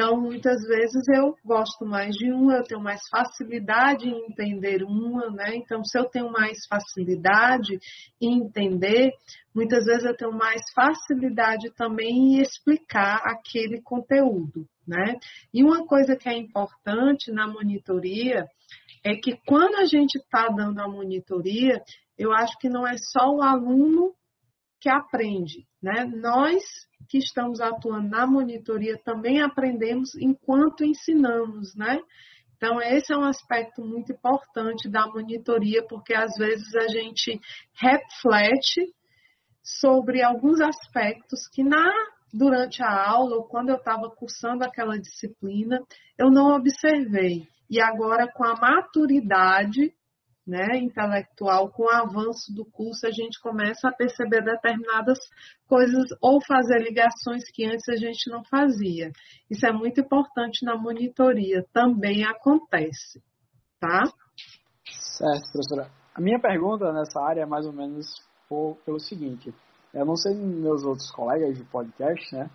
Então, 0.00 0.18
muitas 0.18 0.66
vezes 0.66 1.06
eu 1.14 1.36
gosto 1.44 1.84
mais 1.84 2.16
de 2.16 2.32
uma, 2.32 2.54
eu 2.54 2.62
tenho 2.62 2.80
mais 2.80 3.02
facilidade 3.10 4.08
em 4.08 4.30
entender 4.30 4.82
uma, 4.82 5.28
né? 5.30 5.54
Então, 5.56 5.84
se 5.84 5.98
eu 5.98 6.06
tenho 6.06 6.32
mais 6.32 6.56
facilidade 6.66 7.78
em 8.18 8.38
entender, 8.38 9.12
muitas 9.54 9.84
vezes 9.84 10.04
eu 10.04 10.16
tenho 10.16 10.32
mais 10.32 10.62
facilidade 10.74 11.70
também 11.76 12.08
em 12.08 12.40
explicar 12.40 13.20
aquele 13.26 13.82
conteúdo, 13.82 14.66
né? 14.88 15.16
E 15.52 15.62
uma 15.62 15.86
coisa 15.86 16.16
que 16.16 16.30
é 16.30 16.34
importante 16.34 17.30
na 17.30 17.46
monitoria 17.46 18.46
é 19.04 19.14
que 19.16 19.36
quando 19.46 19.74
a 19.74 19.84
gente 19.84 20.16
está 20.16 20.48
dando 20.48 20.80
a 20.80 20.88
monitoria, 20.88 21.78
eu 22.16 22.32
acho 22.32 22.56
que 22.58 22.70
não 22.70 22.86
é 22.86 22.96
só 22.96 23.28
o 23.34 23.42
aluno 23.42 24.14
que 24.80 24.88
aprende, 24.88 25.66
né? 25.82 26.04
Nós 26.04 26.62
que 27.08 27.18
estamos 27.18 27.60
atuando 27.60 28.08
na 28.08 28.26
monitoria 28.26 28.98
também 29.04 29.40
aprendemos 29.40 30.14
enquanto 30.14 30.84
ensinamos, 30.84 31.74
né? 31.74 32.00
Então, 32.56 32.80
esse 32.80 33.12
é 33.12 33.16
um 33.16 33.24
aspecto 33.24 33.82
muito 33.82 34.12
importante 34.12 34.88
da 34.88 35.06
monitoria, 35.06 35.82
porque 35.86 36.12
às 36.14 36.36
vezes 36.36 36.74
a 36.74 36.88
gente 36.88 37.40
reflete 37.74 38.92
sobre 39.62 40.22
alguns 40.22 40.60
aspectos 40.60 41.48
que 41.48 41.62
na 41.64 41.90
durante 42.32 42.82
a 42.82 43.08
aula 43.08 43.36
ou 43.36 43.44
quando 43.44 43.70
eu 43.70 43.76
estava 43.76 44.08
cursando 44.10 44.64
aquela 44.64 44.98
disciplina, 44.98 45.80
eu 46.16 46.30
não 46.30 46.54
observei. 46.54 47.48
E 47.68 47.80
agora, 47.80 48.30
com 48.32 48.44
a 48.44 48.54
maturidade, 48.54 49.92
né, 50.50 50.76
intelectual, 50.78 51.70
com 51.70 51.84
o 51.84 51.90
avanço 51.90 52.52
do 52.52 52.64
curso, 52.64 53.06
a 53.06 53.10
gente 53.12 53.40
começa 53.40 53.88
a 53.88 53.92
perceber 53.92 54.42
determinadas 54.42 55.16
coisas 55.68 56.08
ou 56.20 56.44
fazer 56.44 56.80
ligações 56.82 57.44
que 57.54 57.64
antes 57.64 57.88
a 57.88 57.94
gente 57.94 58.28
não 58.28 58.42
fazia. 58.42 59.12
Isso 59.48 59.64
é 59.64 59.72
muito 59.72 60.00
importante 60.00 60.64
na 60.64 60.76
monitoria, 60.76 61.64
também 61.72 62.24
acontece, 62.24 63.22
tá? 63.78 64.02
Certo, 65.16 65.52
professora. 65.52 65.88
A 66.16 66.20
minha 66.20 66.40
pergunta 66.40 66.92
nessa 66.92 67.22
área 67.22 67.42
é 67.42 67.46
mais 67.46 67.64
ou 67.64 67.72
menos 67.72 68.06
pelo 68.84 68.98
seguinte: 68.98 69.54
eu 69.94 70.04
não 70.04 70.16
sei 70.16 70.34
meus 70.34 70.82
outros 70.82 71.12
colegas 71.12 71.56
de 71.56 71.62
podcast, 71.62 72.34
né? 72.34 72.50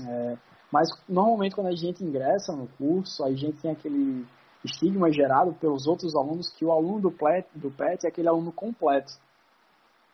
É, 0.00 0.38
mas 0.72 0.88
normalmente 1.08 1.54
quando 1.54 1.68
a 1.68 1.76
gente 1.76 2.02
ingressa 2.02 2.52
no 2.52 2.66
curso, 2.66 3.22
a 3.24 3.32
gente 3.32 3.60
tem 3.62 3.70
aquele 3.70 4.26
estigma 4.64 5.10
gerado 5.12 5.52
pelos 5.54 5.86
outros 5.86 6.14
alunos 6.14 6.48
que 6.50 6.64
o 6.64 6.72
aluno 6.72 7.00
do 7.00 7.10
PET, 7.10 7.48
do 7.54 7.70
PET 7.70 8.04
é 8.04 8.08
aquele 8.08 8.28
aluno 8.28 8.52
completo. 8.52 9.12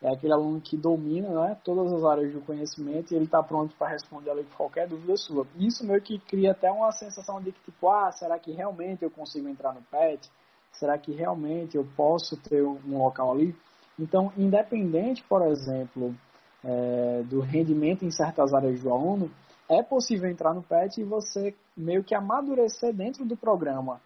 É 0.01 0.13
aquele 0.13 0.31
aluno 0.31 0.61
que 0.61 0.77
domina 0.77 1.29
né, 1.29 1.57
todas 1.63 1.91
as 1.91 2.03
áreas 2.05 2.33
do 2.33 2.39
conhecimento 2.41 3.11
e 3.11 3.15
ele 3.15 3.25
está 3.25 3.43
pronto 3.43 3.75
para 3.75 3.89
responder 3.89 4.31
ali 4.31 4.47
qualquer 4.55 4.87
dúvida 4.87 5.15
sua. 5.17 5.45
Isso 5.57 5.85
meio 5.85 6.01
que 6.01 6.17
cria 6.19 6.51
até 6.51 6.71
uma 6.71 6.91
sensação 6.93 7.41
de 7.41 7.51
que, 7.51 7.59
tipo, 7.63 7.89
ah, 7.89 8.09
será 8.11 8.39
que 8.39 8.51
realmente 8.51 9.03
eu 9.03 9.11
consigo 9.11 9.49
entrar 9.49 9.73
no 9.73 9.81
PET? 9.81 10.29
Será 10.71 10.97
que 10.97 11.11
realmente 11.11 11.75
eu 11.75 11.85
posso 11.97 12.37
ter 12.37 12.63
um 12.63 12.97
local 12.97 13.31
ali? 13.31 13.53
Então, 13.99 14.31
independente, 14.37 15.21
por 15.23 15.41
exemplo, 15.45 16.15
é, 16.63 17.21
do 17.23 17.41
rendimento 17.41 18.05
em 18.05 18.11
certas 18.11 18.53
áreas 18.53 18.81
do 18.81 18.89
aluno, 18.89 19.29
é 19.67 19.83
possível 19.83 20.29
entrar 20.29 20.53
no 20.53 20.63
PET 20.63 21.01
e 21.01 21.03
você 21.03 21.53
meio 21.75 22.05
que 22.05 22.15
amadurecer 22.15 22.93
dentro 22.93 23.25
do 23.25 23.35
programa 23.35 23.99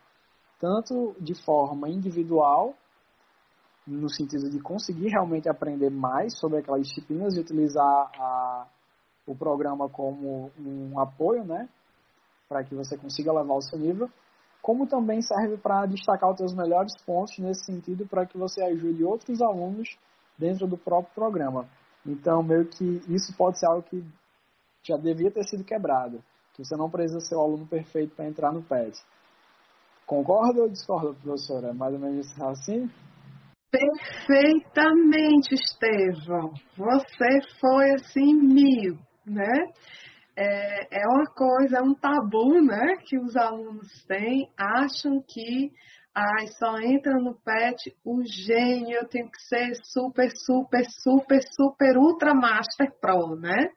tanto 0.63 1.13
de 1.19 1.35
forma 1.43 1.89
individual, 1.89 2.73
no 3.85 4.09
sentido 4.09 4.49
de 4.49 4.61
conseguir 4.61 5.09
realmente 5.09 5.49
aprender 5.49 5.89
mais 5.89 6.39
sobre 6.39 6.59
aquelas 6.59 6.87
disciplinas 6.87 7.35
e 7.35 7.41
utilizar 7.41 8.09
a, 8.17 8.65
o 9.27 9.35
programa 9.35 9.89
como 9.89 10.49
um 10.57 10.97
apoio, 10.97 11.43
né, 11.43 11.67
para 12.47 12.63
que 12.63 12.73
você 12.73 12.97
consiga 12.97 13.33
levar 13.33 13.55
o 13.55 13.61
seu 13.61 13.77
nível, 13.77 14.09
como 14.61 14.87
também 14.87 15.21
serve 15.21 15.57
para 15.57 15.85
destacar 15.85 16.31
os 16.31 16.37
seus 16.37 16.53
melhores 16.53 16.93
pontos 17.05 17.37
nesse 17.39 17.65
sentido 17.65 18.07
para 18.07 18.25
que 18.25 18.37
você 18.37 18.63
ajude 18.63 19.03
outros 19.03 19.41
alunos 19.41 19.97
dentro 20.37 20.65
do 20.65 20.77
próprio 20.77 21.13
programa. 21.13 21.67
Então, 22.05 22.41
meio 22.41 22.65
que 22.67 23.01
isso 23.09 23.35
pode 23.35 23.59
ser 23.59 23.65
algo 23.65 23.83
que 23.83 24.01
já 24.81 24.95
devia 24.95 25.29
ter 25.29 25.43
sido 25.43 25.65
quebrado, 25.65 26.23
que 26.53 26.63
você 26.63 26.77
não 26.77 26.89
precisa 26.89 27.19
ser 27.19 27.35
o 27.35 27.41
aluno 27.41 27.67
perfeito 27.67 28.15
para 28.15 28.29
entrar 28.29 28.53
no 28.53 28.63
PET. 28.63 28.97
Concorda 30.05 30.61
ou 30.61 30.69
discorda, 30.69 31.13
professora? 31.13 31.69
É 31.69 31.73
mais 31.73 31.93
ou 31.93 31.99
menos 31.99 32.31
raciocínio? 32.33 32.89
Perfeitamente, 33.71 35.55
Estevão. 35.55 36.53
Você 36.77 37.41
foi 37.59 37.91
assim 37.93 38.33
mil, 38.33 38.99
né? 39.25 39.71
É, 40.35 41.01
é 41.01 41.07
uma 41.07 41.25
coisa, 41.25 41.77
é 41.77 41.81
um 41.81 41.95
tabu, 41.95 42.61
né? 42.61 42.97
Que 43.05 43.17
os 43.17 43.35
alunos 43.35 44.05
têm, 44.05 44.51
acham 44.57 45.23
que 45.27 45.71
ai, 46.13 46.47
só 46.59 46.77
entra 46.79 47.13
no 47.13 47.33
PET 47.33 47.95
o 48.05 48.23
gênio, 48.23 48.97
eu 48.97 49.07
tenho 49.07 49.29
que 49.31 49.41
ser 49.41 49.73
super, 49.83 50.29
super, 50.35 50.85
super, 50.85 51.41
super, 51.57 51.97
ultra 51.97 52.35
master 52.35 52.91
pro, 53.01 53.35
né? 53.35 53.69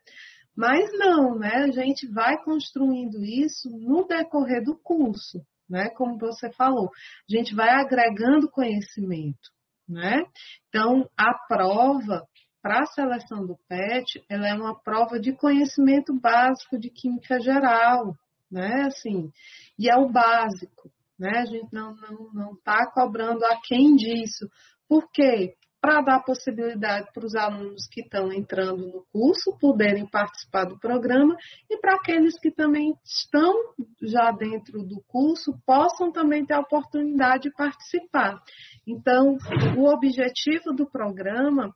Mas 0.55 0.91
não, 0.99 1.39
né? 1.39 1.55
A 1.55 1.70
gente 1.70 2.07
vai 2.12 2.37
construindo 2.43 3.24
isso 3.24 3.70
no 3.70 4.07
decorrer 4.07 4.62
do 4.62 4.77
curso 4.77 5.41
né? 5.69 5.91
Como 5.91 6.19
você 6.19 6.53
falou, 6.53 6.89
a 6.89 7.37
gente 7.37 7.55
vai 7.55 7.71
agregando 7.71 8.51
conhecimento, 8.51 9.51
né? 9.89 10.23
Então, 10.69 11.09
a 11.17 11.35
prova 11.49 12.27
para 12.62 12.81
a 12.81 12.87
seleção 12.87 13.47
do 13.47 13.57
PET, 13.69 14.25
ela 14.29 14.49
é 14.49 14.55
uma 14.55 14.75
prova 14.83 15.21
de 15.21 15.33
conhecimento 15.33 16.12
básico 16.19 16.79
de 16.79 16.91
química 16.91 17.39
geral, 17.41 18.17
né? 18.51 18.87
Assim, 18.87 19.31
e 19.79 19.89
é 19.89 19.97
o 19.97 20.11
básico, 20.11 20.91
né? 21.19 21.31
A 21.39 21.45
gente 21.45 21.73
não 21.73 21.95
não 21.95 22.33
não 22.33 22.55
está 22.55 22.91
cobrando 22.91 23.45
a 23.45 23.61
quem 23.64 23.95
disso. 23.95 24.49
Por 24.89 25.11
quê? 25.12 25.55
Para 25.87 26.01
dar 26.01 26.24
possibilidade 26.24 27.12
para 27.14 27.24
os 27.24 27.37
alunos 27.37 27.87
que 27.87 28.01
estão 28.01 28.32
entrando 28.32 28.89
no 28.89 29.07
curso 29.12 29.57
poderem 29.57 30.05
participar 30.05 30.64
do 30.64 30.76
programa 30.80 31.37
e 31.70 31.78
para 31.78 31.95
aqueles 31.95 32.37
que 32.41 32.51
também 32.51 32.93
estão 33.05 33.55
já 34.03 34.32
dentro 34.32 34.82
do 34.82 35.01
curso 35.07 35.57
possam 35.64 36.11
também 36.11 36.45
ter 36.45 36.55
a 36.55 36.61
oportunidade 36.61 37.45
de 37.45 37.53
participar. 37.53 38.43
Então, 38.84 39.37
o 39.78 39.84
objetivo 39.89 40.72
do 40.74 40.91
programa 40.91 41.72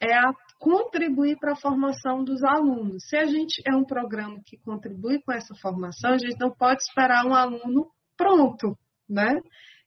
é 0.00 0.14
a 0.14 0.32
contribuir 0.58 1.36
para 1.38 1.52
a 1.52 1.56
formação 1.56 2.24
dos 2.24 2.42
alunos. 2.42 3.04
Se 3.06 3.18
a 3.18 3.26
gente 3.26 3.62
é 3.70 3.76
um 3.76 3.84
programa 3.84 4.40
que 4.46 4.56
contribui 4.64 5.20
com 5.20 5.30
essa 5.30 5.54
formação, 5.56 6.12
a 6.12 6.18
gente 6.18 6.40
não 6.40 6.50
pode 6.50 6.82
esperar 6.82 7.26
um 7.26 7.34
aluno 7.34 7.90
pronto, 8.16 8.74
né? 9.06 9.42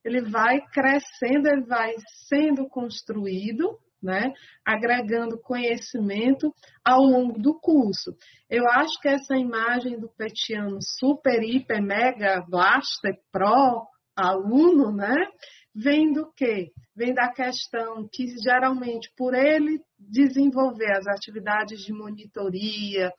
Ele 0.06 0.22
vai 0.22 0.62
crescendo, 0.72 1.49
ele 1.49 1.66
vai 1.66 1.93
sendo 2.30 2.70
construído, 2.70 3.78
né? 4.01 4.32
Agregando 4.64 5.41
conhecimento 5.41 6.53
ao 6.84 7.01
longo 7.01 7.39
do 7.39 7.60
curso. 7.60 8.16
Eu 8.49 8.64
acho 8.70 9.01
que 9.01 9.10
essa 9.10 9.36
imagem 9.36 9.99
do 9.99 10.08
petiano 10.08 10.78
super, 10.82 11.41
hiper, 11.41 11.82
mega, 11.82 12.45
blaster, 12.47 13.18
pro, 13.32 13.88
aluno, 14.16 14.91
né? 14.95 15.28
Vem 15.74 16.14
do 16.14 16.32
quê? 16.34 16.72
Vem 16.95 17.14
da 17.14 17.30
questão 17.30 18.08
que 18.10 18.28
geralmente 18.41 19.12
por 19.18 19.34
ele 19.34 19.82
desenvolver 19.99 20.91
as 20.93 21.06
atividades 21.08 21.82
de 21.82 21.91
monitoria, 21.91 23.12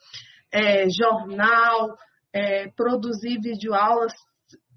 é, 0.50 0.88
jornal, 0.88 1.94
é, 2.32 2.68
produzir 2.70 3.38
videoaulas, 3.40 4.14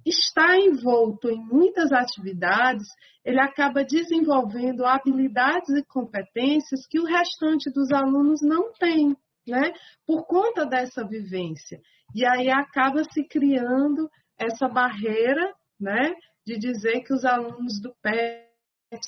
está 0.06 0.58
envolto 0.58 1.30
em 1.30 1.38
muitas 1.38 1.92
atividades, 1.92 2.88
ele 3.24 3.40
acaba 3.40 3.84
desenvolvendo 3.84 4.86
habilidades 4.86 5.70
e 5.70 5.86
competências 5.86 6.88
que 6.88 7.00
o 7.00 7.06
restante 7.06 7.72
dos 7.72 7.92
alunos 7.92 8.42
não 8.42 8.72
tem, 8.74 9.16
né? 9.48 9.72
Por 10.06 10.26
conta 10.26 10.66
dessa 10.66 11.06
vivência. 11.06 11.80
E 12.16 12.26
aí 12.26 12.50
acaba 12.50 13.04
se 13.12 13.24
criando 13.28 14.10
essa 14.38 14.68
barreira, 14.68 15.54
né? 15.80 16.14
De 16.46 16.58
dizer 16.58 17.02
que 17.02 17.14
os 17.14 17.26
alunos 17.26 17.80
do 17.82 17.94
PET 18.02 18.50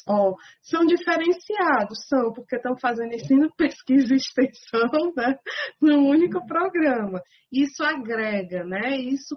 Oh, 0.08 0.36
são 0.62 0.86
diferenciados, 0.86 2.06
são, 2.08 2.32
porque 2.34 2.56
estão 2.56 2.78
fazendo 2.78 3.16
ensino, 3.16 3.50
pesquisa 3.58 4.14
e 4.14 4.18
extensão 4.18 5.12
né, 5.18 5.40
no 5.82 6.08
único 6.08 6.46
programa. 6.46 7.20
Isso 7.52 7.84
agrega, 7.84 8.64
né? 8.64 8.96
Isso 8.98 9.36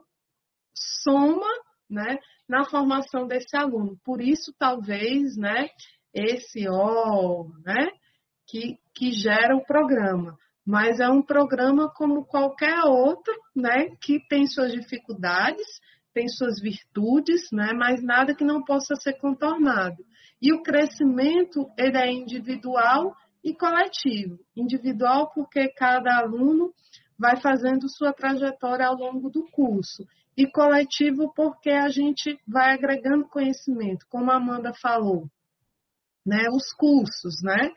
soma 0.74 1.48
né, 1.88 2.18
na 2.48 2.64
formação 2.64 3.26
desse 3.26 3.56
aluno. 3.56 3.98
Por 4.04 4.20
isso, 4.20 4.52
talvez, 4.58 5.36
né, 5.36 5.68
esse 6.12 6.68
O, 6.68 7.50
né, 7.64 7.88
que, 8.46 8.78
que 8.94 9.12
gera 9.12 9.56
o 9.56 9.64
programa. 9.64 10.36
Mas 10.66 10.98
é 10.98 11.08
um 11.08 11.22
programa 11.22 11.92
como 11.94 12.24
qualquer 12.24 12.84
outro, 12.84 13.34
né, 13.54 13.90
que 14.00 14.18
tem 14.28 14.46
suas 14.46 14.72
dificuldades, 14.72 15.66
tem 16.12 16.28
suas 16.28 16.60
virtudes, 16.60 17.50
né, 17.52 17.72
mas 17.74 18.02
nada 18.02 18.34
que 18.34 18.44
não 18.44 18.62
possa 18.62 18.94
ser 18.96 19.14
contornado. 19.14 20.04
E 20.40 20.52
o 20.52 20.62
crescimento, 20.62 21.70
ele 21.78 21.96
é 21.96 22.10
individual 22.10 23.14
e 23.42 23.54
coletivo. 23.54 24.38
Individual 24.56 25.30
porque 25.34 25.68
cada 25.74 26.18
aluno 26.18 26.72
vai 27.18 27.40
fazendo 27.40 27.88
sua 27.88 28.12
trajetória 28.12 28.86
ao 28.86 28.96
longo 28.96 29.30
do 29.30 29.44
curso 29.50 30.04
e 30.36 30.50
coletivo 30.50 31.32
porque 31.34 31.70
a 31.70 31.88
gente 31.88 32.38
vai 32.46 32.74
agregando 32.74 33.28
conhecimento, 33.28 34.06
como 34.08 34.30
a 34.30 34.36
Amanda 34.36 34.72
falou, 34.74 35.28
né? 36.26 36.46
Os 36.52 36.72
cursos, 36.72 37.42
né? 37.42 37.70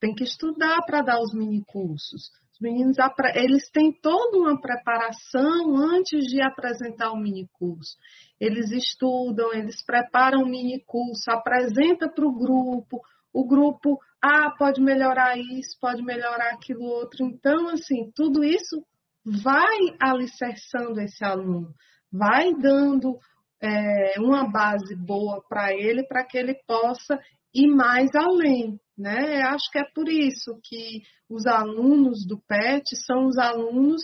Tem 0.00 0.14
que 0.14 0.24
estudar 0.24 0.82
para 0.84 1.02
dar 1.02 1.20
os 1.20 1.32
mini 1.32 1.64
cursos. 1.64 2.30
Os 2.52 2.60
meninos 2.60 2.96
eles 3.34 3.70
têm 3.70 3.92
toda 3.92 4.36
uma 4.36 4.60
preparação 4.60 5.76
antes 5.76 6.26
de 6.26 6.42
apresentar 6.42 7.12
o 7.12 7.16
mini 7.16 7.48
curso. 7.52 7.96
Eles 8.38 8.70
estudam, 8.70 9.52
eles 9.54 9.82
preparam 9.84 10.42
o 10.42 10.48
mini 10.48 10.82
curso, 10.84 11.30
apresenta 11.30 12.08
para 12.08 12.26
o 12.26 12.36
grupo, 12.36 13.00
o 13.32 13.46
grupo, 13.46 13.98
ah, 14.20 14.50
pode 14.58 14.80
melhorar 14.80 15.38
isso, 15.38 15.78
pode 15.80 16.02
melhorar 16.02 16.52
aquilo 16.52 16.84
outro. 16.84 17.24
Então, 17.24 17.68
assim, 17.68 18.10
tudo 18.14 18.44
isso 18.44 18.84
vai 19.24 19.78
alicerçando 20.00 21.00
esse 21.00 21.24
aluno, 21.24 21.72
vai 22.10 22.52
dando 22.54 23.18
é, 23.60 24.18
uma 24.18 24.50
base 24.50 24.96
boa 24.96 25.42
para 25.48 25.72
ele, 25.72 26.04
para 26.06 26.24
que 26.24 26.36
ele 26.36 26.54
possa 26.66 27.18
ir 27.54 27.68
mais 27.68 28.10
além. 28.14 28.78
Né? 28.98 29.42
Acho 29.42 29.70
que 29.70 29.78
é 29.78 29.84
por 29.94 30.08
isso 30.08 30.58
que 30.62 31.02
os 31.28 31.46
alunos 31.46 32.26
do 32.26 32.40
PET 32.46 32.96
são 33.06 33.26
os 33.26 33.38
alunos 33.38 34.02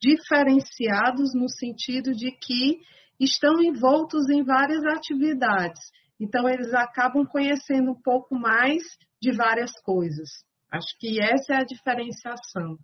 diferenciados 0.00 1.34
no 1.34 1.48
sentido 1.48 2.12
de 2.12 2.30
que 2.32 2.78
estão 3.18 3.60
envoltos 3.62 4.30
em 4.30 4.42
várias 4.42 4.82
atividades. 4.84 5.80
Então, 6.18 6.48
eles 6.48 6.72
acabam 6.72 7.26
conhecendo 7.26 7.90
um 7.92 8.02
pouco 8.02 8.34
mais 8.34 8.82
de 9.20 9.32
várias 9.32 9.72
coisas. 9.82 10.30
Acho 10.72 10.96
que 10.98 11.20
essa 11.20 11.54
é 11.54 11.56
a 11.56 11.64
diferenciação 11.64 12.78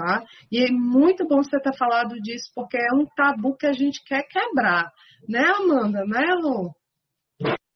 tá? 0.00 0.24
E 0.50 0.64
é 0.64 0.70
muito 0.70 1.26
bom 1.26 1.42
você 1.42 1.60
ter 1.60 1.76
falado 1.76 2.14
disso, 2.20 2.50
porque 2.54 2.78
é 2.78 2.94
um 2.94 3.06
tabu 3.16 3.56
que 3.56 3.66
a 3.66 3.72
gente 3.72 4.02
quer 4.04 4.22
quebrar, 4.28 4.90
né, 5.28 5.44
Amanda? 5.58 6.04
Né, 6.04 6.34
Lu? 6.40 6.70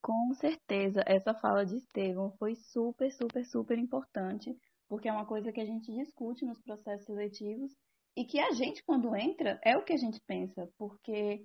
Com 0.01 0.33
certeza, 0.35 1.03
essa 1.05 1.33
fala 1.33 1.65
de 1.65 1.77
Estevam 1.77 2.31
foi 2.37 2.55
super, 2.55 3.11
super, 3.11 3.43
super 3.45 3.77
importante, 3.77 4.55
porque 4.87 5.07
é 5.07 5.11
uma 5.11 5.25
coisa 5.25 5.51
que 5.51 5.61
a 5.61 5.65
gente 5.65 5.91
discute 5.91 6.45
nos 6.45 6.61
processos 6.61 7.05
seletivos 7.05 7.71
e 8.15 8.23
que 8.23 8.39
a 8.39 8.51
gente, 8.51 8.83
quando 8.85 9.15
entra, 9.15 9.59
é 9.63 9.75
o 9.77 9.83
que 9.83 9.93
a 9.93 9.97
gente 9.97 10.19
pensa, 10.27 10.69
porque 10.77 11.43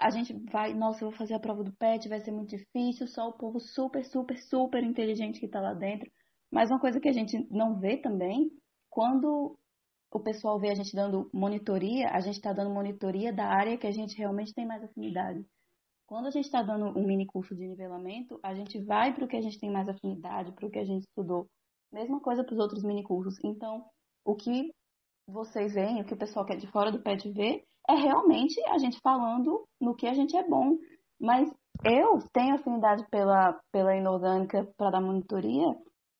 a 0.00 0.10
gente 0.10 0.32
vai, 0.50 0.74
nossa, 0.74 1.04
eu 1.04 1.10
vou 1.10 1.18
fazer 1.18 1.34
a 1.34 1.40
prova 1.40 1.62
do 1.62 1.72
PET, 1.76 2.08
vai 2.08 2.20
ser 2.20 2.32
muito 2.32 2.50
difícil, 2.50 3.06
só 3.06 3.28
o 3.28 3.38
povo 3.38 3.60
super, 3.60 4.04
super, 4.04 4.36
super 4.36 4.82
inteligente 4.82 5.38
que 5.38 5.46
está 5.46 5.60
lá 5.60 5.72
dentro. 5.72 6.10
Mas 6.50 6.70
uma 6.70 6.80
coisa 6.80 7.00
que 7.00 7.08
a 7.08 7.12
gente 7.12 7.46
não 7.50 7.78
vê 7.78 7.96
também, 7.96 8.50
quando 8.90 9.56
o 10.12 10.20
pessoal 10.20 10.58
vê 10.58 10.70
a 10.70 10.74
gente 10.74 10.94
dando 10.94 11.30
monitoria, 11.32 12.10
a 12.10 12.20
gente 12.20 12.36
está 12.36 12.52
dando 12.52 12.70
monitoria 12.70 13.32
da 13.32 13.46
área 13.46 13.78
que 13.78 13.86
a 13.86 13.90
gente 13.90 14.16
realmente 14.16 14.52
tem 14.52 14.66
mais 14.66 14.82
afinidade. 14.82 15.44
Quando 16.06 16.26
a 16.26 16.30
gente 16.30 16.44
está 16.44 16.62
dando 16.62 16.86
um 16.98 17.06
mini 17.06 17.26
curso 17.26 17.54
de 17.54 17.66
nivelamento, 17.66 18.38
a 18.42 18.54
gente 18.54 18.78
vai 18.84 19.14
para 19.14 19.24
o 19.24 19.28
que 19.28 19.36
a 19.36 19.40
gente 19.40 19.58
tem 19.58 19.70
mais 19.70 19.88
afinidade, 19.88 20.52
para 20.52 20.66
o 20.66 20.70
que 20.70 20.78
a 20.78 20.84
gente 20.84 21.04
estudou. 21.04 21.48
Mesma 21.90 22.20
coisa 22.20 22.44
para 22.44 22.52
os 22.52 22.60
outros 22.60 22.82
mini 22.82 23.02
cursos. 23.02 23.38
Então, 23.42 23.84
o 24.24 24.34
que 24.34 24.70
vocês 25.26 25.72
veem, 25.72 26.02
o 26.02 26.04
que 26.04 26.14
o 26.14 26.18
pessoal 26.18 26.44
que 26.44 26.52
é 26.52 26.56
de 26.56 26.66
fora 26.66 26.92
do 26.92 27.02
PET 27.02 27.30
vê, 27.32 27.64
é 27.88 27.94
realmente 27.94 28.60
a 28.68 28.78
gente 28.78 28.98
falando 29.02 29.64
no 29.80 29.94
que 29.94 30.06
a 30.06 30.12
gente 30.12 30.36
é 30.36 30.46
bom. 30.46 30.76
Mas 31.18 31.50
eu 31.84 32.18
tenho 32.32 32.56
afinidade 32.56 33.06
pela, 33.10 33.58
pela 33.72 33.96
inorgânica 33.96 34.68
para 34.76 34.90
dar 34.90 35.00
monitoria, 35.00 35.74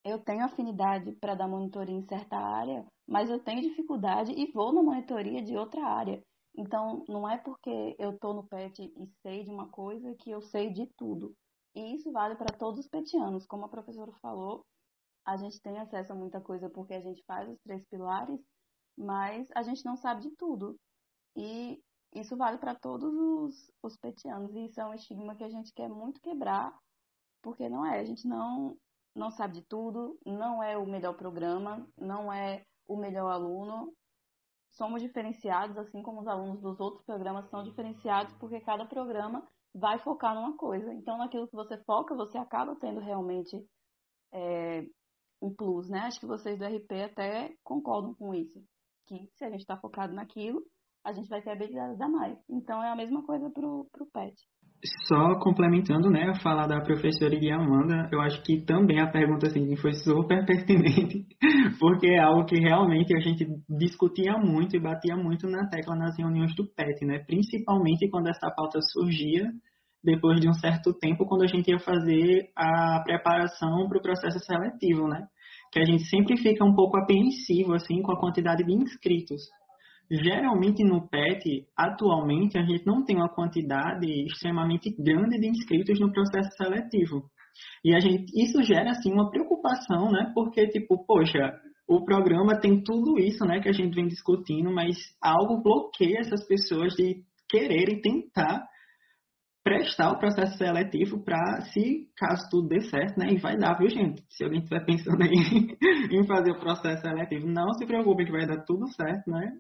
eu 0.05 0.19
tenho 0.19 0.45
afinidade 0.45 1.13
para 1.13 1.35
dar 1.35 1.49
monitoria 1.49 1.95
em 1.95 2.07
certa 2.07 2.37
área, 2.37 2.87
mas 3.07 3.31
eu 3.31 3.39
tenho 3.39 3.63
dificuldade 3.63 4.33
e 4.33 4.51
vou 4.53 4.73
na 4.73 4.83
monitoria 4.83 5.43
de 5.43 5.57
outra 5.57 5.85
área. 5.85 6.23
Então, 6.57 7.05
não 7.09 7.29
é 7.29 7.39
porque 7.39 7.97
eu 7.99 8.11
estou 8.11 8.35
no 8.35 8.47
PET 8.47 8.83
e 8.83 9.07
sei 9.23 9.45
de 9.45 9.51
uma 9.51 9.69
coisa 9.69 10.15
que 10.17 10.31
eu 10.31 10.43
sei 10.43 10.71
de 10.71 10.87
tudo. 10.97 11.35
E 11.75 11.95
isso 11.95 12.13
vale 12.13 12.35
para 12.37 12.57
todos 12.57 12.81
os 12.81 12.89
petianos. 12.89 13.47
Como 13.47 13.65
a 13.65 13.69
professora 13.69 14.13
falou, 14.21 14.67
a 15.25 15.37
gente 15.37 15.61
tem 15.63 15.79
acesso 15.79 16.13
a 16.13 16.17
muita 16.17 16.41
coisa 16.41 16.69
porque 16.69 16.95
a 16.95 17.01
gente 17.01 17.23
faz 17.25 17.49
os 17.49 17.59
três 17.61 17.87
pilares, 17.87 18.41
mas 18.99 19.49
a 19.55 19.63
gente 19.63 19.85
não 19.85 19.97
sabe 19.97 20.23
de 20.23 20.31
tudo. 20.37 20.77
E 21.37 21.81
isso 22.15 22.37
vale 22.37 22.59
para 22.59 22.75
todos 22.75 23.15
os, 23.15 23.71
os 23.83 23.97
petianos. 23.97 24.55
E 24.55 24.67
isso 24.67 24.81
é 24.81 24.87
um 24.87 24.95
estigma 24.95 25.35
que 25.35 25.45
a 25.45 25.49
gente 25.49 25.73
quer 25.73 25.89
muito 25.89 26.21
quebrar, 26.21 26.77
porque 27.43 27.69
não 27.69 27.87
é. 27.87 28.01
A 28.01 28.05
gente 28.05 28.27
não, 28.29 28.77
não 29.15 29.31
sabe 29.31 29.55
de 29.55 29.63
tudo, 29.63 30.19
não 30.25 30.63
é 30.63 30.77
o 30.77 30.87
melhor 30.87 31.15
programa, 31.17 31.87
não 31.99 32.33
é 32.33 32.65
o 32.87 32.97
melhor 32.97 33.31
aluno. 33.31 33.93
Somos 34.71 35.03
diferenciados, 35.03 35.77
assim 35.77 36.03
como 36.03 36.21
os 36.21 36.27
alunos 36.27 36.61
dos 36.61 36.81
outros 36.81 37.05
programas 37.05 37.49
são 37.51 37.63
diferenciados, 37.63 38.35
porque 38.39 38.61
cada 38.61 38.87
programa 38.87 39.47
vai 39.75 39.99
focar 39.99 40.35
numa 40.35 40.57
coisa. 40.57 40.93
Então, 40.95 41.19
naquilo 41.19 41.47
que 41.49 41.57
você 41.57 41.77
foca, 41.85 42.15
você 42.15 42.39
acaba 42.39 42.77
tendo 42.77 43.01
realmente 43.01 43.57
é, 44.33 44.87
um 45.41 45.55
plus, 45.55 45.89
né? 45.89 46.01
Acho 46.01 46.21
que 46.21 46.27
vocês 46.27 46.59
do 46.59 46.65
RP 46.65 46.93
até 47.05 47.55
concordam 47.63 48.15
com 48.15 48.35
isso. 48.35 48.63
Que 49.07 49.29
se 49.35 49.45
a 49.45 49.51
gente 49.51 49.61
está 49.61 49.77
focado 49.77 50.15
naquilo, 50.15 50.63
a 51.05 51.13
gente 51.13 51.29
vai 51.29 51.43
ter 51.43 51.51
habilidades 51.51 52.01
a 52.01 52.09
mais. 52.09 52.39
Então, 52.49 52.83
é 52.83 52.91
a 52.91 52.97
mesma 52.97 53.25
coisa 53.25 53.51
para 53.51 53.67
o 53.67 53.89
PET. 54.13 54.35
Só 55.07 55.39
complementando, 55.39 56.11
né, 56.11 56.31
a 56.31 56.41
fala 56.41 56.67
da 56.67 56.81
professora 56.81 57.37
Amanda, 57.55 58.09
eu 58.11 58.21
acho 58.21 58.43
que 58.43 58.65
também 58.65 58.99
a 58.99 59.07
pergunta 59.07 59.47
assim 59.47 59.77
foi 59.77 59.93
super 59.93 60.43
pertinente, 60.47 61.25
porque 61.79 62.09
é 62.09 62.19
algo 62.19 62.45
que 62.45 62.59
realmente 62.59 63.17
a 63.17 63.21
gente 63.21 63.47
discutia 63.69 64.37
muito 64.39 64.77
e 64.77 64.81
batia 64.81 65.17
muito 65.17 65.47
na 65.49 65.69
tecla 65.69 65.95
nas 65.95 66.19
reuniões 66.19 66.53
do 66.57 66.67
PET, 66.67 67.05
né, 67.05 67.21
principalmente 67.25 68.11
quando 68.11 68.29
essa 68.29 68.51
pauta 68.51 68.81
surgia 68.93 69.53
depois 70.03 70.41
de 70.41 70.49
um 70.49 70.55
certo 70.55 70.93
tempo, 70.93 71.27
quando 71.27 71.43
a 71.43 71.47
gente 71.47 71.71
ia 71.71 71.79
fazer 71.79 72.51
a 72.57 73.01
preparação 73.05 73.89
para 73.89 73.99
o 73.99 74.03
processo 74.03 74.41
seletivo, 74.41 75.07
né? 75.07 75.27
Que 75.71 75.79
a 75.79 75.85
gente 75.85 76.05
sempre 76.07 76.37
fica 76.37 76.65
um 76.65 76.75
pouco 76.75 76.99
apreensivo, 76.99 77.73
assim, 77.73 78.03
com 78.03 78.13
a 78.13 78.21
quantidade 78.21 78.65
de 78.65 78.73
inscritos. 78.73 79.43
Geralmente 80.13 80.85
no 80.85 81.09
PET, 81.09 81.67
atualmente, 81.75 82.59
a 82.59 82.63
gente 82.63 82.85
não 82.85 83.03
tem 83.03 83.17
uma 83.17 83.31
quantidade 83.31 84.07
extremamente 84.27 84.95
grande 84.99 85.41
de 85.41 85.49
inscritos 85.49 85.99
no 85.99 86.13
processo 86.13 86.51
seletivo. 86.55 87.31
E 87.83 87.95
a 87.95 88.01
gente, 88.01 88.31
isso 88.37 88.63
gera, 88.63 88.91
assim, 88.91 89.11
uma 89.11 89.31
preocupação, 89.31 90.13
né? 90.13 90.31
Porque, 90.35 90.67
tipo, 90.69 91.03
poxa, 91.07 91.59
o 91.89 92.05
programa 92.05 92.61
tem 92.61 92.83
tudo 92.83 93.19
isso, 93.19 93.43
né, 93.47 93.61
que 93.61 93.71
a 93.71 93.73
gente 93.73 93.95
vem 93.95 94.07
discutindo, 94.07 94.71
mas 94.71 94.97
algo 95.19 95.63
bloqueia 95.63 96.21
essas 96.21 96.47
pessoas 96.47 96.93
de 96.95 97.23
quererem 97.49 98.01
tentar 98.03 98.67
prestar 99.65 100.11
o 100.11 100.19
processo 100.19 100.59
seletivo 100.59 101.23
para, 101.25 101.63
se 101.73 102.09
caso 102.17 102.49
tudo 102.51 102.69
dê 102.69 102.81
certo, 102.83 103.17
né? 103.19 103.29
E 103.31 103.39
vai 103.39 103.57
dar, 103.57 103.79
viu, 103.79 103.89
gente? 103.89 104.23
Se 104.29 104.45
alguém 104.45 104.59
estiver 104.59 104.85
pensando 104.87 105.23
aí 105.23 105.31
em 106.11 106.27
fazer 106.27 106.51
o 106.51 106.61
processo 106.61 107.01
seletivo, 107.01 107.47
não 107.47 107.73
se 107.75 107.87
preocupe 107.87 108.27
que 108.27 108.33
vai 108.33 108.47
dar 108.47 108.63
tudo 108.65 108.87
certo, 108.93 109.31
né? 109.31 109.53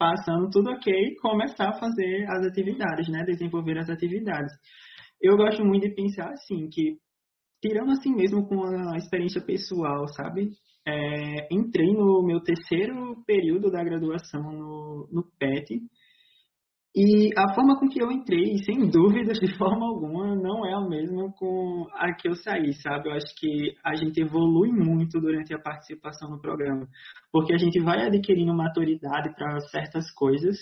Passando 0.00 0.48
tudo 0.48 0.70
ok, 0.70 1.14
começar 1.20 1.68
a 1.68 1.78
fazer 1.78 2.24
as 2.26 2.46
atividades, 2.46 3.06
né? 3.10 3.22
Desenvolver 3.22 3.76
as 3.76 3.90
atividades. 3.90 4.50
Eu 5.20 5.36
gosto 5.36 5.62
muito 5.62 5.86
de 5.86 5.94
pensar 5.94 6.30
assim, 6.30 6.70
que 6.70 6.96
tirando 7.60 7.90
assim 7.90 8.14
mesmo 8.14 8.48
com 8.48 8.64
a 8.64 8.96
experiência 8.96 9.44
pessoal, 9.44 10.08
sabe? 10.08 10.52
É, 10.88 11.54
entrei 11.54 11.92
no 11.92 12.22
meu 12.24 12.40
terceiro 12.40 13.22
período 13.26 13.70
da 13.70 13.84
graduação 13.84 14.40
no, 14.40 15.06
no 15.12 15.22
PET, 15.38 15.78
e 16.94 17.30
a 17.36 17.54
forma 17.54 17.78
com 17.78 17.88
que 17.88 18.02
eu 18.02 18.10
entrei, 18.10 18.58
sem 18.64 18.86
dúvidas, 18.90 19.38
de 19.38 19.56
forma 19.56 19.86
alguma, 19.86 20.34
não 20.34 20.66
é 20.66 20.74
a 20.74 20.80
mesma 20.80 21.32
com 21.32 21.86
a 21.94 22.12
que 22.12 22.28
eu 22.28 22.34
saí, 22.34 22.72
sabe? 22.74 23.08
Eu 23.08 23.12
acho 23.12 23.32
que 23.38 23.74
a 23.84 23.94
gente 23.94 24.20
evolui 24.20 24.70
muito 24.72 25.20
durante 25.20 25.54
a 25.54 25.58
participação 25.58 26.28
no 26.30 26.40
programa, 26.40 26.88
porque 27.32 27.54
a 27.54 27.58
gente 27.58 27.78
vai 27.80 28.04
adquirindo 28.06 28.52
maturidade 28.52 29.32
para 29.36 29.60
certas 29.70 30.10
coisas, 30.12 30.56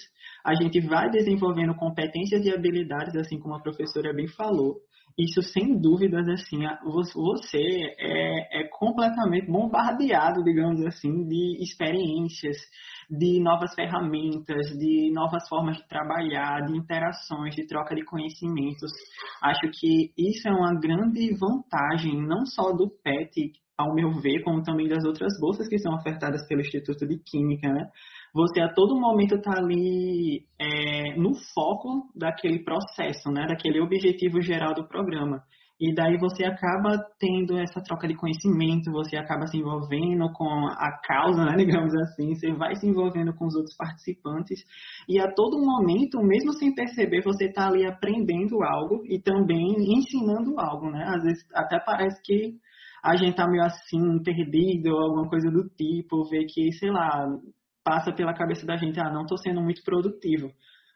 a 0.45 0.55
gente 0.55 0.81
vai 0.81 1.09
desenvolvendo 1.11 1.75
competências 1.75 2.45
e 2.45 2.53
habilidades, 2.53 3.17
assim 3.17 3.39
como 3.39 3.55
a 3.55 3.63
professora 3.63 4.13
bem 4.13 4.29
falou. 4.29 4.77
Isso, 5.19 5.43
sem 5.43 5.77
dúvidas, 5.81 6.29
assim, 6.29 6.59
você 6.85 7.59
é, 7.99 8.61
é 8.61 8.69
completamente 8.69 9.51
bombardeado, 9.51 10.45
digamos 10.45 10.81
assim, 10.87 11.25
de 11.27 11.61
experiências, 11.61 12.57
de 13.11 13.41
novas 13.41 13.75
ferramentas, 13.75 14.69
de 14.79 15.11
novas 15.13 15.49
formas 15.49 15.77
de 15.77 15.89
trabalhar, 15.89 16.65
de 16.67 16.77
interações, 16.77 17.57
de 17.57 17.67
troca 17.67 17.97
de 17.97 18.05
conhecimentos. 18.05 18.93
Acho 19.43 19.69
que 19.73 20.13
isso 20.17 20.49
é 20.49 20.53
uma 20.53 20.79
grande 20.79 21.35
vantagem, 21.35 22.15
não 22.25 22.47
só 22.47 22.71
do 22.73 22.89
PET, 23.03 23.55
ao 23.77 23.95
meu 23.95 24.13
ver, 24.21 24.43
como 24.45 24.63
também 24.63 24.87
das 24.87 25.05
outras 25.05 25.33
bolsas 25.41 25.69
que 25.69 25.79
são 25.79 25.95
ofertadas 25.95 26.47
pelo 26.47 26.61
Instituto 26.61 27.07
de 27.07 27.19
Química, 27.19 27.73
né? 27.73 27.89
Você 28.35 28.61
a 28.61 28.73
todo 28.73 29.01
momento 29.01 29.37
está 29.37 29.53
ali 29.59 30.45
é, 30.61 31.17
no 31.17 31.35
foco 31.55 32.11
daquele 32.15 32.63
processo, 32.63 33.31
né? 33.31 33.47
Daquele 33.47 33.81
objetivo 33.81 34.41
geral 34.41 34.75
do 34.75 34.87
programa. 34.87 35.43
E 35.81 35.95
daí 35.95 36.19
você 36.19 36.45
acaba 36.45 36.99
tendo 37.21 37.57
essa 37.57 37.81
troca 37.81 38.09
de 38.09 38.17
conhecimento, 38.17 38.91
você 38.91 39.17
acaba 39.17 39.47
se 39.47 39.59
envolvendo 39.59 40.29
com 40.33 40.67
a 40.67 40.99
causa, 41.07 41.45
né, 41.45 41.55
digamos 41.65 41.95
assim, 41.95 42.35
você 42.35 42.53
vai 42.53 42.75
se 42.75 42.89
envolvendo 42.89 43.33
com 43.35 43.47
os 43.47 43.55
outros 43.55 43.77
participantes. 43.77 44.61
E 45.09 45.21
a 45.21 45.33
todo 45.33 45.65
momento, 45.65 46.21
mesmo 46.21 46.53
sem 46.55 46.75
perceber, 46.75 47.23
você 47.23 47.45
está 47.45 47.69
ali 47.69 47.87
aprendendo 47.87 48.61
algo 48.65 49.05
e 49.07 49.21
também 49.23 49.77
ensinando 49.79 50.59
algo, 50.59 50.91
né? 50.91 51.05
Às 51.07 51.23
vezes 51.23 51.47
até 51.55 51.79
parece 51.79 52.21
que 52.25 52.57
a 53.05 53.17
gente 53.17 53.37
tá 53.37 53.47
meio 53.47 53.63
assim, 53.63 54.21
perdido 54.25 54.97
alguma 54.97 55.29
coisa 55.29 55.49
do 55.49 55.69
tipo, 55.77 56.29
ver 56.29 56.45
que, 56.47 56.73
sei 56.73 56.91
lá, 56.91 57.25
passa 57.89 58.13
pela 58.13 58.35
cabeça 58.35 58.67
da 58.67 58.77
gente, 58.77 59.01
ah, 59.01 59.11
não 59.13 59.23
estou 59.23 59.39
sendo 59.39 59.63
muito 59.63 59.83
produtivo 59.83 60.51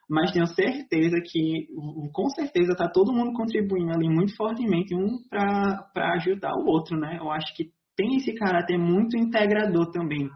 mas 0.09 0.31
tenho 0.31 0.45
certeza 0.47 1.17
que, 1.25 1.67
com 2.11 2.29
certeza, 2.29 2.73
está 2.73 2.89
todo 2.89 3.13
mundo 3.13 3.33
contribuindo 3.33 3.91
ali 3.91 4.09
muito 4.09 4.35
fortemente 4.35 4.93
um 4.93 5.17
para 5.29 6.13
ajudar 6.15 6.53
o 6.55 6.67
outro, 6.67 6.97
né? 6.97 7.17
Eu 7.19 7.31
acho 7.31 7.55
que 7.55 7.71
tem 7.95 8.17
esse 8.17 8.33
caráter 8.33 8.77
muito 8.77 9.17
integrador 9.17 9.91
também 9.91 10.29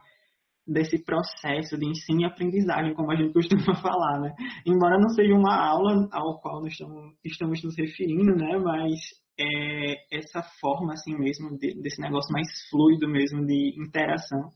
desse 0.66 1.04
processo 1.04 1.78
de 1.78 1.86
ensino 1.86 2.22
e 2.22 2.26
aprendizagem, 2.26 2.94
como 2.94 3.12
a 3.12 3.16
gente 3.16 3.34
costuma 3.34 3.76
falar, 3.82 4.20
né? 4.20 4.34
Embora 4.66 5.00
não 5.00 5.10
seja 5.10 5.34
uma 5.34 5.56
aula 5.56 6.08
ao 6.12 6.40
qual 6.40 6.62
nós 6.62 6.72
estamos, 6.72 7.14
estamos 7.24 7.64
nos 7.64 7.78
referindo, 7.78 8.36
né? 8.36 8.58
Mas 8.58 9.00
é, 9.40 10.18
essa 10.18 10.42
forma, 10.60 10.94
assim 10.94 11.16
mesmo, 11.18 11.58
de, 11.58 11.80
desse 11.82 12.02
negócio 12.02 12.32
mais 12.32 12.48
fluido 12.70 13.08
mesmo 13.08 13.46
de 13.46 13.76
interação, 13.80 14.50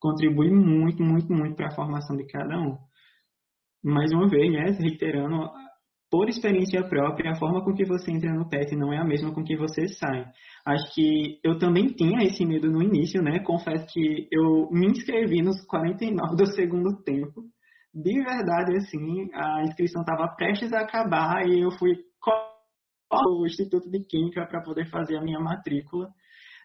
contribui 0.00 0.50
muito, 0.50 1.02
muito, 1.02 1.32
muito 1.32 1.56
para 1.56 1.68
a 1.68 1.74
formação 1.74 2.16
de 2.16 2.26
cada 2.26 2.58
um 2.58 2.76
mais 3.82 4.10
uma 4.12 4.28
vez, 4.28 4.52
né, 4.52 4.76
reiterando, 4.78 5.50
por 6.10 6.28
experiência 6.28 6.82
própria, 6.88 7.32
a 7.32 7.38
forma 7.38 7.62
com 7.62 7.74
que 7.74 7.84
você 7.84 8.10
entra 8.10 8.32
no 8.32 8.48
PET 8.48 8.74
não 8.74 8.92
é 8.92 8.98
a 8.98 9.04
mesma 9.04 9.32
com 9.32 9.44
que 9.44 9.56
você 9.56 9.86
sai. 9.88 10.24
Acho 10.64 10.94
que 10.94 11.38
eu 11.44 11.58
também 11.58 11.86
tinha 11.88 12.24
esse 12.24 12.44
medo 12.46 12.70
no 12.70 12.82
início, 12.82 13.22
né? 13.22 13.40
Confesso 13.40 13.86
que 13.92 14.26
eu 14.32 14.68
me 14.70 14.86
inscrevi 14.86 15.42
nos 15.42 15.64
49 15.66 16.36
do 16.36 16.46
segundo 16.46 17.02
tempo. 17.02 17.42
De 17.94 18.22
verdade, 18.22 18.76
assim, 18.76 19.28
a 19.34 19.62
inscrição 19.64 20.02
estava 20.02 20.34
prestes 20.34 20.72
a 20.72 20.80
acabar 20.80 21.46
e 21.46 21.60
eu 21.60 21.70
fui 21.72 21.94
ao 23.10 23.46
Instituto 23.46 23.90
de 23.90 24.04
Química 24.04 24.46
para 24.46 24.62
poder 24.62 24.88
fazer 24.90 25.16
a 25.16 25.22
minha 25.22 25.40
matrícula 25.40 26.08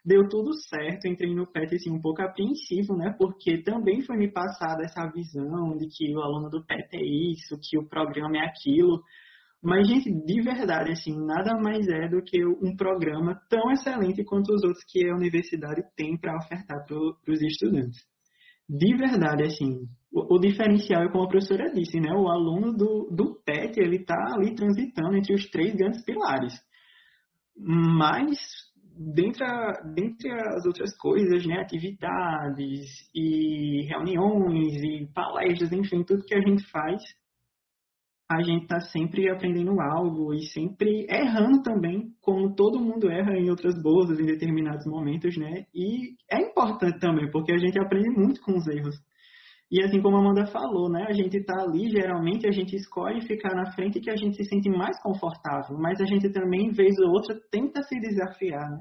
deu 0.06 0.28
tudo 0.28 0.54
certo, 0.54 1.08
entrei 1.08 1.34
no 1.34 1.47
PET 1.47 1.76
assim, 1.76 1.91
um 1.91 2.01
pouco 2.01 2.22
apreensivo, 2.22 2.95
né? 2.95 3.16
Porque 3.18 3.64
também 3.64 4.01
foi 4.01 4.18
me 4.18 4.32
passada 4.32 4.84
essa 4.84 5.10
visão 5.10 5.78
de 5.78 5.88
que 5.88 6.14
o 6.14 6.22
aluno 6.22 6.49
do 6.49 6.66
PET 6.66 6.89
é 6.93 7.01
isso, 7.01 7.60
que 7.62 7.78
o 7.78 7.88
programa 7.88 8.38
é 8.38 8.45
aquilo. 8.45 9.01
Mas, 9.64 9.88
gente, 9.88 10.12
de 10.12 10.41
verdade, 10.41 10.91
assim, 10.91 11.16
nada 11.26 11.58
mais 11.58 11.88
é 11.88 12.10
do 12.10 12.22
que 12.22 12.45
um 12.45 12.76
programa 12.76 13.39
tão 13.49 13.72
excelente 13.72 14.26
quanto 14.26 14.54
os 14.54 14.62
outros 14.62 14.84
que 14.86 15.08
a 15.08 15.16
universidade 15.16 15.82
tem 15.95 16.18
para 16.18 16.36
ofertar 16.36 16.86
para 16.86 17.34
os 17.34 17.41
estudantes. 17.41 18.04
De 18.68 18.97
verdade, 18.97 19.43
assim, 19.43 19.88
o, 20.12 20.36
o, 20.36 20.39
diferencial 20.39 21.04
é 21.04 21.12
como 21.12 21.24
a 21.24 21.30
professora 21.30 21.72
disse, 21.74 21.97
né? 21.97 22.12
O 22.12 22.28
aluno 22.28 22.74
do, 22.74 23.10
do 23.10 23.41
PET, 23.45 23.80
ele 23.80 23.97
está 23.97 24.18
ali 24.34 24.54
transitando 24.54 25.16
entre 25.16 25.34
os 25.34 25.49
três 25.49 25.74
grandes 25.74 26.04
pilares. 26.04 26.54
Mas 27.56 28.38
dentre, 28.96 29.44
a, 29.44 29.72
dentre 29.94 30.32
as 30.32 30.66
outras 30.66 30.96
coisas, 30.98 31.46
né, 31.46 31.60
atividades 31.60 33.10
e 33.14 33.86
reuniões 33.88 34.82
e 34.84 35.08
palestras, 35.14 35.72
enfim, 35.72 36.04
tudo 36.04 36.26
que 36.26 36.36
a 36.36 36.41
gente 36.41 36.64
faz, 36.70 37.02
a 38.30 38.41
gente 38.41 38.64
está 38.64 38.80
sempre 38.80 39.30
aprendendo 39.30 39.80
algo 39.80 40.34
e 40.34 40.46
sempre 40.48 41.06
errando 41.10 41.62
também, 41.62 42.14
como 42.22 42.56
todo 42.56 42.80
mundo 42.80 43.10
erra 43.12 43.38
em 43.38 43.50
outras 43.50 43.76
bolsas 43.82 44.20
em 44.20 44.26
determinados 44.26 44.86
momentos, 44.88 45.38
né? 45.38 45.66
E 45.74 46.16
é 46.32 46.41
importante 46.41 47.00
também, 47.00 47.30
porque 47.30 47.54
a 47.54 47.58
gente 47.58 47.80
aprende 47.80 48.10
muito 48.10 48.41
com 48.41 48.54
os 48.54 48.68
erros. 48.68 48.96
E 49.74 49.82
assim 49.82 50.00
como 50.04 50.18
a 50.18 50.20
Amanda 50.20 50.46
falou, 50.46 50.88
né, 50.88 51.04
a 51.10 51.14
gente 51.14 51.36
está 51.36 51.64
ali, 51.64 51.90
geralmente 51.90 52.48
a 52.48 52.52
gente 52.52 52.76
escolhe 52.76 53.26
ficar 53.26 53.56
na 53.56 53.72
frente 53.72 54.00
que 54.00 54.12
a 54.12 54.16
gente 54.16 54.36
se 54.36 54.46
sente 54.46 54.70
mais 54.70 55.02
confortável, 55.02 55.76
mas 55.80 56.00
a 56.00 56.06
gente 56.06 56.30
também, 56.32 56.72
vez 56.72 56.94
ou 57.00 57.10
outra, 57.10 57.36
tenta 57.50 57.82
se 57.82 58.00
desafiar, 58.00 58.70
né? 58.70 58.78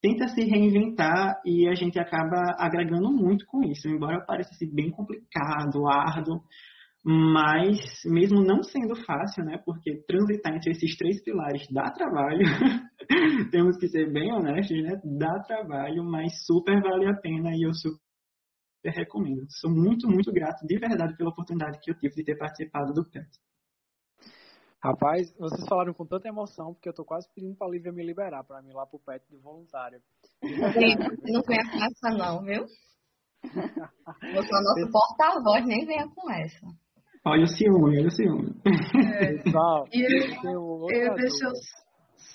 tenta 0.00 0.28
se 0.28 0.44
reinventar 0.44 1.40
e 1.44 1.66
a 1.66 1.74
gente 1.74 1.98
acaba 1.98 2.54
agregando 2.60 3.10
muito 3.10 3.44
com 3.46 3.60
isso, 3.64 3.88
embora 3.88 4.24
pareça 4.24 4.54
ser 4.54 4.72
bem 4.72 4.88
complicado, 4.88 5.84
árduo, 5.88 6.40
mas 7.04 7.80
mesmo 8.04 8.40
não 8.40 8.62
sendo 8.62 8.94
fácil, 9.04 9.44
né, 9.44 9.60
porque 9.66 10.04
transitar 10.06 10.54
entre 10.54 10.70
esses 10.70 10.96
três 10.96 11.20
pilares 11.24 11.66
dá 11.72 11.90
trabalho, 11.90 12.38
temos 13.50 13.76
que 13.78 13.88
ser 13.88 14.12
bem 14.12 14.32
honestos, 14.32 14.80
né, 14.80 14.92
dá 15.18 15.40
trabalho, 15.40 16.04
mas 16.04 16.44
super 16.46 16.80
vale 16.80 17.08
a 17.08 17.14
pena 17.14 17.50
e 17.52 17.66
eu 17.66 17.74
super 17.74 18.05
recomendo. 18.90 19.46
Sou 19.48 19.70
muito, 19.70 20.08
muito 20.08 20.32
grato 20.32 20.66
de 20.66 20.78
verdade 20.78 21.16
pela 21.16 21.30
oportunidade 21.30 21.78
que 21.80 21.90
eu 21.90 21.98
tive 21.98 22.14
de 22.14 22.24
ter 22.24 22.36
participado 22.36 22.92
do 22.92 23.04
PET. 23.04 23.28
Rapaz, 24.82 25.34
vocês 25.38 25.66
falaram 25.68 25.92
com 25.92 26.06
tanta 26.06 26.28
emoção, 26.28 26.74
porque 26.74 26.88
eu 26.88 26.94
tô 26.94 27.04
quase 27.04 27.28
pedindo 27.34 27.56
pra 27.56 27.68
Lívia 27.68 27.92
me 27.92 28.04
liberar, 28.04 28.44
pra 28.44 28.62
mim 28.62 28.70
ir 28.70 28.74
lá 28.74 28.86
pro 28.86 29.00
PET 29.00 29.24
de 29.28 29.36
voluntário. 29.38 30.00
Não 30.42 31.42
venha 31.42 31.64
com 31.70 31.84
essa 31.84 32.16
não, 32.16 32.42
viu? 32.42 32.64
Você 33.42 34.54
é 34.54 34.58
o 34.58 34.62
nosso 34.62 34.90
porta-voz, 34.92 35.66
nem 35.66 35.86
venha 35.86 36.08
com 36.08 36.30
essa. 36.30 36.66
Olha 37.24 37.42
o 37.42 37.48
ciúme, 37.48 37.98
olha 37.98 38.06
o 38.06 38.10
ciúme. 38.10 38.54
É, 39.18 39.42
Pessoal, 39.42 39.88
eu, 39.92 40.86
eu, 40.90 41.14
deixa 41.14 41.46
eu 41.46 41.52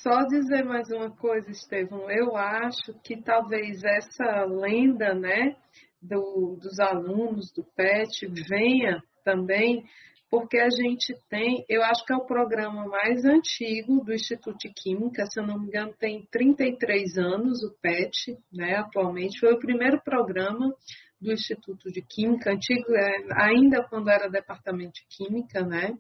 só 0.02 0.26
dizer 0.26 0.66
mais 0.66 0.90
uma 0.92 1.10
coisa, 1.12 1.50
Estevão. 1.50 2.10
Eu 2.10 2.36
acho 2.36 2.94
que 3.04 3.22
talvez 3.22 3.82
essa 3.84 4.46
lenda, 4.46 5.14
né, 5.14 5.56
do, 6.02 6.58
dos 6.62 6.80
alunos 6.80 7.52
do 7.54 7.64
PET 7.76 8.28
venha 8.48 9.02
também 9.24 9.84
porque 10.32 10.58
a 10.58 10.70
gente 10.70 11.14
tem, 11.30 11.66
eu 11.68 11.84
acho 11.84 12.06
que 12.06 12.14
é 12.14 12.16
o 12.16 12.26
programa 12.26 12.88
mais 12.88 13.26
antigo 13.26 14.02
do 14.02 14.14
Instituto 14.14 14.58
de 14.60 14.74
Química, 14.74 15.26
se 15.26 15.38
eu 15.38 15.46
não 15.46 15.60
me 15.60 15.68
engano, 15.68 15.94
tem 16.00 16.26
33 16.32 17.18
anos 17.18 17.62
o 17.64 17.76
PET, 17.82 18.38
né, 18.52 18.78
atualmente. 18.78 19.42
Foi 19.42 19.52
o 19.52 19.60
primeiro 19.60 20.02
programa 20.02 20.74
do 21.20 21.34
Instituto 21.34 21.92
de 21.92 22.02
Química, 22.02 22.50
antigo, 22.50 22.96
é, 22.96 23.44
ainda 23.44 23.84
quando 23.90 24.10
era 24.10 24.30
departamento 24.30 24.94
de 24.94 25.06
Química, 25.10 25.66
né? 25.66 25.94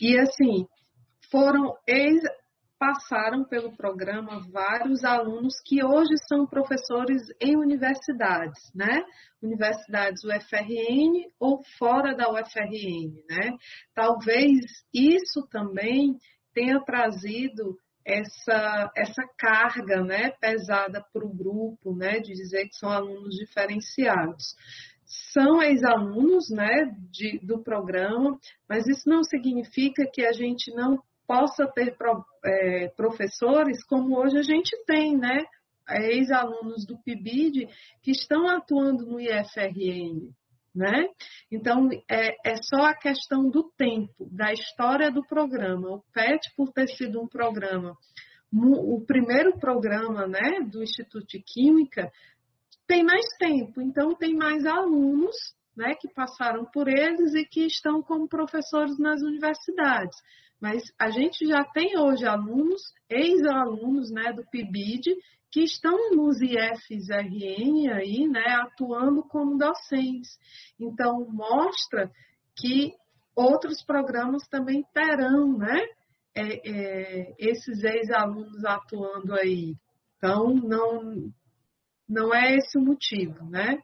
E 0.00 0.18
assim, 0.18 0.66
foram 1.30 1.72
passaram 2.80 3.44
pelo 3.44 3.76
programa 3.76 4.40
vários 4.50 5.04
alunos 5.04 5.52
que 5.66 5.84
hoje 5.84 6.14
são 6.26 6.46
professores 6.46 7.20
em 7.38 7.54
universidades, 7.54 8.58
né? 8.74 9.04
Universidades 9.42 10.24
UFRN 10.24 11.30
ou 11.38 11.62
fora 11.78 12.16
da 12.16 12.32
UFRN, 12.32 13.22
né? 13.28 13.52
Talvez 13.94 14.64
isso 14.94 15.46
também 15.50 16.16
tenha 16.54 16.80
trazido 16.82 17.76
essa, 18.02 18.90
essa 18.96 19.22
carga 19.38 20.02
né, 20.02 20.30
pesada 20.40 21.04
para 21.12 21.24
o 21.24 21.36
grupo, 21.36 21.94
né, 21.94 22.18
de 22.18 22.32
dizer 22.32 22.66
que 22.66 22.76
são 22.76 22.88
alunos 22.88 23.36
diferenciados. 23.36 24.56
São 25.32 25.62
ex-alunos 25.62 26.48
né, 26.50 26.90
do 27.42 27.62
programa, 27.62 28.38
mas 28.66 28.86
isso 28.86 29.06
não 29.06 29.22
significa 29.22 30.08
que 30.10 30.24
a 30.24 30.32
gente 30.32 30.74
não 30.74 30.98
possa 31.30 31.64
ter 31.68 31.96
é, 32.44 32.88
professores 32.96 33.84
como 33.84 34.18
hoje 34.18 34.36
a 34.36 34.42
gente 34.42 34.76
tem, 34.84 35.16
né? 35.16 35.44
Ex-alunos 35.88 36.84
do 36.84 37.00
PIBID 37.04 37.68
que 38.02 38.10
estão 38.10 38.48
atuando 38.48 39.06
no 39.06 39.20
IFRN, 39.20 40.32
né? 40.74 41.06
Então, 41.48 41.88
é, 42.10 42.50
é, 42.50 42.56
só 42.56 42.82
a 42.82 42.96
questão 42.96 43.48
do 43.48 43.70
tempo, 43.78 44.28
da 44.32 44.52
história 44.52 45.08
do 45.08 45.24
programa. 45.24 45.90
O 45.90 46.02
PET, 46.12 46.52
por 46.56 46.72
ter 46.72 46.88
sido 46.88 47.22
um 47.22 47.28
programa, 47.28 47.96
o 48.52 49.00
primeiro 49.06 49.56
programa 49.56 50.26
né, 50.26 50.60
do 50.68 50.82
Instituto 50.82 51.26
de 51.28 51.40
Química, 51.40 52.10
tem 52.88 53.04
mais 53.04 53.26
tempo, 53.38 53.80
então 53.80 54.16
tem 54.16 54.34
mais 54.34 54.66
alunos 54.66 55.36
né, 55.76 55.94
que 55.94 56.12
passaram 56.12 56.64
por 56.64 56.88
eles 56.88 57.34
e 57.34 57.44
que 57.44 57.66
estão 57.66 58.02
como 58.02 58.28
professores 58.28 58.98
nas 58.98 59.22
universidades. 59.22 60.16
Mas 60.60 60.82
a 60.98 61.10
gente 61.10 61.46
já 61.46 61.64
tem 61.64 61.98
hoje 61.98 62.26
alunos, 62.26 62.82
ex-alunos 63.08 64.10
né, 64.10 64.32
do 64.32 64.44
PIBID, 64.50 65.16
que 65.50 65.62
estão 65.62 66.10
nos 66.14 66.40
IFs-RN 66.40 67.92
aí, 67.92 68.28
né, 68.28 68.44
atuando 68.62 69.22
como 69.24 69.58
docentes. 69.58 70.38
Então, 70.78 71.26
mostra 71.28 72.10
que 72.56 72.92
outros 73.34 73.82
programas 73.82 74.46
também 74.48 74.84
terão, 74.92 75.56
né, 75.56 75.80
é, 76.34 76.70
é, 76.70 77.34
esses 77.38 77.82
ex-alunos 77.82 78.64
atuando 78.64 79.34
aí. 79.34 79.74
Então, 80.16 80.54
não, 80.54 81.32
não 82.08 82.34
é 82.34 82.56
esse 82.56 82.78
o 82.78 82.82
motivo, 82.82 83.44
né? 83.46 83.78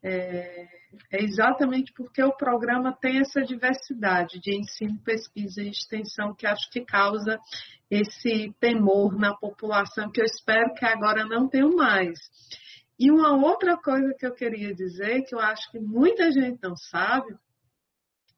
É, 0.00 0.68
é, 1.10 1.24
exatamente 1.24 1.92
porque 1.92 2.22
o 2.22 2.36
programa 2.36 2.96
tem 3.00 3.18
essa 3.18 3.42
diversidade 3.42 4.38
de 4.40 4.56
ensino, 4.56 4.98
pesquisa 5.02 5.60
e 5.60 5.70
extensão 5.70 6.34
que 6.34 6.46
acho 6.46 6.70
que 6.70 6.84
causa 6.84 7.38
esse 7.90 8.54
temor 8.60 9.18
na 9.18 9.34
população, 9.36 10.10
que 10.10 10.20
eu 10.20 10.24
espero 10.24 10.72
que 10.74 10.84
agora 10.84 11.24
não 11.24 11.48
tenham 11.48 11.74
mais. 11.74 12.18
E 12.98 13.10
uma 13.10 13.36
outra 13.36 13.76
coisa 13.76 14.14
que 14.18 14.26
eu 14.26 14.34
queria 14.34 14.74
dizer, 14.74 15.22
que 15.24 15.34
eu 15.34 15.40
acho 15.40 15.70
que 15.70 15.80
muita 15.80 16.30
gente 16.30 16.58
não 16.62 16.76
sabe, 16.76 17.36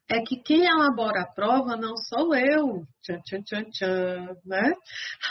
é 0.09 0.21
que 0.23 0.43
quem 0.43 0.67
elabora 0.67 1.23
a 1.23 1.33
prova 1.33 1.77
não 1.77 1.97
sou 1.97 2.35
eu, 2.35 2.85
tchan, 3.03 3.21
tchan, 3.21 3.43
tchan, 3.43 3.71
tchan, 3.71 4.37
né? 4.45 4.73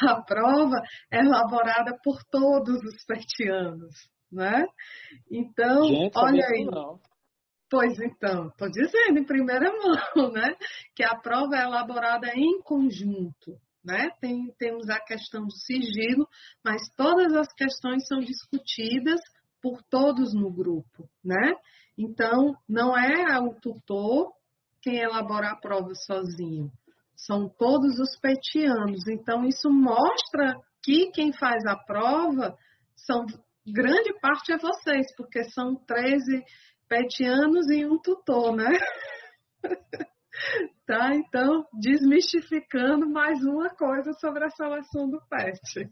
A 0.08 0.22
prova 0.22 0.78
é 1.12 1.20
elaborada 1.20 1.98
por 2.04 2.24
todos 2.32 2.78
os 2.84 3.04
petianos 3.06 4.10
né? 4.32 4.66
Então, 5.30 5.84
Gente, 5.84 6.18
olha 6.18 6.46
aí. 6.46 6.66
Não. 6.66 7.00
Pois 7.70 8.00
então, 8.00 8.48
estou 8.48 8.70
dizendo 8.70 9.20
em 9.20 9.26
primeira 9.26 9.72
mão, 10.16 10.32
né? 10.32 10.56
Que 10.96 11.04
a 11.04 11.16
prova 11.16 11.56
é 11.56 11.64
elaborada 11.64 12.28
em 12.36 12.62
conjunto, 12.62 13.58
né? 13.84 14.10
Tem, 14.20 14.52
temos 14.58 14.90
a 14.90 15.00
questão 15.00 15.46
do 15.46 15.54
sigilo, 15.54 16.28
mas 16.64 16.82
todas 16.96 17.34
as 17.34 17.52
questões 17.54 18.08
são 18.08 18.20
discutidas 18.20 19.22
por 19.62 19.84
todos 19.84 20.34
no 20.34 20.52
grupo, 20.52 21.08
né? 21.24 21.54
Então, 21.98 22.56
não 22.68 22.98
é 22.98 23.38
o 23.40 23.54
tutor 23.54 24.32
quem 24.82 24.98
elabora 24.98 25.52
a 25.52 25.56
prova 25.56 25.94
sozinho, 25.94 26.72
são 27.16 27.50
todos 27.50 28.00
os 28.00 28.18
petianos. 28.20 29.06
Então, 29.08 29.46
isso 29.46 29.70
mostra 29.70 30.56
que 30.82 31.12
quem 31.12 31.34
faz 31.34 31.66
a 31.66 31.76
prova 31.76 32.56
são 32.96 33.26
grande 33.72 34.14
parte 34.22 34.52
é 34.52 34.58
vocês, 34.58 35.08
porque 35.16 35.44
são 35.46 35.76
13 35.86 36.44
petianos 36.88 37.70
e 37.70 37.86
um 37.86 38.00
tutor, 38.00 38.56
né? 38.56 38.70
tá? 40.86 41.16
Então, 41.16 41.66
desmistificando 41.80 43.10
mais 43.10 43.40
uma 43.44 43.70
coisa 43.70 44.12
sobre 44.14 44.44
a 44.44 44.50
seleção 44.50 45.10
do 45.10 45.20
PET. 45.30 45.90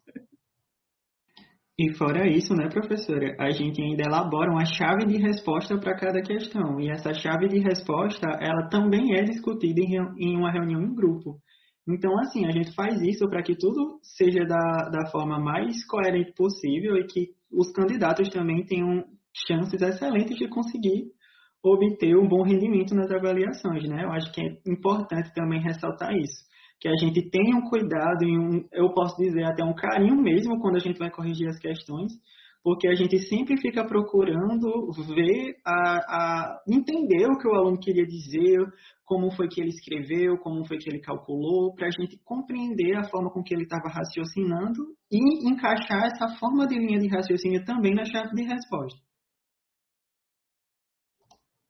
E 1.79 1.93
fora 1.93 2.27
isso, 2.27 2.55
né, 2.55 2.67
professora, 2.69 3.35
a 3.39 3.51
gente 3.51 3.79
ainda 3.79 4.01
elabora 4.01 4.49
uma 4.49 4.65
chave 4.65 5.05
de 5.05 5.17
resposta 5.17 5.77
para 5.79 5.95
cada 5.95 6.19
questão. 6.21 6.79
E 6.79 6.89
essa 6.89 7.13
chave 7.13 7.47
de 7.47 7.59
resposta, 7.59 8.27
ela 8.41 8.67
também 8.67 9.15
é 9.15 9.21
discutida 9.21 9.79
em, 10.17 10.35
uma 10.35 10.51
reunião 10.51 10.81
em 10.81 10.95
grupo. 10.95 11.37
Então, 11.87 12.19
assim, 12.19 12.45
a 12.45 12.51
gente 12.51 12.73
faz 12.73 13.01
isso 13.01 13.27
para 13.29 13.41
que 13.41 13.55
tudo 13.55 13.99
seja 14.01 14.43
da, 14.45 14.89
da 14.89 15.09
forma 15.09 15.39
mais 15.39 15.85
coerente 15.85 16.33
possível 16.33 16.97
e 16.97 17.07
que 17.07 17.29
os 17.51 17.71
candidatos 17.71 18.29
também 18.29 18.65
tenham 18.65 19.05
chances 19.47 19.81
excelentes 19.81 20.35
de 20.35 20.49
conseguir 20.49 21.05
obter 21.63 22.15
um 22.17 22.27
bom 22.27 22.43
rendimento 22.43 22.93
nas 22.93 23.09
avaliações, 23.11 23.87
né? 23.87 24.03
Eu 24.03 24.11
acho 24.11 24.31
que 24.31 24.41
é 24.41 24.57
importante 24.67 25.33
também 25.33 25.61
ressaltar 25.61 26.13
isso, 26.15 26.45
que 26.79 26.87
a 26.87 26.95
gente 26.95 27.29
tenha 27.29 27.55
um 27.55 27.69
cuidado 27.69 28.23
e 28.23 28.37
um, 28.37 28.67
eu 28.73 28.93
posso 28.93 29.17
dizer 29.17 29.43
até 29.45 29.63
um 29.63 29.73
carinho 29.73 30.15
mesmo 30.21 30.59
quando 30.59 30.75
a 30.75 30.79
gente 30.79 30.99
vai 30.99 31.09
corrigir 31.09 31.47
as 31.47 31.59
questões, 31.59 32.11
porque 32.67 32.85
a 32.89 32.95
gente 32.95 33.17
sempre 33.29 33.55
fica 33.61 33.87
procurando 33.87 34.91
ver, 35.15 35.55
a, 35.65 35.99
a 35.99 36.61
entender 36.67 37.25
o 37.25 37.37
que 37.37 37.47
o 37.47 37.55
aluno 37.55 37.79
queria 37.79 38.05
dizer, 38.05 38.59
como 39.05 39.31
foi 39.31 39.47
que 39.47 39.61
ele 39.61 39.69
escreveu, 39.69 40.37
como 40.39 40.67
foi 40.67 40.77
que 40.77 40.89
ele 40.89 40.99
calculou, 40.99 41.73
para 41.73 41.87
a 41.87 41.91
gente 41.91 42.19
compreender 42.25 42.97
a 42.97 43.05
forma 43.05 43.31
com 43.31 43.41
que 43.41 43.55
ele 43.55 43.63
estava 43.63 43.87
raciocinando 43.87 44.83
e 45.09 45.49
encaixar 45.49 46.07
essa 46.07 46.37
forma 46.37 46.67
de 46.67 46.77
linha 46.77 46.99
de 46.99 47.07
raciocínio 47.07 47.63
também 47.63 47.95
na 47.95 48.03
chave 48.03 48.35
de 48.35 48.43
resposta. 48.43 48.99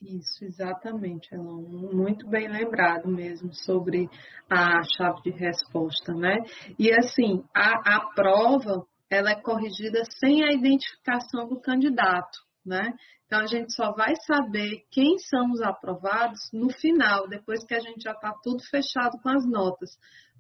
Isso, 0.02 0.46
exatamente, 0.46 1.32
Elon. 1.32 1.62
Muito 1.94 2.28
bem 2.28 2.48
lembrado 2.48 3.08
mesmo 3.08 3.54
sobre 3.54 4.10
a 4.50 4.82
chave 4.98 5.22
de 5.22 5.30
resposta, 5.30 6.12
né? 6.16 6.38
E 6.80 6.92
assim, 6.92 7.44
a, 7.56 7.98
a 7.98 8.14
prova, 8.16 8.84
ela 9.10 9.32
é 9.32 9.42
corrigida 9.42 10.04
sem 10.20 10.44
a 10.44 10.52
identificação 10.52 11.48
do 11.48 11.60
candidato, 11.60 12.40
né? 12.66 12.94
Então, 13.26 13.40
a 13.40 13.46
gente 13.46 13.74
só 13.74 13.92
vai 13.92 14.16
saber 14.26 14.86
quem 14.90 15.18
são 15.20 15.52
os 15.52 15.62
aprovados 15.62 16.40
no 16.54 16.70
final, 16.70 17.28
depois 17.28 17.66
que 17.66 17.76
a 17.76 17.80
gente 17.80 18.02
já 18.02 18.14
está 18.14 18.34
tudo 18.42 18.64
fechado 18.64 19.18
com 19.22 19.30
as 19.30 19.46
notas, 19.46 19.90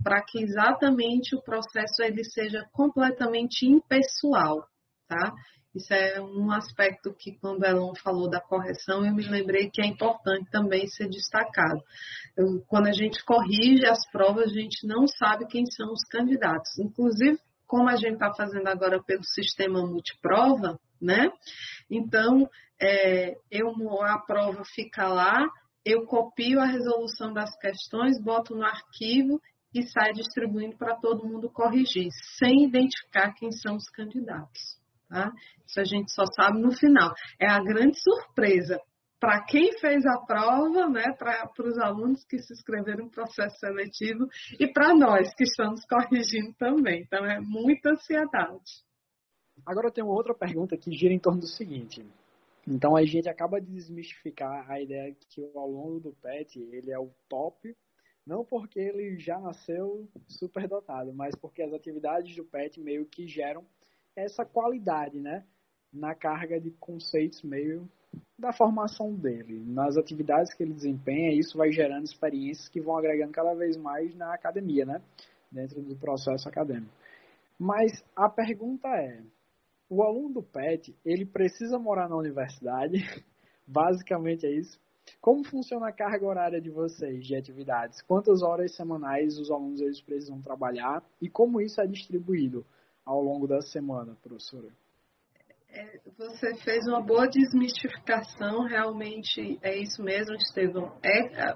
para 0.01 0.23
que 0.23 0.41
exatamente 0.41 1.35
o 1.35 1.41
processo 1.41 2.01
ele 2.01 2.23
seja 2.23 2.65
completamente 2.71 3.65
impessoal, 3.65 4.65
tá? 5.07 5.33
Isso 5.75 5.93
é 5.93 6.19
um 6.21 6.49
aspecto 6.51 7.13
que, 7.13 7.37
quando 7.39 7.63
a 7.63 7.69
Elon 7.69 7.93
falou 8.01 8.29
da 8.29 8.41
correção, 8.41 9.05
eu 9.05 9.13
me 9.13 9.27
lembrei 9.27 9.69
que 9.69 9.81
é 9.81 9.85
importante 9.85 10.49
também 10.49 10.87
ser 10.87 11.07
destacado. 11.07 11.81
Eu, 12.35 12.63
quando 12.67 12.87
a 12.87 12.93
gente 12.93 13.23
corrige 13.23 13.85
as 13.85 13.99
provas, 14.09 14.45
a 14.45 14.53
gente 14.53 14.87
não 14.87 15.05
sabe 15.07 15.45
quem 15.45 15.65
são 15.67 15.91
os 15.91 16.03
candidatos. 16.09 16.79
Inclusive, 16.79 17.37
como 17.67 17.89
a 17.89 17.95
gente 17.95 18.13
está 18.13 18.33
fazendo 18.33 18.67
agora 18.67 19.03
pelo 19.03 19.23
sistema 19.23 19.85
multiprova, 19.85 20.79
né? 20.99 21.29
Então, 21.89 22.49
é, 22.81 23.35
eu, 23.51 23.69
a 24.01 24.17
prova 24.19 24.63
fica 24.65 25.07
lá, 25.07 25.45
eu 25.85 26.05
copio 26.05 26.59
a 26.59 26.65
resolução 26.65 27.33
das 27.33 27.55
questões, 27.57 28.21
boto 28.21 28.55
no 28.55 28.65
arquivo 28.65 29.41
e 29.73 29.83
sai 29.83 30.13
distribuindo 30.13 30.77
para 30.77 30.95
todo 30.95 31.27
mundo 31.27 31.49
corrigir, 31.49 32.09
sem 32.37 32.63
identificar 32.63 33.33
quem 33.33 33.51
são 33.51 33.75
os 33.75 33.89
candidatos. 33.89 34.77
Tá? 35.09 35.31
Isso 35.65 35.79
a 35.79 35.83
gente 35.83 36.11
só 36.11 36.23
sabe 36.35 36.59
no 36.59 36.71
final. 36.71 37.13
É 37.39 37.49
a 37.49 37.59
grande 37.59 37.97
surpresa 38.01 38.79
para 39.19 39.43
quem 39.45 39.77
fez 39.79 40.05
a 40.05 40.19
prova, 40.19 40.87
né, 40.89 41.13
para 41.17 41.49
os 41.59 41.77
alunos 41.79 42.23
que 42.25 42.37
se 42.39 42.53
inscreveram 42.53 43.05
no 43.05 43.11
processo 43.11 43.57
seletivo 43.57 44.27
e 44.59 44.67
para 44.67 44.93
nós 44.93 45.33
que 45.33 45.43
estamos 45.43 45.83
corrigindo 45.85 46.53
também. 46.57 47.01
Então, 47.01 47.25
é 47.25 47.39
muita 47.39 47.91
ansiedade. 47.91 48.85
Agora 49.65 49.87
eu 49.87 49.91
tenho 49.91 50.07
outra 50.07 50.35
pergunta 50.35 50.77
que 50.77 50.91
gira 50.91 51.13
em 51.13 51.19
torno 51.19 51.39
do 51.39 51.47
seguinte. 51.47 52.05
Então 52.67 52.95
a 52.95 53.05
gente 53.05 53.29
acaba 53.29 53.61
de 53.61 53.71
desmistificar 53.71 54.69
a 54.69 54.81
ideia 54.81 55.15
que 55.29 55.41
o 55.41 55.59
aluno 55.59 56.01
do 56.01 56.13
PET 56.21 56.59
ele 56.59 56.91
é 56.91 56.99
o 56.99 57.09
top, 57.29 57.75
não 58.25 58.43
porque 58.43 58.77
ele 58.79 59.17
já 59.17 59.39
nasceu 59.39 60.07
superdotado, 60.27 61.13
mas 61.13 61.33
porque 61.35 61.63
as 61.63 61.73
atividades 61.73 62.35
do 62.35 62.43
PET 62.43 62.81
meio 62.81 63.05
que 63.05 63.25
geram 63.25 63.65
essa 64.15 64.45
qualidade, 64.45 65.17
né? 65.19 65.45
Na 65.93 66.13
carga 66.13 66.59
de 66.59 66.71
conceitos 66.71 67.41
meio 67.41 67.89
da 68.37 68.53
formação 68.53 69.13
dele. 69.13 69.63
Nas 69.65 69.97
atividades 69.97 70.53
que 70.53 70.63
ele 70.63 70.73
desempenha, 70.73 71.33
isso 71.33 71.57
vai 71.57 71.71
gerando 71.71 72.05
experiências 72.05 72.67
que 72.69 72.79
vão 72.79 72.97
agregando 72.97 73.31
cada 73.31 73.53
vez 73.53 73.75
mais 73.77 74.15
na 74.15 74.33
academia, 74.33 74.85
né? 74.85 75.01
Dentro 75.51 75.81
do 75.81 75.95
processo 75.95 76.47
acadêmico. 76.47 76.91
Mas 77.57 78.03
a 78.15 78.29
pergunta 78.29 78.87
é, 78.89 79.21
o 79.89 80.03
aluno 80.03 80.35
do 80.35 80.43
PET, 80.43 80.95
ele 81.03 81.25
precisa 81.25 81.79
morar 81.79 82.09
na 82.09 82.15
universidade? 82.15 82.97
Basicamente 83.65 84.45
é 84.45 84.51
isso. 84.51 84.79
Como 85.21 85.43
funciona 85.43 85.87
a 85.87 85.91
carga 85.91 86.25
horária 86.25 86.61
de 86.61 86.69
vocês 86.69 87.25
de 87.25 87.35
atividades? 87.35 88.01
Quantas 88.01 88.41
horas 88.41 88.75
semanais 88.75 89.39
os 89.39 89.49
alunos 89.49 89.79
eles 89.79 90.01
precisam 90.01 90.41
trabalhar 90.41 91.01
e 91.21 91.29
como 91.29 91.61
isso 91.61 91.79
é 91.79 91.87
distribuído 91.87 92.65
ao 93.05 93.21
longo 93.21 93.47
da 93.47 93.61
semana, 93.61 94.17
professora? 94.21 94.67
É, 95.77 95.99
você 96.17 96.55
fez 96.63 96.87
uma 96.87 97.03
boa 97.03 97.27
desmistificação, 97.27 98.65
realmente 98.65 99.59
é 99.61 99.77
isso 99.77 100.01
mesmo, 100.01 100.33
Estevão. 100.33 100.97
É, 101.05 101.55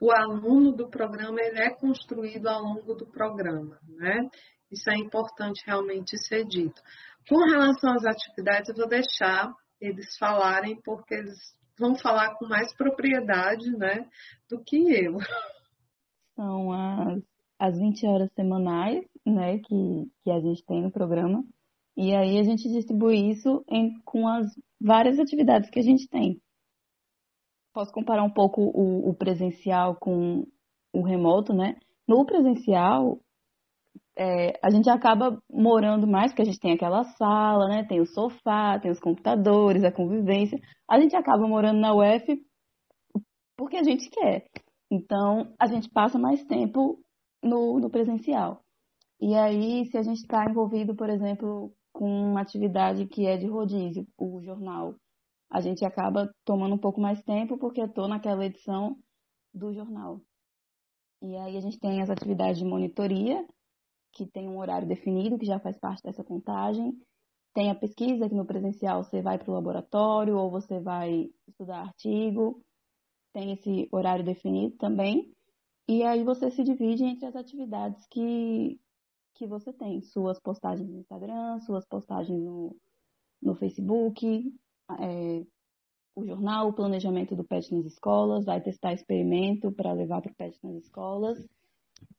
o 0.00 0.10
aluno 0.10 0.72
do 0.72 0.88
programa 0.88 1.38
ele 1.42 1.60
é 1.60 1.68
construído 1.74 2.46
ao 2.46 2.62
longo 2.62 2.94
do 2.94 3.06
programa, 3.06 3.78
né? 3.86 4.26
Isso 4.72 4.88
é 4.88 4.96
importante 4.96 5.62
realmente 5.66 6.16
ser 6.16 6.46
dito. 6.46 6.80
Com 7.28 7.36
relação 7.44 7.92
às 7.92 8.06
atividades, 8.06 8.70
eu 8.70 8.74
vou 8.74 8.88
deixar 8.88 9.52
eles 9.78 10.16
falarem, 10.16 10.80
porque 10.82 11.14
eles 11.14 11.36
vão 11.78 11.94
falar 11.94 12.36
com 12.36 12.46
mais 12.46 12.74
propriedade, 12.74 13.70
né, 13.76 14.08
do 14.48 14.64
que 14.64 14.76
eu. 14.76 15.18
São 16.34 16.72
as, 16.72 17.22
as 17.58 17.78
20 17.78 18.06
horas 18.06 18.32
semanais, 18.32 19.04
né, 19.26 19.58
que, 19.58 20.10
que 20.24 20.30
a 20.30 20.40
gente 20.40 20.64
tem 20.64 20.82
no 20.82 20.90
programa. 20.90 21.44
E 22.00 22.14
aí 22.14 22.38
a 22.38 22.44
gente 22.44 22.68
distribui 22.68 23.28
isso 23.28 23.64
em, 23.68 24.00
com 24.04 24.28
as 24.28 24.46
várias 24.80 25.18
atividades 25.18 25.68
que 25.68 25.80
a 25.80 25.82
gente 25.82 26.08
tem. 26.08 26.40
Posso 27.74 27.92
comparar 27.92 28.22
um 28.22 28.30
pouco 28.30 28.62
o, 28.62 29.10
o 29.10 29.14
presencial 29.16 29.96
com 29.96 30.46
o 30.94 31.02
remoto, 31.02 31.52
né? 31.52 31.74
No 32.06 32.24
presencial, 32.24 33.18
é, 34.16 34.52
a 34.62 34.70
gente 34.70 34.88
acaba 34.88 35.42
morando 35.50 36.06
mais, 36.06 36.30
porque 36.30 36.42
a 36.42 36.44
gente 36.44 36.60
tem 36.60 36.72
aquela 36.72 37.02
sala, 37.02 37.66
né? 37.66 37.84
Tem 37.84 38.00
o 38.00 38.06
sofá, 38.06 38.78
tem 38.78 38.92
os 38.92 39.00
computadores, 39.00 39.82
a 39.82 39.90
convivência. 39.90 40.56
A 40.88 41.00
gente 41.00 41.16
acaba 41.16 41.48
morando 41.48 41.80
na 41.80 41.92
UF 41.92 42.40
porque 43.56 43.76
a 43.76 43.82
gente 43.82 44.08
quer. 44.08 44.44
Então, 44.88 45.52
a 45.58 45.66
gente 45.66 45.90
passa 45.90 46.16
mais 46.16 46.44
tempo 46.44 47.00
no, 47.42 47.80
no 47.80 47.90
presencial. 47.90 48.62
E 49.20 49.34
aí, 49.34 49.84
se 49.86 49.98
a 49.98 50.02
gente 50.02 50.18
está 50.18 50.44
envolvido, 50.48 50.94
por 50.94 51.10
exemplo, 51.10 51.72
com 51.98 52.08
uma 52.08 52.40
atividade 52.40 53.08
que 53.08 53.26
é 53.26 53.36
de 53.36 53.48
rodízio, 53.48 54.06
o 54.16 54.40
jornal, 54.40 54.94
a 55.50 55.60
gente 55.60 55.84
acaba 55.84 56.32
tomando 56.44 56.76
um 56.76 56.78
pouco 56.78 57.00
mais 57.00 57.20
tempo 57.24 57.58
porque 57.58 57.80
estou 57.80 58.06
naquela 58.06 58.46
edição 58.46 58.96
do 59.52 59.74
jornal. 59.74 60.20
E 61.20 61.36
aí 61.36 61.56
a 61.56 61.60
gente 61.60 61.76
tem 61.80 62.00
as 62.00 62.08
atividades 62.08 62.60
de 62.60 62.64
monitoria, 62.64 63.44
que 64.12 64.24
tem 64.24 64.48
um 64.48 64.58
horário 64.58 64.86
definido, 64.86 65.36
que 65.36 65.44
já 65.44 65.58
faz 65.58 65.76
parte 65.76 66.04
dessa 66.04 66.22
contagem. 66.22 66.96
Tem 67.52 67.68
a 67.68 67.74
pesquisa, 67.74 68.28
que 68.28 68.34
no 68.34 68.46
presencial 68.46 69.02
você 69.02 69.20
vai 69.20 69.36
para 69.36 69.50
o 69.50 69.54
laboratório 69.54 70.36
ou 70.36 70.52
você 70.52 70.78
vai 70.78 71.28
estudar 71.48 71.80
artigo. 71.80 72.62
Tem 73.32 73.50
esse 73.54 73.88
horário 73.90 74.24
definido 74.24 74.76
também. 74.76 75.34
E 75.88 76.04
aí 76.04 76.22
você 76.22 76.48
se 76.52 76.62
divide 76.62 77.02
entre 77.02 77.26
as 77.26 77.34
atividades 77.34 78.06
que, 78.06 78.78
que 79.38 79.46
você 79.46 79.72
tem. 79.72 80.02
Suas 80.02 80.40
postagens 80.40 80.90
no 80.90 80.98
Instagram, 80.98 81.60
suas 81.60 81.86
postagens 81.86 82.38
no, 82.38 82.76
no 83.40 83.54
Facebook, 83.54 84.52
é, 84.98 85.46
o 86.16 86.26
jornal, 86.26 86.68
o 86.68 86.74
planejamento 86.74 87.36
do 87.36 87.44
PET 87.44 87.72
nas 87.72 87.86
escolas, 87.86 88.44
vai 88.44 88.60
testar 88.60 88.92
experimento 88.92 89.70
para 89.72 89.92
levar 89.92 90.20
para 90.20 90.32
o 90.32 90.34
PET 90.34 90.58
nas 90.64 90.82
escolas. 90.82 91.38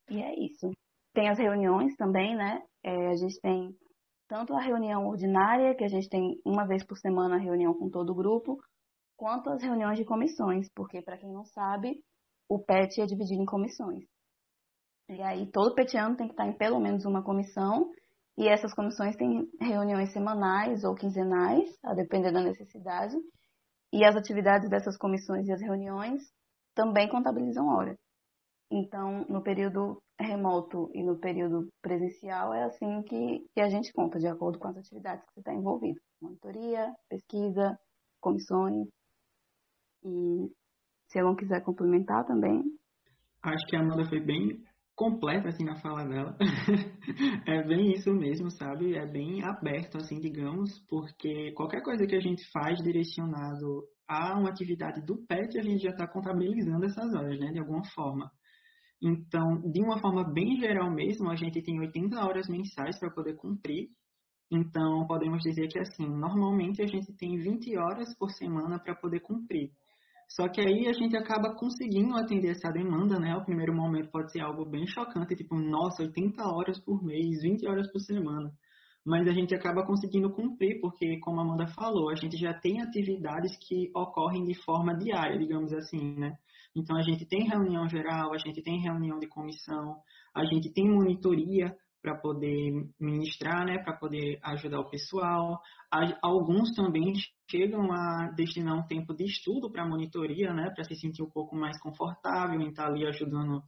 E 0.09 0.21
é 0.21 0.39
isso. 0.39 0.71
Tem 1.13 1.27
as 1.29 1.37
reuniões 1.37 1.95
também, 1.97 2.35
né? 2.35 2.63
É, 2.83 3.07
a 3.07 3.15
gente 3.15 3.39
tem 3.41 3.75
tanto 4.27 4.53
a 4.53 4.61
reunião 4.61 5.07
ordinária, 5.07 5.75
que 5.75 5.83
a 5.83 5.87
gente 5.87 6.07
tem 6.07 6.39
uma 6.45 6.65
vez 6.65 6.85
por 6.85 6.97
semana 6.97 7.35
a 7.35 7.39
reunião 7.39 7.73
com 7.73 7.89
todo 7.89 8.11
o 8.11 8.15
grupo, 8.15 8.57
quanto 9.17 9.49
as 9.49 9.61
reuniões 9.61 9.97
de 9.97 10.05
comissões, 10.05 10.69
porque, 10.73 11.01
para 11.01 11.17
quem 11.17 11.31
não 11.33 11.43
sabe, 11.43 12.01
o 12.47 12.59
PET 12.59 13.01
é 13.01 13.05
dividido 13.05 13.41
em 13.41 13.45
comissões. 13.45 14.05
E 15.09 15.21
aí, 15.23 15.47
todo 15.51 15.73
petiano 15.73 16.15
tem 16.15 16.27
que 16.27 16.33
estar 16.33 16.45
em 16.45 16.53
pelo 16.53 16.79
menos 16.79 17.03
uma 17.03 17.23
comissão, 17.23 17.89
e 18.37 18.47
essas 18.47 18.73
comissões 18.73 19.15
têm 19.15 19.49
reuniões 19.59 20.13
semanais 20.13 20.83
ou 20.83 20.93
quinzenais, 20.93 21.67
a 21.83 21.95
depender 21.95 22.31
da 22.31 22.41
necessidade, 22.41 23.15
e 23.91 24.05
as 24.05 24.15
atividades 24.15 24.69
dessas 24.69 24.95
comissões 24.97 25.47
e 25.47 25.51
as 25.51 25.61
reuniões 25.61 26.21
também 26.75 27.09
contabilizam 27.09 27.67
hora. 27.67 27.97
Então, 28.71 29.25
no 29.27 29.41
período 29.41 29.99
remoto 30.19 30.91
e 30.93 31.03
no 31.03 31.17
período 31.17 31.67
presencial, 31.81 32.53
é 32.53 32.65
assim 32.65 33.01
que, 33.01 33.47
que 33.51 33.61
a 33.61 33.67
gente 33.67 33.91
conta, 33.91 34.19
de 34.19 34.27
acordo 34.27 34.59
com 34.59 34.67
as 34.67 34.77
atividades 34.77 35.25
que 35.25 35.33
você 35.33 35.39
está 35.39 35.53
envolvido. 35.53 35.99
Monitoria, 36.21 36.93
pesquisa, 37.09 37.79
comissões. 38.21 38.87
E 40.03 40.51
se 41.07 41.19
alguém 41.19 41.35
quiser 41.35 41.63
complementar 41.63 42.25
também. 42.25 42.63
Acho 43.41 43.65
que 43.65 43.75
a 43.75 43.79
Amanda 43.79 44.07
foi 44.07 44.19
bem 44.19 44.63
completa 44.99 45.47
assim 45.47 45.63
na 45.63 45.77
fala 45.77 46.05
dela. 46.05 46.35
é 47.47 47.63
bem 47.63 47.93
isso 47.93 48.13
mesmo, 48.13 48.51
sabe? 48.51 48.97
É 48.97 49.05
bem 49.05 49.41
aberto 49.45 49.95
assim, 49.95 50.19
digamos, 50.19 50.77
porque 50.89 51.53
qualquer 51.53 51.81
coisa 51.81 52.05
que 52.05 52.17
a 52.17 52.19
gente 52.19 52.43
faz 52.51 52.83
direcionado 52.83 53.85
a 54.05 54.37
uma 54.37 54.49
atividade 54.49 55.01
do 55.05 55.25
PET, 55.25 55.57
a 55.57 55.63
gente 55.63 55.83
já 55.83 55.91
está 55.91 56.05
contabilizando 56.05 56.85
essas 56.85 57.15
horas, 57.15 57.39
né, 57.39 57.49
de 57.53 57.59
alguma 57.59 57.81
forma. 57.95 58.29
Então, 59.01 59.61
de 59.71 59.81
uma 59.81 60.01
forma 60.01 60.33
bem 60.33 60.59
geral 60.59 60.91
mesmo, 60.91 61.29
a 61.29 61.35
gente 61.37 61.61
tem 61.61 61.79
80 61.79 62.19
horas 62.19 62.49
mensais 62.49 62.99
para 62.99 63.09
poder 63.09 63.37
cumprir. 63.37 63.87
Então, 64.51 65.07
podemos 65.07 65.41
dizer 65.43 65.69
que 65.69 65.79
assim, 65.79 66.09
normalmente 66.09 66.81
a 66.81 66.87
gente 66.87 67.13
tem 67.13 67.37
20 67.37 67.77
horas 67.77 68.13
por 68.17 68.31
semana 68.31 68.77
para 68.77 68.95
poder 68.95 69.21
cumprir. 69.21 69.71
Só 70.29 70.47
que 70.47 70.61
aí 70.61 70.87
a 70.87 70.93
gente 70.93 71.17
acaba 71.17 71.55
conseguindo 71.55 72.15
atender 72.15 72.51
essa 72.51 72.71
demanda, 72.71 73.19
né? 73.19 73.35
O 73.35 73.43
primeiro 73.43 73.73
momento 73.75 74.11
pode 74.11 74.31
ser 74.31 74.41
algo 74.41 74.63
bem 74.63 74.85
chocante, 74.85 75.35
tipo, 75.35 75.55
nossa, 75.55 76.03
80 76.03 76.43
horas 76.43 76.79
por 76.79 77.03
mês, 77.03 77.41
20 77.41 77.67
horas 77.67 77.91
por 77.91 77.99
semana. 77.99 78.51
Mas 79.03 79.27
a 79.27 79.31
gente 79.31 79.55
acaba 79.55 79.83
conseguindo 79.83 80.29
cumprir, 80.31 80.79
porque, 80.81 81.19
como 81.19 81.39
a 81.39 81.43
Amanda 81.43 81.65
falou, 81.67 82.11
a 82.11 82.15
gente 82.15 82.37
já 82.37 82.53
tem 82.53 82.79
atividades 82.79 83.57
que 83.57 83.89
ocorrem 83.95 84.45
de 84.45 84.53
forma 84.63 84.95
diária, 84.95 85.39
digamos 85.39 85.73
assim, 85.73 86.15
né? 86.15 86.37
Então, 86.75 86.95
a 86.95 87.01
gente 87.01 87.25
tem 87.25 87.47
reunião 87.47 87.89
geral, 87.89 88.31
a 88.31 88.37
gente 88.37 88.61
tem 88.61 88.79
reunião 88.79 89.17
de 89.17 89.27
comissão, 89.27 89.97
a 90.35 90.45
gente 90.45 90.71
tem 90.71 90.87
monitoria 90.87 91.75
para 92.01 92.15
poder 92.15 92.87
ministrar, 92.99 93.65
né, 93.65 93.79
para 93.79 93.97
poder 93.97 94.39
ajudar 94.43 94.79
o 94.79 94.89
pessoal. 94.89 95.59
Alguns 96.21 96.71
também 96.75 97.13
chegam 97.49 97.91
a 97.91 98.31
destinar 98.35 98.77
um 98.77 98.85
tempo 98.85 99.13
de 99.13 99.25
estudo 99.25 99.71
para 99.71 99.87
monitoria, 99.87 100.53
né, 100.53 100.71
para 100.73 100.83
se 100.83 100.95
sentir 100.95 101.23
um 101.23 101.29
pouco 101.29 101.55
mais 101.55 101.79
confortável 101.81 102.59
em 102.61 102.69
estar 102.69 102.87
ali 102.87 103.05
ajudando 103.07 103.61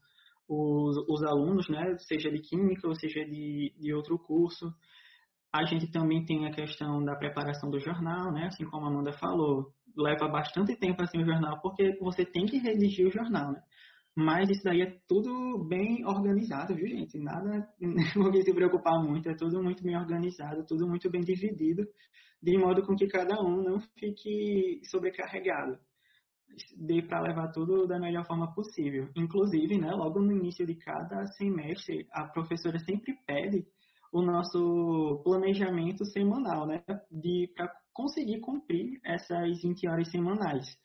os, 0.47 0.97
os 1.07 1.23
alunos, 1.23 1.67
né, 1.69 1.97
seja 1.99 2.29
de 2.29 2.39
química 2.39 2.87
ou 2.87 2.95
seja 2.95 3.25
de, 3.25 3.73
de 3.79 3.93
outro 3.93 4.19
curso. 4.19 4.71
A 5.53 5.65
gente 5.65 5.91
também 5.91 6.23
tem 6.23 6.45
a 6.45 6.51
questão 6.51 7.03
da 7.03 7.15
preparação 7.15 7.69
do 7.69 7.79
jornal, 7.79 8.31
né, 8.31 8.47
assim 8.47 8.65
como 8.65 8.85
a 8.85 8.89
Amanda 8.89 9.11
falou 9.13 9.73
leva 9.97 10.27
bastante 10.27 10.75
tempo 10.77 11.01
assim 11.01 11.21
o 11.21 11.25
jornal, 11.25 11.59
porque 11.61 11.97
você 11.99 12.25
tem 12.25 12.45
que 12.45 12.57
redigir 12.57 13.07
o 13.07 13.11
jornal, 13.11 13.51
né? 13.51 13.61
Mas 14.15 14.49
isso 14.49 14.63
daí 14.63 14.81
é 14.81 14.97
tudo 15.07 15.65
bem 15.69 16.05
organizado, 16.05 16.75
viu, 16.75 16.87
gente? 16.87 17.17
Nada 17.17 17.67
que 17.79 18.41
se 18.43 18.53
preocupar 18.53 19.01
muito, 19.01 19.29
é 19.29 19.35
tudo 19.35 19.63
muito 19.63 19.81
bem 19.83 19.97
organizado, 19.97 20.65
tudo 20.65 20.87
muito 20.87 21.09
bem 21.09 21.21
dividido, 21.21 21.83
de 22.41 22.57
modo 22.57 22.83
com 22.85 22.95
que 22.95 23.07
cada 23.07 23.39
um 23.41 23.61
não 23.61 23.79
fique 23.99 24.81
sobrecarregado. 24.85 25.77
Dê 26.75 27.01
para 27.01 27.21
levar 27.21 27.51
tudo 27.51 27.87
da 27.87 27.99
melhor 27.99 28.25
forma 28.25 28.53
possível. 28.53 29.09
Inclusive, 29.15 29.77
né, 29.77 29.91
logo 29.91 30.19
no 30.19 30.31
início 30.31 30.65
de 30.65 30.75
cada 30.75 31.25
semestre, 31.27 32.07
a 32.11 32.25
professora 32.25 32.79
sempre 32.79 33.15
pede 33.25 33.65
o 34.11 34.21
nosso 34.21 35.21
planejamento 35.23 36.03
semanal, 36.05 36.67
né, 36.67 36.83
para 37.55 37.71
conseguir 37.93 38.41
cumprir 38.41 38.99
essas 39.05 39.61
20 39.61 39.87
horas 39.87 40.11
semanais. 40.11 40.77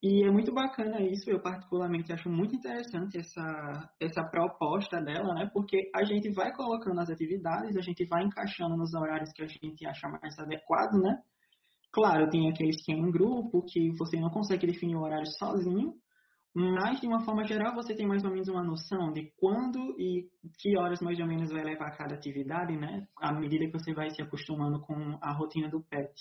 E 0.00 0.24
é 0.24 0.30
muito 0.30 0.54
bacana 0.54 1.00
isso, 1.00 1.28
eu 1.28 1.42
particularmente 1.42 2.12
acho 2.12 2.30
muito 2.30 2.54
interessante 2.54 3.18
essa, 3.18 3.90
essa 4.00 4.22
proposta 4.22 5.00
dela, 5.00 5.34
né? 5.34 5.50
Porque 5.52 5.90
a 5.94 6.04
gente 6.04 6.30
vai 6.32 6.54
colocando 6.54 7.00
as 7.00 7.10
atividades, 7.10 7.76
a 7.76 7.80
gente 7.80 8.04
vai 8.06 8.22
encaixando 8.22 8.76
nos 8.76 8.94
horários 8.94 9.32
que 9.32 9.42
a 9.42 9.48
gente 9.48 9.84
acha 9.86 10.08
mais 10.08 10.38
adequado, 10.38 10.94
né? 11.02 11.20
Claro, 11.90 12.30
tem 12.30 12.48
aqueles 12.48 12.80
que 12.84 12.92
é 12.92 12.96
em 12.96 13.10
grupo, 13.10 13.64
que 13.66 13.90
você 13.98 14.20
não 14.20 14.30
consegue 14.30 14.68
definir 14.68 14.94
o 14.94 15.02
horário 15.02 15.26
sozinho, 15.38 15.94
mas, 16.54 17.00
de 17.00 17.06
uma 17.06 17.24
forma 17.24 17.44
geral, 17.44 17.74
você 17.74 17.94
tem 17.94 18.06
mais 18.06 18.24
ou 18.24 18.30
menos 18.30 18.48
uma 18.48 18.62
noção 18.62 19.12
de 19.12 19.32
quando 19.36 19.94
e 19.98 20.28
que 20.58 20.76
horas 20.76 21.00
mais 21.00 21.18
ou 21.20 21.26
menos 21.26 21.50
vai 21.50 21.62
levar 21.62 21.96
cada 21.96 22.14
atividade, 22.14 22.76
né? 22.76 23.06
À 23.20 23.32
medida 23.32 23.66
que 23.66 23.72
você 23.72 23.92
vai 23.92 24.10
se 24.10 24.22
acostumando 24.22 24.80
com 24.80 25.18
a 25.20 25.32
rotina 25.32 25.68
do 25.68 25.80
PET. 25.82 26.12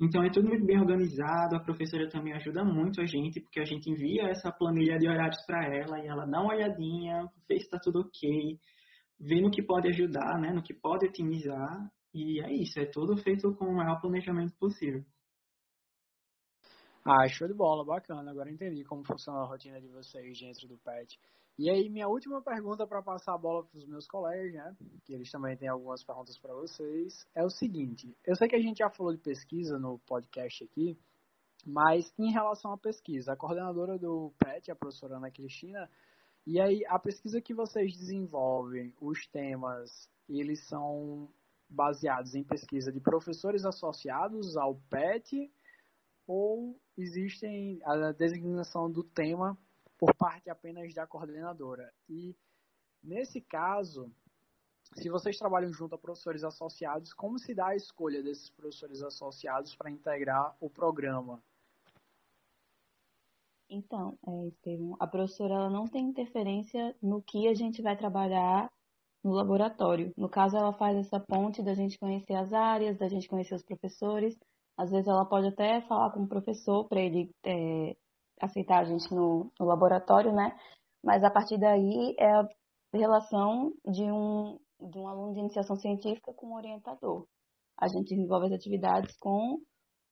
Então, 0.00 0.22
é 0.22 0.30
tudo 0.30 0.48
muito 0.48 0.64
bem 0.64 0.78
organizado. 0.78 1.56
A 1.56 1.60
professora 1.60 2.08
também 2.08 2.32
ajuda 2.32 2.64
muito 2.64 3.00
a 3.00 3.06
gente, 3.06 3.40
porque 3.40 3.58
a 3.58 3.64
gente 3.64 3.90
envia 3.90 4.28
essa 4.28 4.52
planilha 4.52 4.96
de 4.96 5.08
horários 5.08 5.44
para 5.44 5.64
ela 5.74 5.98
e 5.98 6.06
ela 6.06 6.24
dá 6.24 6.40
uma 6.40 6.54
olhadinha, 6.54 7.28
vê 7.48 7.58
se 7.58 7.64
está 7.64 7.78
tudo 7.78 8.00
ok, 8.00 8.58
vê 9.18 9.40
no 9.40 9.50
que 9.50 9.62
pode 9.62 9.88
ajudar, 9.88 10.38
né? 10.40 10.52
No 10.52 10.62
que 10.62 10.72
pode 10.72 11.06
otimizar. 11.06 11.90
E 12.14 12.40
é 12.40 12.52
isso, 12.52 12.78
é 12.78 12.86
tudo 12.86 13.16
feito 13.16 13.54
com 13.56 13.66
o 13.66 13.76
maior 13.76 14.00
planejamento 14.00 14.54
possível. 14.56 15.04
Ah, 17.04 17.26
show 17.26 17.48
de 17.48 17.54
bola, 17.54 17.84
bacana. 17.84 18.30
Agora 18.30 18.50
entendi 18.50 18.84
como 18.84 19.04
funciona 19.04 19.40
a 19.40 19.46
rotina 19.46 19.80
de 19.80 19.88
vocês 19.88 20.38
dentro 20.38 20.68
do 20.68 20.78
PET. 20.78 21.18
E 21.58 21.68
aí, 21.68 21.88
minha 21.88 22.06
última 22.06 22.40
pergunta 22.40 22.86
para 22.86 23.02
passar 23.02 23.34
a 23.34 23.38
bola 23.38 23.64
para 23.64 23.78
os 23.78 23.84
meus 23.84 24.06
colegas, 24.06 24.54
né? 24.54 24.76
Que 25.04 25.12
eles 25.12 25.28
também 25.28 25.56
têm 25.56 25.66
algumas 25.66 26.04
perguntas 26.04 26.38
para 26.38 26.54
vocês. 26.54 27.26
É 27.34 27.44
o 27.44 27.50
seguinte: 27.50 28.16
eu 28.24 28.36
sei 28.36 28.46
que 28.46 28.54
a 28.54 28.60
gente 28.60 28.78
já 28.78 28.88
falou 28.88 29.12
de 29.12 29.20
pesquisa 29.20 29.76
no 29.76 29.98
podcast 30.06 30.62
aqui, 30.62 30.96
mas 31.66 32.14
em 32.16 32.30
relação 32.30 32.70
à 32.70 32.78
pesquisa, 32.78 33.32
a 33.32 33.36
coordenadora 33.36 33.98
do 33.98 34.32
PET, 34.38 34.70
a 34.70 34.76
professora 34.76 35.16
Ana 35.16 35.32
Cristina, 35.32 35.90
e 36.46 36.60
aí 36.60 36.86
a 36.86 36.96
pesquisa 36.96 37.40
que 37.40 37.52
vocês 37.52 37.92
desenvolvem, 37.92 38.94
os 39.00 39.26
temas, 39.26 40.08
eles 40.28 40.64
são 40.68 41.28
baseados 41.68 42.36
em 42.36 42.44
pesquisa 42.44 42.92
de 42.92 43.00
professores 43.00 43.64
associados 43.64 44.56
ao 44.56 44.76
PET 44.88 45.52
ou 46.24 46.80
existem 46.96 47.80
a 47.84 48.12
designação 48.12 48.88
do 48.88 49.02
tema 49.02 49.58
por 49.98 50.14
parte 50.14 50.48
apenas 50.48 50.94
da 50.94 51.06
coordenadora. 51.06 51.92
E 52.08 52.36
nesse 53.02 53.40
caso, 53.40 54.10
se 54.94 55.10
vocês 55.10 55.36
trabalham 55.36 55.72
junto 55.72 55.94
a 55.94 55.98
professores 55.98 56.44
associados, 56.44 57.12
como 57.12 57.38
se 57.38 57.54
dá 57.54 57.68
a 57.68 57.76
escolha 57.76 58.22
desses 58.22 58.48
professores 58.48 59.02
associados 59.02 59.74
para 59.74 59.90
integrar 59.90 60.56
o 60.60 60.70
programa? 60.70 61.42
Então, 63.68 64.18
é, 64.26 64.46
Estevam, 64.46 64.96
a 64.98 65.06
professora 65.06 65.54
ela 65.54 65.70
não 65.70 65.86
tem 65.86 66.06
interferência 66.06 66.96
no 67.02 67.20
que 67.20 67.48
a 67.48 67.54
gente 67.54 67.82
vai 67.82 67.96
trabalhar 67.96 68.72
no 69.22 69.32
laboratório. 69.32 70.10
No 70.16 70.28
caso, 70.28 70.56
ela 70.56 70.72
faz 70.72 70.96
essa 70.96 71.20
ponte 71.20 71.62
da 71.62 71.74
gente 71.74 71.98
conhecer 71.98 72.34
as 72.34 72.52
áreas, 72.52 72.96
da 72.96 73.08
gente 73.08 73.28
conhecer 73.28 73.54
os 73.54 73.62
professores, 73.62 74.38
às 74.78 74.92
vezes 74.92 75.08
ela 75.08 75.24
pode 75.24 75.48
até 75.48 75.80
falar 75.82 76.12
com 76.12 76.22
o 76.22 76.28
professor 76.28 76.88
para 76.88 77.00
ele 77.00 77.34
é, 77.44 77.96
aceitar 78.40 78.80
a 78.80 78.84
gente 78.84 79.12
no, 79.14 79.50
no, 79.58 79.66
laboratório, 79.66 80.32
né? 80.32 80.56
Mas 81.02 81.22
a 81.22 81.30
partir 81.30 81.58
daí 81.58 82.14
é 82.18 82.30
a 82.32 82.48
relação 82.92 83.72
de 83.86 84.04
um, 84.04 84.58
de 84.80 84.98
um 84.98 85.08
aluno 85.08 85.34
de 85.34 85.40
iniciação 85.40 85.76
científica 85.76 86.32
com 86.34 86.48
o 86.48 86.56
orientador. 86.56 87.26
A 87.76 87.88
gente 87.88 88.08
desenvolve 88.08 88.46
as 88.46 88.52
atividades 88.52 89.16
com 89.18 89.60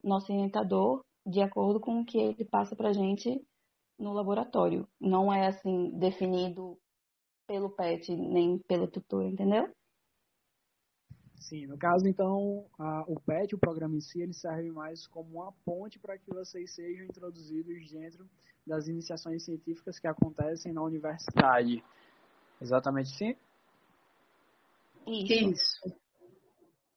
nosso 0.03 0.33
orientador 0.33 1.05
de 1.27 1.41
acordo 1.43 1.81
com 1.81 2.01
o 2.01 2.05
que 2.05 2.19
ele 2.19 2.45
passa 2.45 2.77
para 2.77 2.91
a 2.91 2.93
gente 2.93 3.45
no 3.99 4.13
laboratório. 4.13 4.87
Não 5.01 5.33
é 5.33 5.49
assim 5.49 5.91
definido 5.99 6.79
pelo 7.47 7.71
PET 7.71 8.15
nem 8.15 8.59
pelo 8.59 8.89
tutor, 8.89 9.25
entendeu? 9.25 9.69
Sim, 11.39 11.67
no 11.67 11.79
caso, 11.79 12.07
então, 12.09 12.67
a, 12.79 13.05
o 13.07 13.21
PET, 13.21 13.55
o 13.55 13.59
programa 13.59 13.95
em 13.97 14.01
si, 14.01 14.21
ele 14.21 14.33
serve 14.33 14.71
mais 14.71 15.07
como 15.07 15.41
uma 15.41 15.53
ponte 15.65 15.99
para 15.99 16.19
que 16.19 16.29
vocês 16.29 16.75
sejam 16.75 17.05
introduzidos 17.05 17.91
dentro 17.91 18.29
das 18.67 18.89
iniciações 18.89 19.45
científicas 19.45 19.99
que 19.99 20.09
acontecem 20.09 20.73
na 20.73 20.83
universidade. 20.83 21.85
Exatamente 22.61 23.11
sim? 23.17 23.37
Isso. 25.07 25.95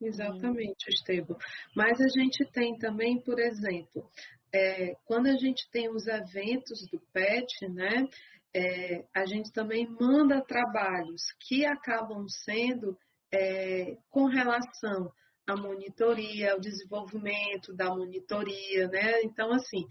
Exatamente, 0.01 0.87
Estevam. 0.89 1.37
Mas 1.75 1.99
a 1.99 2.07
gente 2.07 2.45
tem 2.51 2.77
também, 2.77 3.21
por 3.21 3.37
exemplo, 3.37 4.09
é, 4.53 4.95
quando 5.05 5.27
a 5.27 5.35
gente 5.35 5.69
tem 5.69 5.89
os 5.89 6.07
eventos 6.07 6.87
do 6.89 6.99
PET, 7.13 7.67
né, 7.67 8.07
é, 8.53 9.05
a 9.13 9.25
gente 9.25 9.51
também 9.51 9.87
manda 9.99 10.41
trabalhos 10.41 11.21
que 11.39 11.65
acabam 11.65 12.25
sendo 12.27 12.97
é, 13.31 13.97
com 14.09 14.25
relação 14.25 15.11
à 15.47 15.55
monitoria, 15.55 16.53
ao 16.53 16.59
desenvolvimento 16.59 17.73
da 17.73 17.93
monitoria, 17.93 18.87
né? 18.87 19.21
Então, 19.23 19.51
assim, 19.51 19.85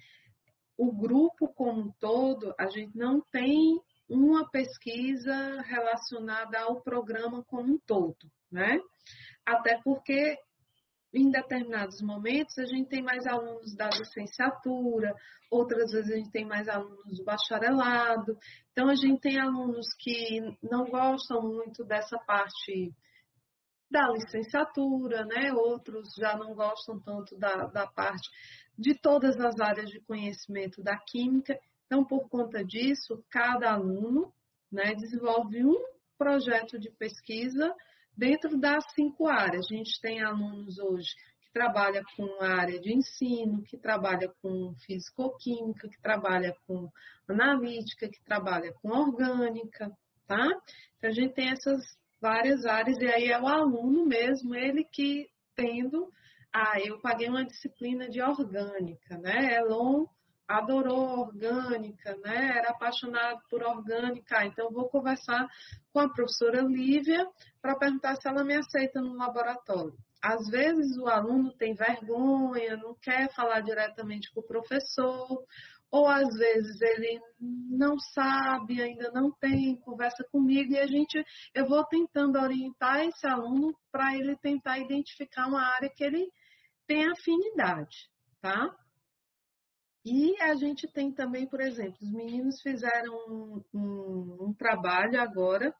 o 0.76 0.92
grupo 0.92 1.48
como 1.48 1.80
um 1.80 1.92
todo, 1.98 2.54
a 2.58 2.68
gente 2.68 2.96
não 2.96 3.20
tem 3.32 3.80
uma 4.08 4.48
pesquisa 4.48 5.60
relacionada 5.62 6.60
ao 6.60 6.80
programa 6.80 7.44
como 7.44 7.74
um 7.74 7.78
todo, 7.78 8.30
né? 8.50 8.80
Até 9.44 9.80
porque 9.82 10.38
em 11.12 11.30
determinados 11.30 12.00
momentos 12.02 12.58
a 12.58 12.66
gente 12.66 12.88
tem 12.88 13.02
mais 13.02 13.26
alunos 13.26 13.74
da 13.74 13.88
licenciatura, 13.88 15.14
outras 15.50 15.90
vezes 15.90 16.10
a 16.12 16.16
gente 16.16 16.30
tem 16.30 16.44
mais 16.44 16.68
alunos 16.68 17.16
do 17.16 17.24
bacharelado. 17.24 18.38
Então 18.72 18.88
a 18.88 18.94
gente 18.94 19.20
tem 19.20 19.38
alunos 19.38 19.86
que 19.98 20.40
não 20.62 20.84
gostam 20.84 21.42
muito 21.42 21.84
dessa 21.84 22.18
parte 22.18 22.92
da 23.90 24.08
licenciatura, 24.08 25.24
né? 25.24 25.52
Outros 25.52 26.14
já 26.16 26.36
não 26.36 26.54
gostam 26.54 27.00
tanto 27.00 27.36
da, 27.36 27.66
da 27.66 27.86
parte 27.86 28.28
de 28.78 28.94
todas 28.94 29.38
as 29.40 29.58
áreas 29.58 29.90
de 29.90 30.00
conhecimento 30.00 30.82
da 30.82 30.96
química. 30.96 31.58
Então, 31.86 32.04
por 32.04 32.28
conta 32.28 32.64
disso, 32.64 33.24
cada 33.30 33.72
aluno 33.72 34.32
né, 34.70 34.94
desenvolve 34.94 35.64
um 35.64 35.82
projeto 36.18 36.78
de 36.78 36.90
pesquisa 36.90 37.74
dentro 38.16 38.58
das 38.58 38.84
cinco 38.94 39.26
áreas. 39.26 39.66
A 39.70 39.74
gente 39.74 40.00
tem 40.00 40.22
alunos 40.22 40.78
hoje 40.78 41.08
que 41.40 41.52
trabalham 41.52 42.04
com 42.14 42.42
a 42.42 42.60
área 42.60 42.78
de 42.78 42.92
ensino, 42.92 43.62
que 43.62 43.78
trabalha 43.78 44.30
com 44.42 44.74
físico-química, 44.84 45.88
que 45.88 46.00
trabalha 46.02 46.54
com 46.66 46.90
analítica, 47.26 48.08
que 48.08 48.22
trabalha 48.22 48.72
com 48.82 48.90
orgânica, 48.90 49.90
tá? 50.26 50.46
Então, 50.98 51.10
a 51.10 51.12
gente 51.12 51.32
tem 51.34 51.50
essas 51.50 51.82
várias 52.20 52.64
áreas, 52.66 52.98
e 52.98 53.06
aí 53.06 53.28
é 53.28 53.40
o 53.40 53.46
aluno 53.46 54.06
mesmo, 54.06 54.54
ele 54.54 54.84
que 54.84 55.26
tendo, 55.54 56.10
ah, 56.52 56.80
eu 56.84 57.00
paguei 57.00 57.28
uma 57.28 57.44
disciplina 57.44 58.08
de 58.08 58.20
orgânica, 58.22 59.18
né? 59.18 59.56
Elon 59.56 60.06
adorou 60.46 61.20
orgânica, 61.20 62.16
né? 62.24 62.56
Era 62.56 62.70
apaixonado 62.70 63.40
por 63.50 63.62
orgânica, 63.62 64.46
então 64.46 64.70
vou 64.70 64.88
conversar 64.88 65.46
com 65.92 66.00
a 66.00 66.08
professora 66.08 66.62
Lívia 66.62 67.26
para 67.60 67.76
perguntar 67.76 68.16
se 68.16 68.26
ela 68.26 68.42
me 68.42 68.54
aceita 68.54 69.00
no 69.00 69.14
laboratório. 69.14 69.94
Às 70.22 70.48
vezes 70.48 70.96
o 70.96 71.06
aluno 71.06 71.52
tem 71.52 71.74
vergonha, 71.74 72.76
não 72.76 72.94
quer 72.94 73.32
falar 73.34 73.60
diretamente 73.60 74.32
com 74.32 74.40
o 74.40 74.46
professor, 74.46 75.44
ou 75.90 76.06
às 76.06 76.28
vezes 76.36 76.80
ele 76.80 77.20
não 77.40 77.98
sabe, 77.98 78.82
ainda 78.82 79.10
não 79.12 79.30
tem, 79.30 79.76
conversa 79.80 80.24
comigo 80.30 80.72
e 80.72 80.78
a 80.78 80.86
gente, 80.86 81.22
eu 81.54 81.66
vou 81.66 81.84
tentando 81.84 82.38
orientar 82.38 83.00
esse 83.04 83.26
aluno 83.26 83.74
para 83.90 84.14
ele 84.14 84.36
tentar 84.36 84.78
identificar 84.78 85.46
uma 85.46 85.62
área 85.62 85.90
que 85.94 86.04
ele 86.04 86.28
tem 86.86 87.06
afinidade, 87.06 87.96
tá? 88.40 88.74
E 90.04 90.40
a 90.40 90.54
gente 90.54 90.90
tem 90.90 91.12
também, 91.12 91.46
por 91.46 91.60
exemplo, 91.60 91.98
os 92.00 92.10
meninos 92.12 92.62
fizeram 92.62 93.12
um, 93.28 93.64
um, 93.74 94.46
um 94.48 94.54
trabalho 94.54 95.20
agora. 95.20 95.74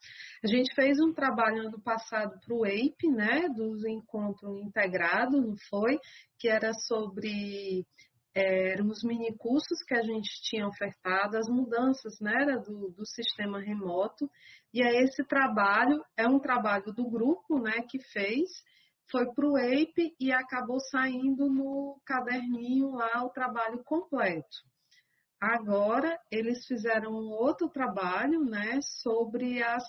A 0.44 0.46
gente 0.46 0.74
fez 0.74 0.98
um 1.00 1.14
trabalho 1.14 1.68
ano 1.68 1.80
passado 1.80 2.38
para 2.44 2.54
o 2.54 2.66
EIP, 2.66 3.08
né, 3.08 3.48
dos 3.48 3.84
encontros 3.86 4.60
integrados, 4.60 5.40
não 5.40 5.56
foi? 5.70 5.98
Que 6.38 6.48
era 6.48 6.74
sobre 6.74 7.86
eram 8.38 8.88
os 8.88 9.02
mini 9.02 9.36
cursos 9.36 9.82
que 9.86 9.94
a 9.94 10.02
gente 10.02 10.30
tinha 10.42 10.66
ofertado, 10.66 11.36
as 11.36 11.48
mudanças 11.48 12.18
né, 12.20 12.46
do, 12.64 12.90
do 12.90 13.06
sistema 13.06 13.60
remoto. 13.60 14.30
E 14.72 14.82
aí 14.82 14.96
esse 15.04 15.24
trabalho 15.24 16.04
é 16.16 16.26
um 16.26 16.38
trabalho 16.38 16.92
do 16.92 17.08
grupo 17.08 17.58
né, 17.58 17.82
que 17.88 17.98
fez, 18.12 18.48
foi 19.10 19.26
para 19.32 19.46
o 19.46 19.58
EIP 19.58 20.14
e 20.20 20.32
acabou 20.32 20.78
saindo 20.80 21.48
no 21.48 22.00
caderninho 22.04 22.90
lá 22.90 23.24
o 23.24 23.30
trabalho 23.30 23.82
completo. 23.84 24.58
Agora 25.40 26.18
eles 26.30 26.66
fizeram 26.66 27.12
um 27.12 27.30
outro 27.30 27.68
trabalho 27.68 28.44
né, 28.44 28.80
sobre 29.02 29.62
as 29.62 29.84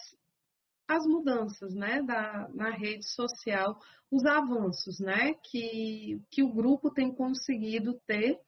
as 0.90 1.06
mudanças 1.06 1.76
né, 1.76 2.02
da, 2.02 2.50
na 2.52 2.72
rede 2.72 3.08
social, 3.08 3.80
os 4.12 4.26
avanços 4.26 5.00
né, 5.00 5.36
que, 5.44 6.20
que 6.32 6.42
o 6.42 6.52
grupo 6.52 6.90
tem 6.90 7.14
conseguido 7.14 7.94
ter 8.08 8.40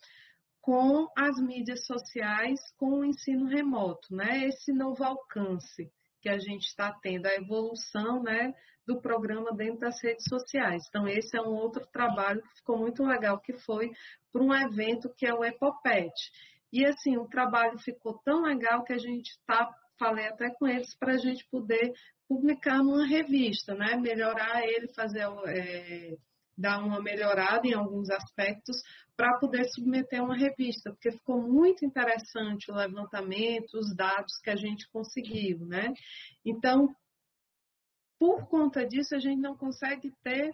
com 0.59 1.07
as 1.15 1.39
mídias 1.39 1.85
sociais, 1.85 2.59
com 2.77 2.99
o 2.99 3.05
ensino 3.05 3.45
remoto, 3.45 4.15
né, 4.15 4.47
esse 4.47 4.73
novo 4.73 5.03
alcance 5.03 5.91
que 6.19 6.29
a 6.29 6.39
gente 6.39 6.65
está 6.65 6.91
tendo, 6.91 7.27
a 7.27 7.35
evolução 7.35 8.23
né, 8.23 8.53
do 8.87 8.99
programa 8.99 9.53
dentro 9.53 9.79
das 9.79 10.01
redes 10.01 10.25
sociais. 10.27 10.83
Então, 10.89 11.07
esse 11.07 11.37
é 11.37 11.41
um 11.41 11.53
outro 11.53 11.85
trabalho 11.87 12.41
que 12.41 12.55
ficou 12.57 12.77
muito 12.77 13.03
legal, 13.03 13.39
que 13.39 13.53
foi 13.53 13.91
para 14.31 14.41
um 14.41 14.53
evento 14.53 15.13
que 15.15 15.27
é 15.27 15.33
o 15.33 15.43
Epopet. 15.43 16.11
E 16.73 16.85
assim, 16.85 17.17
o 17.17 17.27
trabalho 17.27 17.77
ficou 17.79 18.17
tão 18.23 18.43
legal 18.43 18.83
que 18.83 18.93
a 18.93 18.97
gente 18.97 19.29
está, 19.29 19.71
falei 19.99 20.27
até 20.27 20.49
com 20.49 20.67
eles, 20.67 20.95
para 20.95 21.13
a 21.13 21.17
gente 21.17 21.47
poder 21.49 21.91
publicar 22.31 22.77
numa 22.77 23.05
revista, 23.05 23.75
né? 23.75 23.97
Melhorar 23.97 24.63
ele, 24.63 24.87
fazer. 24.93 25.27
É, 25.47 26.15
dar 26.57 26.83
uma 26.83 27.01
melhorada 27.01 27.65
em 27.65 27.73
alguns 27.73 28.09
aspectos 28.11 28.75
para 29.17 29.39
poder 29.39 29.65
submeter 29.69 30.23
uma 30.23 30.37
revista, 30.37 30.91
porque 30.91 31.11
ficou 31.11 31.41
muito 31.41 31.83
interessante 31.83 32.69
o 32.69 32.75
levantamento, 32.75 33.73
os 33.73 33.95
dados 33.95 34.37
que 34.43 34.49
a 34.49 34.55
gente 34.55 34.87
conseguiu, 34.91 35.65
né? 35.65 35.91
Então, 36.45 36.93
por 38.19 38.47
conta 38.47 38.85
disso, 38.85 39.15
a 39.15 39.19
gente 39.19 39.41
não 39.41 39.57
consegue 39.57 40.13
ter 40.23 40.53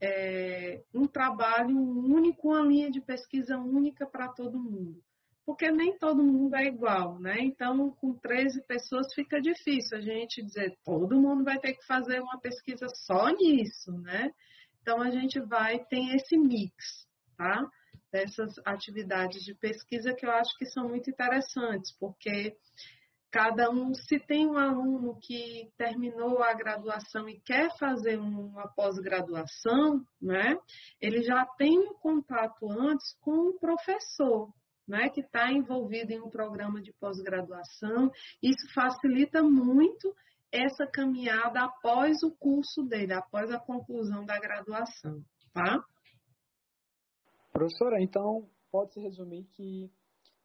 é, 0.00 0.82
um 0.92 1.06
trabalho 1.06 1.78
único, 1.78 2.48
uma 2.48 2.62
linha 2.62 2.90
de 2.90 3.00
pesquisa 3.00 3.56
única 3.56 4.06
para 4.06 4.28
todo 4.28 4.58
mundo. 4.58 5.00
Porque 5.46 5.70
nem 5.70 5.98
todo 5.98 6.22
mundo 6.22 6.56
é 6.56 6.64
igual, 6.64 7.18
né? 7.18 7.36
Então, 7.40 7.90
com 8.00 8.14
13 8.14 8.66
pessoas 8.66 9.12
fica 9.14 9.40
difícil 9.40 9.98
a 9.98 10.00
gente 10.00 10.42
dizer 10.42 10.76
todo 10.82 11.20
mundo 11.20 11.44
vai 11.44 11.58
ter 11.58 11.74
que 11.74 11.86
fazer 11.86 12.20
uma 12.20 12.40
pesquisa 12.40 12.86
só 12.88 13.28
nisso, 13.28 13.92
né? 13.92 14.32
Então, 14.80 15.02
a 15.02 15.10
gente 15.10 15.38
vai, 15.40 15.84
tem 15.84 16.14
esse 16.14 16.36
mix, 16.36 17.06
tá? 17.36 17.68
Dessas 18.10 18.54
atividades 18.64 19.42
de 19.42 19.54
pesquisa 19.54 20.14
que 20.14 20.24
eu 20.24 20.30
acho 20.30 20.56
que 20.56 20.66
são 20.66 20.88
muito 20.88 21.10
interessantes, 21.10 21.92
porque 21.98 22.56
cada 23.34 23.68
um, 23.68 23.92
se 23.92 24.20
tem 24.20 24.46
um 24.46 24.56
aluno 24.56 25.18
que 25.20 25.68
terminou 25.76 26.40
a 26.40 26.54
graduação 26.54 27.28
e 27.28 27.40
quer 27.40 27.68
fazer 27.76 28.16
uma 28.16 28.68
pós-graduação, 28.68 30.06
né? 30.22 30.56
Ele 31.00 31.20
já 31.22 31.44
tem 31.58 31.76
um 31.76 31.94
contato 31.94 32.70
antes 32.70 33.12
com 33.20 33.48
o 33.48 33.58
professor, 33.58 34.52
né, 34.86 35.08
que 35.08 35.20
está 35.20 35.50
envolvido 35.52 36.12
em 36.12 36.20
um 36.20 36.30
programa 36.30 36.80
de 36.80 36.92
pós-graduação. 36.94 38.10
Isso 38.42 38.72
facilita 38.74 39.42
muito 39.42 40.14
essa 40.52 40.86
caminhada 40.86 41.64
após 41.64 42.22
o 42.22 42.30
curso 42.30 42.82
dele, 42.84 43.12
após 43.12 43.50
a 43.50 43.58
conclusão 43.58 44.24
da 44.24 44.38
graduação, 44.38 45.24
tá? 45.52 45.84
Professora, 47.52 48.00
então 48.00 48.48
pode-se 48.70 49.00
resumir 49.00 49.44
que 49.52 49.90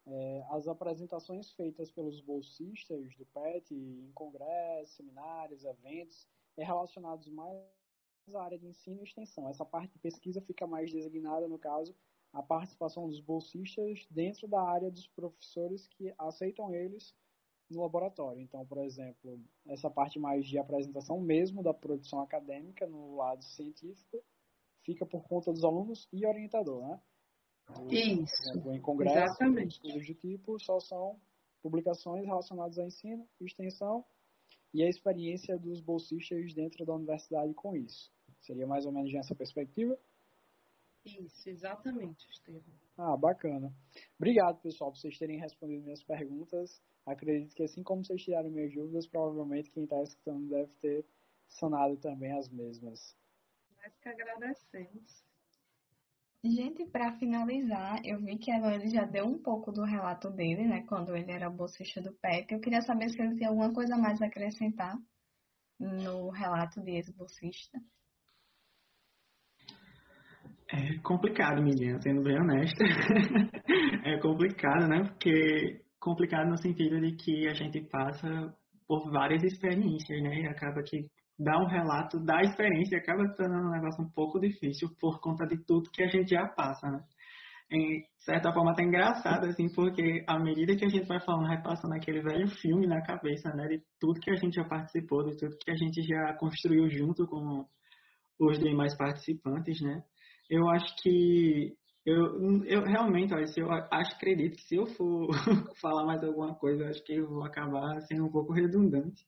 é, 0.06 0.42
as 0.50 0.66
apresentações 0.66 1.52
feitas 1.52 1.90
pelos 1.92 2.20
bolsistas 2.22 3.14
do 3.16 3.26
PET 3.26 3.74
em 3.74 4.10
congressos, 4.12 4.96
seminários, 4.96 5.64
eventos, 5.64 6.26
é 6.56 6.64
relacionados 6.64 7.28
mais 7.28 7.62
à 8.34 8.42
área 8.42 8.58
de 8.58 8.66
ensino 8.66 9.00
e 9.00 9.04
extensão. 9.04 9.48
Essa 9.48 9.64
parte 9.64 9.92
de 9.92 9.98
pesquisa 9.98 10.40
fica 10.42 10.66
mais 10.66 10.90
designada, 10.90 11.46
no 11.48 11.58
caso, 11.58 11.94
a 12.32 12.42
participação 12.42 13.08
dos 13.08 13.20
bolsistas 13.20 14.06
dentro 14.10 14.46
da 14.46 14.62
área 14.62 14.90
dos 14.90 15.06
professores 15.08 15.86
que 15.88 16.14
aceitam 16.18 16.72
eles 16.72 17.14
no 17.68 17.82
laboratório. 17.82 18.40
Então, 18.40 18.64
por 18.66 18.78
exemplo, 18.78 19.40
essa 19.66 19.90
parte 19.90 20.18
mais 20.18 20.46
de 20.46 20.58
apresentação 20.58 21.20
mesmo 21.20 21.62
da 21.62 21.72
produção 21.72 22.20
acadêmica 22.20 22.86
no 22.86 23.16
lado 23.16 23.44
científico 23.44 24.22
fica 24.82 25.06
por 25.06 25.22
conta 25.24 25.52
dos 25.52 25.64
alunos 25.64 26.08
e 26.12 26.26
orientador, 26.26 26.82
né? 26.82 27.00
Isso. 27.88 28.50
Exemplo, 28.50 28.74
em 28.74 28.80
congressos, 28.80 29.38
estudos 29.68 30.04
de 30.04 30.14
tipo, 30.14 30.58
só 30.58 30.80
são 30.80 31.20
publicações 31.62 32.24
relacionadas 32.24 32.78
a 32.78 32.84
ensino, 32.84 33.28
extensão 33.40 34.04
e 34.74 34.82
a 34.82 34.88
experiência 34.88 35.58
dos 35.58 35.80
bolsistas 35.80 36.52
dentro 36.52 36.84
da 36.84 36.94
universidade 36.94 37.54
com 37.54 37.76
isso. 37.76 38.12
Seria 38.40 38.66
mais 38.66 38.86
ou 38.86 38.92
menos 38.92 39.12
nessa 39.12 39.34
perspectiva? 39.34 39.98
Isso, 41.04 41.48
exatamente, 41.48 42.28
Estevam. 42.30 42.62
Ah, 42.96 43.16
bacana. 43.16 43.72
Obrigado, 44.18 44.60
pessoal, 44.60 44.90
por 44.90 44.98
vocês 44.98 45.18
terem 45.18 45.38
respondido 45.38 45.84
minhas 45.84 46.02
perguntas. 46.04 46.82
Acredito 47.06 47.54
que 47.54 47.62
assim 47.62 47.82
como 47.82 48.04
vocês 48.04 48.22
tiraram 48.22 48.50
minhas 48.50 48.72
dúvidas, 48.74 49.06
provavelmente 49.06 49.70
quem 49.70 49.84
está 49.84 50.02
escutando 50.02 50.48
deve 50.48 50.72
ter 50.74 51.06
sanado 51.48 51.96
também 51.96 52.32
as 52.32 52.48
mesmas. 52.50 53.16
Nós 53.76 53.96
que 53.98 54.08
agradecemos. 54.08 55.24
Gente, 56.42 56.86
para 56.86 57.18
finalizar, 57.18 58.00
eu 58.04 58.18
vi 58.18 58.38
que 58.38 58.50
ele 58.50 58.88
já 58.88 59.04
deu 59.04 59.26
um 59.26 59.38
pouco 59.38 59.70
do 59.70 59.82
relato 59.82 60.30
dele, 60.30 60.66
né, 60.66 60.82
quando 60.86 61.14
ele 61.14 61.30
era 61.30 61.50
bolsista 61.50 62.00
do 62.00 62.14
PEP. 62.14 62.52
Eu 62.52 62.60
queria 62.60 62.80
saber 62.80 63.10
se 63.10 63.20
ele 63.20 63.36
tem 63.36 63.46
alguma 63.46 63.72
coisa 63.74 63.96
mais 63.96 64.22
a 64.22 64.26
acrescentar 64.26 64.96
no 65.78 66.30
relato 66.30 66.80
de 66.82 66.92
ex-bolsista. 66.92 67.78
É 70.72 70.98
complicado, 71.02 71.60
menina, 71.60 72.00
sendo 72.00 72.22
bem 72.22 72.38
honesta. 72.40 72.84
é 74.04 74.18
complicado, 74.20 74.86
né? 74.86 75.02
Porque 75.02 75.80
complicado 75.98 76.48
no 76.48 76.56
sentido 76.56 77.00
de 77.00 77.16
que 77.16 77.48
a 77.48 77.54
gente 77.54 77.80
passa 77.88 78.54
por 78.86 79.10
várias 79.10 79.42
experiências, 79.42 80.22
né? 80.22 80.42
E 80.42 80.46
acaba 80.46 80.80
que 80.82 81.06
dar 81.36 81.58
um 81.58 81.66
relato 81.66 82.20
da 82.20 82.40
experiência 82.42 82.98
acaba 82.98 83.26
sendo 83.34 83.54
um 83.54 83.70
negócio 83.70 84.04
um 84.04 84.10
pouco 84.10 84.38
difícil 84.38 84.88
por 85.00 85.20
conta 85.20 85.44
de 85.46 85.56
tudo 85.64 85.90
que 85.90 86.04
a 86.04 86.08
gente 86.08 86.30
já 86.30 86.46
passa, 86.46 86.88
né? 86.88 87.00
Em 87.72 88.04
certa 88.18 88.52
forma 88.52 88.70
até 88.72 88.84
engraçado, 88.84 89.46
assim, 89.46 89.68
porque 89.74 90.24
à 90.26 90.38
medida 90.38 90.76
que 90.76 90.84
a 90.84 90.88
gente 90.88 91.06
vai 91.06 91.20
falando, 91.20 91.48
vai 91.48 91.62
passando 91.62 91.94
aquele 91.94 92.20
velho 92.22 92.48
filme 92.48 92.86
na 92.86 93.02
cabeça, 93.02 93.48
né? 93.54 93.66
De 93.66 93.82
tudo 93.98 94.20
que 94.20 94.30
a 94.30 94.36
gente 94.36 94.54
já 94.54 94.64
participou, 94.64 95.24
de 95.24 95.36
tudo 95.36 95.56
que 95.58 95.70
a 95.70 95.76
gente 95.76 96.00
já 96.02 96.34
construiu 96.34 96.88
junto 96.88 97.26
com 97.26 97.64
os 98.38 98.58
demais 98.58 98.96
participantes, 98.96 99.80
né? 99.82 100.02
Eu 100.50 100.68
acho 100.68 100.94
que 101.02 101.72
eu, 102.04 102.64
eu 102.64 102.82
realmente, 102.84 103.32
olha, 103.32 103.44
eu 103.56 103.70
acho, 103.70 104.14
acredito 104.14 104.56
que 104.56 104.62
se 104.62 104.76
eu 104.76 104.86
for 104.86 105.28
falar 105.80 106.04
mais 106.04 106.22
alguma 106.24 106.54
coisa, 106.56 106.86
acho 106.88 107.02
que 107.04 107.14
eu 107.14 107.28
vou 107.28 107.44
acabar 107.44 108.00
sendo 108.02 108.26
um 108.26 108.30
pouco 108.30 108.52
redundante. 108.52 109.24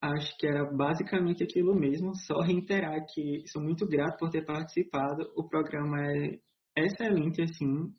Acho 0.00 0.34
que 0.38 0.46
era 0.46 0.64
basicamente 0.64 1.42
aquilo 1.44 1.74
mesmo, 1.74 2.14
só 2.14 2.40
reiterar 2.40 3.04
que 3.12 3.42
sou 3.48 3.62
muito 3.62 3.86
grato 3.86 4.16
por 4.18 4.30
ter 4.30 4.46
participado. 4.46 5.30
O 5.36 5.46
programa 5.46 5.98
é 6.00 6.38
excelente, 6.84 7.42
assim, 7.42 7.92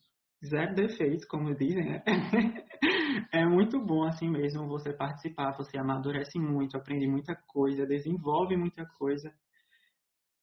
zero 0.43 0.73
defeitos, 0.73 1.25
como 1.25 1.53
dizem, 1.55 1.85
né? 1.85 2.03
é 3.31 3.45
muito 3.45 3.79
bom 3.79 4.03
assim 4.07 4.29
mesmo 4.29 4.67
você 4.67 4.91
participar, 4.93 5.55
você 5.55 5.77
amadurece 5.77 6.39
muito, 6.39 6.75
aprende 6.75 7.07
muita 7.07 7.35
coisa, 7.47 7.85
desenvolve 7.85 8.57
muita 8.57 8.83
coisa. 8.97 9.31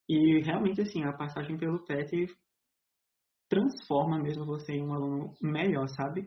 E 0.08 0.40
realmente, 0.40 0.80
assim, 0.80 1.04
a 1.04 1.12
passagem 1.12 1.58
pelo 1.58 1.84
PET 1.84 2.26
transforma 3.48 4.18
mesmo 4.18 4.44
você 4.44 4.72
em 4.72 4.82
um 4.82 4.92
aluno 4.92 5.34
melhor, 5.42 5.88
sabe? 5.88 6.26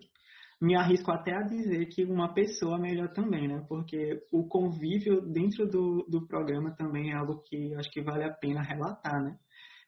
Me 0.59 0.75
arrisco 0.75 1.11
até 1.11 1.33
a 1.35 1.41
dizer 1.41 1.87
que 1.87 2.03
uma 2.03 2.33
pessoa 2.33 2.77
melhor 2.77 3.11
também, 3.13 3.47
né? 3.47 3.65
Porque 3.67 4.21
o 4.31 4.47
convívio 4.47 5.21
dentro 5.21 5.67
do, 5.67 6.05
do 6.07 6.27
programa 6.27 6.75
também 6.75 7.11
é 7.11 7.15
algo 7.15 7.41
que 7.43 7.73
acho 7.75 7.89
que 7.89 8.01
vale 8.01 8.23
a 8.23 8.33
pena 8.33 8.61
relatar, 8.61 9.23
né? 9.23 9.37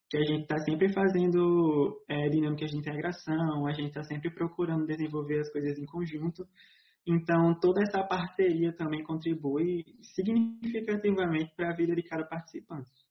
Que 0.10 0.18
a 0.18 0.24
gente 0.24 0.44
está 0.44 0.58
sempre 0.60 0.92
fazendo 0.92 2.04
é, 2.08 2.30
dinâmicas 2.30 2.72
de 2.72 2.78
integração, 2.78 3.68
a 3.68 3.74
gente 3.74 3.90
está 3.90 4.04
sempre 4.04 4.32
procurando 4.32 4.88
desenvolver 4.88 5.40
as 5.40 5.52
coisas 5.52 5.78
em 5.78 5.86
conjunto. 5.86 6.48
Então, 7.06 7.60
toda 7.60 7.82
essa 7.84 8.04
parceria 8.04 8.74
também 8.76 9.04
contribui 9.04 9.84
significativamente 10.16 11.54
para 11.56 11.72
a 11.72 11.76
vida 11.76 11.96
de 11.96 12.02
cada 12.02 12.26
participante. 12.26 13.03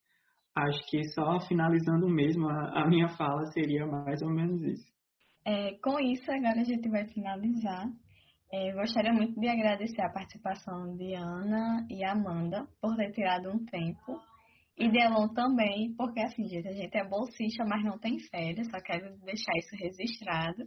Acho 0.54 0.80
que 0.88 1.02
só 1.10 1.40
finalizando 1.48 2.08
mesmo 2.08 2.48
a, 2.48 2.82
a 2.82 2.88
minha 2.88 3.08
fala 3.08 3.46
seria 3.46 3.86
mais 3.86 4.20
ou 4.22 4.30
menos 4.30 4.62
isso. 4.62 4.92
É, 5.44 5.72
com 5.82 5.98
isso, 5.98 6.30
agora 6.30 6.60
a 6.60 6.64
gente 6.64 6.88
vai 6.88 7.06
finalizar. 7.08 7.86
É, 8.52 8.72
gostaria 8.72 9.12
muito 9.12 9.40
de 9.40 9.48
agradecer 9.48 10.02
a 10.02 10.12
participação 10.12 10.94
de 10.96 11.14
Ana 11.14 11.86
e 11.90 12.04
Amanda 12.04 12.68
por 12.80 12.94
ter 12.96 13.10
tirado 13.12 13.50
um 13.50 13.64
tempo. 13.64 14.20
E 14.76 14.88
de 14.88 14.98
Elon 14.98 15.28
também, 15.28 15.94
porque 15.96 16.20
assim, 16.20 16.46
gente, 16.48 16.68
a 16.68 16.72
gente 16.72 16.96
é 16.96 17.04
bolsista, 17.04 17.64
mas 17.64 17.84
não 17.84 17.98
tem 17.98 18.18
férias, 18.18 18.68
só 18.68 18.78
quero 18.80 19.16
deixar 19.18 19.52
isso 19.56 19.74
registrado. 19.76 20.64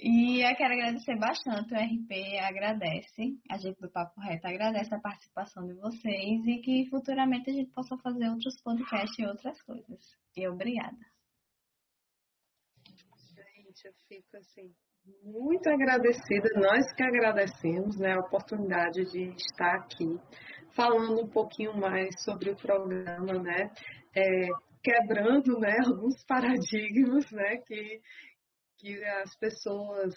E 0.00 0.48
eu 0.48 0.56
quero 0.56 0.74
agradecer 0.74 1.16
bastante, 1.16 1.74
o 1.74 1.76
RP 1.76 2.38
agradece, 2.40 3.36
a 3.50 3.58
gente 3.58 3.80
do 3.80 3.90
Papo 3.90 4.20
Reto 4.20 4.46
agradece 4.46 4.94
a 4.94 5.00
participação 5.00 5.66
de 5.66 5.74
vocês 5.74 6.46
e 6.46 6.58
que 6.58 6.86
futuramente 6.88 7.50
a 7.50 7.52
gente 7.52 7.72
possa 7.72 7.96
fazer 7.98 8.28
outros 8.28 8.60
podcasts 8.62 9.18
e 9.18 9.26
outras 9.26 9.60
coisas. 9.62 10.16
E 10.36 10.46
obrigada. 10.46 10.96
Gente, 13.34 13.86
eu 13.86 13.92
fico 14.08 14.36
assim, 14.36 14.72
muito 15.24 15.68
agradecida, 15.68 16.48
nós 16.54 16.92
que 16.92 17.02
agradecemos 17.02 17.98
né, 17.98 18.12
a 18.12 18.20
oportunidade 18.20 19.04
de 19.10 19.34
estar 19.34 19.74
aqui 19.74 20.16
falando 20.76 21.24
um 21.24 21.28
pouquinho 21.28 21.76
mais 21.76 22.22
sobre 22.22 22.50
o 22.50 22.56
programa, 22.56 23.32
né? 23.42 23.72
É, 24.14 24.48
quebrando 24.82 25.58
né, 25.58 25.76
alguns 25.84 26.24
paradigmas 26.24 27.30
né, 27.32 27.56
que, 27.66 28.00
que 28.78 29.04
as 29.04 29.36
pessoas 29.36 30.14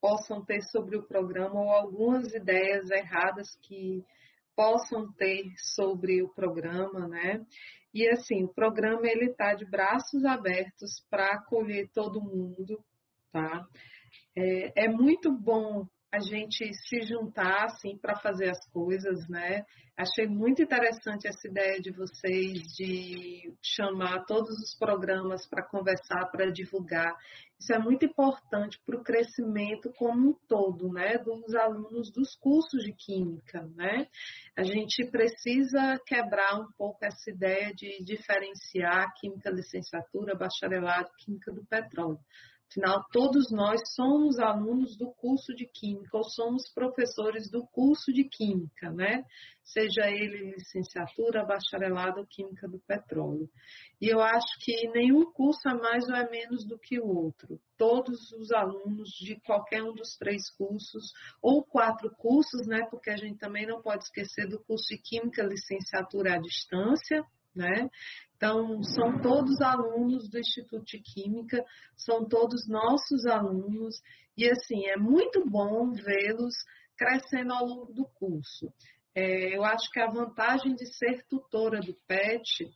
possam 0.00 0.44
ter 0.44 0.60
sobre 0.62 0.96
o 0.96 1.06
programa 1.06 1.60
ou 1.60 1.70
algumas 1.70 2.32
ideias 2.32 2.90
erradas 2.90 3.48
que 3.62 4.04
possam 4.54 5.12
ter 5.14 5.44
sobre 5.74 6.22
o 6.22 6.28
programa, 6.34 7.08
né? 7.08 7.44
E 7.94 8.08
assim, 8.08 8.44
o 8.44 8.52
programa 8.52 9.06
ele 9.06 9.30
está 9.30 9.54
de 9.54 9.64
braços 9.64 10.24
abertos 10.24 11.04
para 11.10 11.34
acolher 11.34 11.90
todo 11.92 12.20
mundo, 12.20 12.82
tá? 13.30 13.66
É, 14.36 14.84
é 14.84 14.88
muito 14.88 15.30
bom 15.30 15.86
a 16.12 16.20
gente 16.20 16.70
se 16.74 17.00
juntar 17.02 17.64
assim 17.64 17.96
para 17.96 18.14
fazer 18.16 18.50
as 18.50 18.64
coisas, 18.70 19.26
né? 19.28 19.64
Achei 19.96 20.26
muito 20.26 20.62
interessante 20.62 21.26
essa 21.26 21.48
ideia 21.48 21.80
de 21.80 21.90
vocês 21.90 22.60
de 22.76 23.54
chamar 23.62 24.24
todos 24.26 24.50
os 24.58 24.76
programas 24.78 25.46
para 25.46 25.66
conversar, 25.66 26.26
para 26.30 26.50
divulgar. 26.50 27.14
Isso 27.58 27.72
é 27.72 27.78
muito 27.78 28.04
importante 28.04 28.78
para 28.84 28.96
o 28.96 29.02
crescimento 29.02 29.90
como 29.96 30.30
um 30.30 30.34
todo, 30.48 30.92
né, 30.92 31.16
dos 31.18 31.54
alunos 31.54 32.10
dos 32.10 32.34
cursos 32.36 32.82
de 32.82 32.92
química, 32.92 33.62
né? 33.74 34.06
A 34.56 34.64
gente 34.64 35.06
precisa 35.10 35.98
quebrar 36.06 36.60
um 36.60 36.70
pouco 36.76 37.04
essa 37.04 37.30
ideia 37.30 37.72
de 37.74 38.02
diferenciar 38.04 39.12
química 39.18 39.50
licenciatura, 39.50 40.34
bacharelado, 40.34 41.08
química 41.18 41.52
do 41.52 41.64
petróleo. 41.64 42.18
Afinal, 42.72 43.04
todos 43.12 43.50
nós 43.52 43.82
somos 43.94 44.38
alunos 44.38 44.96
do 44.96 45.12
curso 45.12 45.54
de 45.54 45.66
Química 45.66 46.16
ou 46.16 46.24
somos 46.24 46.72
professores 46.72 47.50
do 47.50 47.66
curso 47.66 48.10
de 48.10 48.24
Química, 48.24 48.90
né? 48.90 49.26
Seja 49.62 50.10
ele 50.10 50.54
licenciatura, 50.54 51.44
bacharelado 51.44 52.20
ou 52.20 52.26
Química 52.26 52.66
do 52.66 52.80
Petróleo. 52.80 53.46
E 54.00 54.08
eu 54.08 54.22
acho 54.22 54.58
que 54.58 54.88
nenhum 54.88 55.30
curso 55.32 55.68
é 55.68 55.74
mais 55.74 56.08
ou 56.08 56.14
é 56.14 56.30
menos 56.30 56.66
do 56.66 56.78
que 56.78 56.98
o 56.98 57.06
outro. 57.06 57.60
Todos 57.76 58.32
os 58.32 58.50
alunos 58.50 59.10
de 59.20 59.38
qualquer 59.42 59.82
um 59.82 59.92
dos 59.92 60.16
três 60.16 60.50
cursos, 60.56 61.12
ou 61.42 61.62
quatro 61.62 62.10
cursos, 62.16 62.66
né? 62.66 62.86
Porque 62.90 63.10
a 63.10 63.16
gente 63.18 63.36
também 63.36 63.66
não 63.66 63.82
pode 63.82 64.04
esquecer 64.04 64.48
do 64.48 64.58
curso 64.64 64.88
de 64.88 64.96
Química, 64.96 65.42
licenciatura 65.42 66.36
à 66.36 66.38
distância, 66.38 67.22
né? 67.54 67.88
Então, 68.36 68.82
são 68.82 69.20
todos 69.20 69.60
alunos 69.60 70.28
do 70.28 70.38
Instituto 70.38 70.84
de 70.84 71.00
Química, 71.00 71.64
são 71.96 72.26
todos 72.26 72.66
nossos 72.68 73.24
alunos, 73.26 73.94
e 74.36 74.48
assim, 74.50 74.86
é 74.86 74.96
muito 74.96 75.48
bom 75.48 75.92
vê-los 75.92 76.54
crescendo 76.96 77.52
ao 77.52 77.64
longo 77.64 77.92
do 77.92 78.04
curso. 78.14 78.72
É, 79.14 79.56
eu 79.56 79.62
acho 79.64 79.90
que 79.90 80.00
a 80.00 80.10
vantagem 80.10 80.74
de 80.74 80.86
ser 80.96 81.24
tutora 81.28 81.80
do 81.80 81.94
PET 82.06 82.70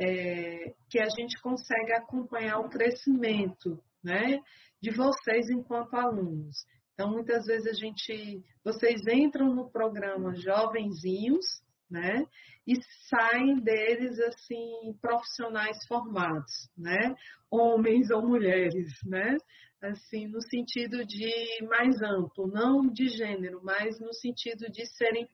é 0.00 0.74
que 0.88 0.98
a 0.98 1.08
gente 1.08 1.40
consegue 1.40 1.92
acompanhar 1.92 2.58
o 2.58 2.68
crescimento 2.68 3.78
né, 4.02 4.40
de 4.82 4.90
vocês 4.90 5.48
enquanto 5.50 5.94
alunos. 5.94 6.64
Então, 6.94 7.10
muitas 7.10 7.46
vezes 7.46 7.66
a 7.66 7.72
gente, 7.72 8.44
vocês 8.64 9.06
entram 9.06 9.54
no 9.54 9.70
programa 9.70 10.34
jovenzinhos, 10.34 11.46
né? 11.90 12.26
E 12.66 12.74
saem 13.08 13.56
deles 13.60 14.18
assim 14.20 14.94
profissionais 15.00 15.78
formados, 15.86 16.70
né? 16.76 17.14
Homens 17.50 18.10
ou 18.10 18.26
mulheres, 18.26 18.92
né? 19.04 19.36
Assim, 19.82 20.26
no 20.26 20.42
sentido 20.42 21.04
de 21.06 21.32
mais 21.66 22.00
amplo, 22.02 22.46
não 22.46 22.86
de 22.86 23.08
gênero, 23.08 23.60
mas 23.62 23.98
no 23.98 24.12
sentido 24.12 24.70
de 24.70 24.86
serem 24.86 25.26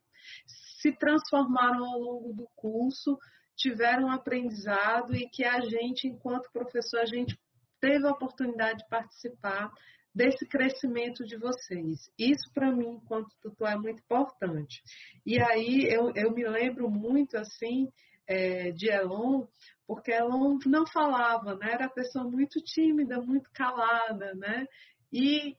se 0.81 0.93
transformaram 0.93 1.85
ao 1.85 1.99
longo 1.99 2.33
do 2.33 2.49
curso, 2.55 3.19
tiveram 3.57 4.11
aprendizado 4.11 5.15
e 5.15 5.29
que 5.29 5.45
a 5.45 5.61
gente, 5.61 6.07
enquanto 6.07 6.53
professor, 6.53 7.01
a 7.01 7.07
gente 7.07 7.37
teve 7.81 8.07
a 8.07 8.13
oportunidade 8.13 8.79
de 8.79 8.89
participar 8.89 9.71
desse 10.17 10.47
crescimento 10.47 11.27
de 11.27 11.37
vocês. 11.37 12.11
Isso, 12.19 12.51
para 12.55 12.73
mim, 12.73 12.89
enquanto 13.03 13.29
tutor, 13.43 13.69
é 13.69 13.77
muito 13.77 14.01
importante. 14.01 14.83
E 15.27 15.39
aí, 15.39 15.87
eu, 15.91 16.11
eu 16.15 16.33
me 16.33 16.43
lembro 16.49 16.91
muito, 16.91 17.37
assim, 17.37 17.93
é, 18.27 18.73
de 18.73 18.89
Elon, 18.89 19.47
porque 19.87 20.11
Elon 20.11 20.59
não 20.65 20.87
falava, 20.87 21.55
né? 21.57 21.71
Era 21.71 21.91
pessoa 21.91 22.25
muito 22.25 22.59
tímida, 22.65 23.21
muito 23.21 23.51
calada, 23.53 24.33
né? 24.35 24.67
E 25.13 25.55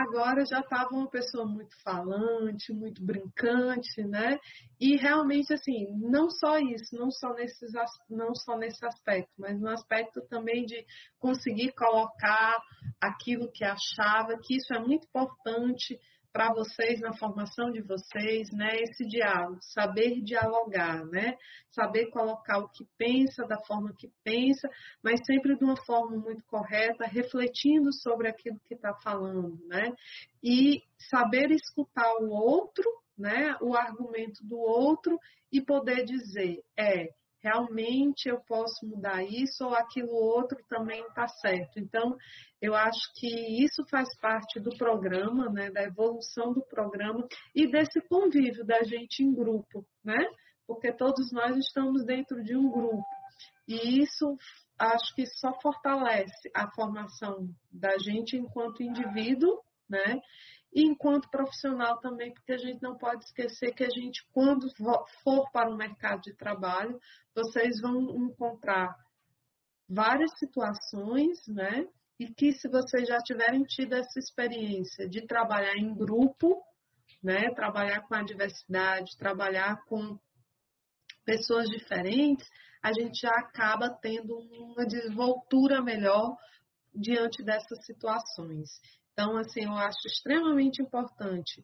agora 0.00 0.44
já 0.44 0.60
estava 0.60 0.90
uma 0.94 1.08
pessoa 1.08 1.46
muito 1.46 1.74
falante, 1.82 2.72
muito 2.72 3.04
brincante, 3.04 4.02
né? 4.02 4.38
E 4.80 4.96
realmente 4.96 5.52
assim, 5.52 5.86
não 5.98 6.30
só 6.30 6.58
isso, 6.58 6.96
não 6.96 7.10
só 7.10 7.34
nesses 7.34 7.72
não 8.08 8.34
só 8.34 8.56
nesse 8.56 8.84
aspecto, 8.86 9.32
mas 9.38 9.60
no 9.60 9.68
aspecto 9.68 10.20
também 10.28 10.64
de 10.64 10.84
conseguir 11.18 11.72
colocar 11.72 12.58
aquilo 13.00 13.50
que 13.52 13.64
achava, 13.64 14.38
que 14.42 14.56
isso 14.56 14.72
é 14.74 14.78
muito 14.78 15.06
importante 15.06 15.98
para 16.32 16.52
vocês 16.54 16.98
na 17.00 17.12
formação 17.12 17.70
de 17.70 17.82
vocês, 17.82 18.50
né, 18.52 18.76
esse 18.80 19.04
diálogo, 19.06 19.58
saber 19.60 20.22
dialogar, 20.22 21.04
né, 21.06 21.36
saber 21.70 22.06
colocar 22.06 22.58
o 22.58 22.68
que 22.68 22.86
pensa 22.96 23.46
da 23.46 23.58
forma 23.64 23.94
que 23.96 24.10
pensa, 24.24 24.68
mas 25.02 25.20
sempre 25.26 25.56
de 25.56 25.64
uma 25.64 25.76
forma 25.84 26.16
muito 26.16 26.42
correta, 26.44 27.06
refletindo 27.06 27.92
sobre 27.92 28.28
aquilo 28.28 28.58
que 28.66 28.74
está 28.74 28.94
falando, 28.94 29.58
né, 29.66 29.92
e 30.42 30.82
saber 31.10 31.50
escutar 31.50 32.10
o 32.20 32.30
outro, 32.30 32.84
né, 33.16 33.54
o 33.60 33.76
argumento 33.76 34.42
do 34.42 34.58
outro 34.58 35.18
e 35.52 35.60
poder 35.60 36.04
dizer, 36.04 36.62
é, 36.78 37.10
realmente 37.42 38.28
eu 38.28 38.40
posso 38.40 38.86
mudar 38.86 39.22
isso 39.24 39.64
ou 39.64 39.74
aquilo 39.74 40.12
outro 40.12 40.56
também 40.68 41.02
está 41.02 41.26
certo. 41.26 41.78
Então, 41.78 42.16
eu 42.60 42.74
acho 42.74 43.12
que 43.16 43.26
isso 43.62 43.84
faz 43.90 44.08
parte 44.20 44.60
do 44.60 44.70
programa, 44.76 45.50
né, 45.50 45.70
da 45.70 45.82
evolução 45.82 46.52
do 46.52 46.62
programa 46.62 47.26
e 47.54 47.70
desse 47.70 48.00
convívio 48.08 48.64
da 48.64 48.82
gente 48.84 49.22
em 49.22 49.34
grupo, 49.34 49.84
né? 50.04 50.24
Porque 50.66 50.92
todos 50.92 51.32
nós 51.32 51.56
estamos 51.56 52.04
dentro 52.04 52.42
de 52.42 52.56
um 52.56 52.70
grupo. 52.70 53.04
E 53.66 54.00
isso 54.00 54.36
acho 54.78 55.14
que 55.14 55.26
só 55.26 55.52
fortalece 55.60 56.50
a 56.54 56.70
formação 56.70 57.48
da 57.70 57.96
gente 57.98 58.36
enquanto 58.36 58.82
indivíduo, 58.82 59.60
né? 59.88 60.20
E 60.74 60.82
enquanto 60.82 61.30
profissional 61.30 61.98
também, 62.00 62.32
porque 62.32 62.52
a 62.52 62.58
gente 62.58 62.82
não 62.82 62.96
pode 62.96 63.24
esquecer 63.24 63.74
que 63.74 63.84
a 63.84 63.90
gente, 63.90 64.26
quando 64.32 64.66
for 65.22 65.50
para 65.50 65.70
o 65.70 65.76
mercado 65.76 66.22
de 66.22 66.34
trabalho, 66.34 66.98
vocês 67.34 67.80
vão 67.80 68.00
encontrar 68.26 68.96
várias 69.88 70.30
situações, 70.38 71.46
né? 71.46 71.86
E 72.18 72.32
que 72.32 72.52
se 72.52 72.68
vocês 72.68 73.06
já 73.06 73.18
tiverem 73.18 73.64
tido 73.64 73.94
essa 73.94 74.18
experiência 74.18 75.06
de 75.08 75.26
trabalhar 75.26 75.76
em 75.76 75.94
grupo, 75.94 76.62
né? 77.22 77.50
Trabalhar 77.54 78.00
com 78.02 78.14
a 78.14 78.22
diversidade, 78.22 79.16
trabalhar 79.18 79.84
com 79.84 80.18
pessoas 81.24 81.68
diferentes, 81.68 82.48
a 82.82 82.92
gente 82.92 83.20
já 83.20 83.30
acaba 83.30 83.90
tendo 83.90 84.38
uma 84.38 84.86
desenvoltura 84.86 85.82
melhor 85.82 86.36
diante 86.94 87.42
dessas 87.42 87.84
situações. 87.84 88.70
Então, 89.12 89.36
assim, 89.36 89.64
eu 89.64 89.72
acho 89.72 90.06
extremamente 90.06 90.80
importante 90.82 91.62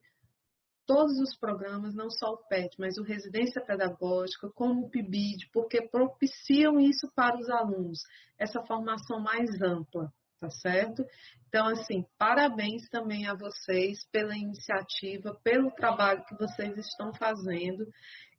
todos 0.88 1.20
os 1.20 1.36
programas, 1.36 1.94
não 1.94 2.08
só 2.08 2.32
o 2.32 2.48
PET, 2.48 2.74
mas 2.78 2.96
o 2.96 3.02
Residência 3.02 3.62
Pedagógica, 3.62 4.48
como 4.54 4.86
o 4.86 4.90
PIBID, 4.90 5.50
porque 5.52 5.86
propiciam 5.86 6.80
isso 6.80 7.12
para 7.14 7.36
os 7.36 7.50
alunos, 7.50 7.98
essa 8.38 8.62
formação 8.62 9.20
mais 9.20 9.60
ampla, 9.60 10.10
tá 10.40 10.48
certo? 10.48 11.04
Então, 11.46 11.66
assim, 11.66 12.06
parabéns 12.16 12.88
também 12.88 13.26
a 13.26 13.34
vocês 13.34 14.08
pela 14.10 14.34
iniciativa, 14.34 15.38
pelo 15.44 15.70
trabalho 15.72 16.24
que 16.24 16.34
vocês 16.36 16.74
estão 16.78 17.12
fazendo, 17.12 17.86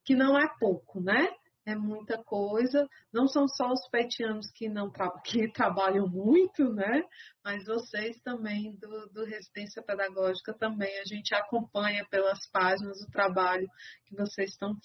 que 0.03 0.15
não 0.15 0.35
é 0.35 0.47
pouco, 0.59 0.99
né? 0.99 1.29
É 1.65 1.75
muita 1.75 2.17
coisa. 2.23 2.87
Não 3.11 3.27
são 3.27 3.47
só 3.47 3.71
os 3.71 3.87
petianos 3.89 4.49
que 4.51 4.67
não 4.69 4.89
tra 4.89 5.09
que 5.23 5.51
trabalham 5.51 6.07
muito, 6.07 6.73
né? 6.73 7.03
Mas 7.43 7.65
vocês 7.65 8.19
também 8.21 8.75
do, 8.77 9.07
do 9.09 9.25
Resistência 9.25 9.83
Pedagógica 9.83 10.53
também 10.53 10.99
a 10.99 11.05
gente 11.05 11.33
acompanha 11.33 12.05
pelas 12.09 12.39
páginas 12.51 13.01
o 13.01 13.11
trabalho 13.11 13.67
que 14.05 14.15
vocês 14.15 14.51
estão 14.51 14.75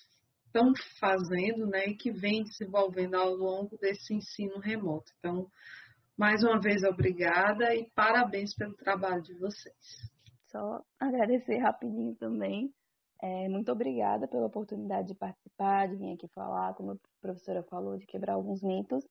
estão 0.47 0.73
fazendo, 1.01 1.67
né? 1.67 1.87
E 1.87 1.97
que 1.97 2.13
vem 2.13 2.45
desenvolvendo 2.45 3.17
ao 3.17 3.35
longo 3.35 3.77
desse 3.79 4.15
ensino 4.15 4.61
remoto. 4.61 5.11
Então, 5.19 5.51
mais 6.17 6.45
uma 6.45 6.61
vez 6.61 6.85
obrigada 6.85 7.75
e 7.75 7.91
parabéns 7.93 8.55
pelo 8.55 8.77
trabalho 8.77 9.21
de 9.21 9.35
vocês. 9.35 9.75
Só 10.47 10.81
agradecer 11.01 11.59
rapidinho 11.59 12.15
também 12.15 12.73
é, 13.21 13.49
muito 13.49 13.71
obrigada 13.73 14.29
pela 14.29 14.47
oportunidade 14.47 15.09
de 15.09 15.15
participar, 15.15 15.89
de 15.89 15.97
vir 15.97 16.13
aqui 16.13 16.29
falar, 16.29 16.75
como 16.75 16.93
a 16.93 16.97
professora 17.21 17.63
falou, 17.63 17.97
de 17.97 18.07
quebrar 18.07 18.35
alguns 18.35 18.63
mitos. 18.63 19.05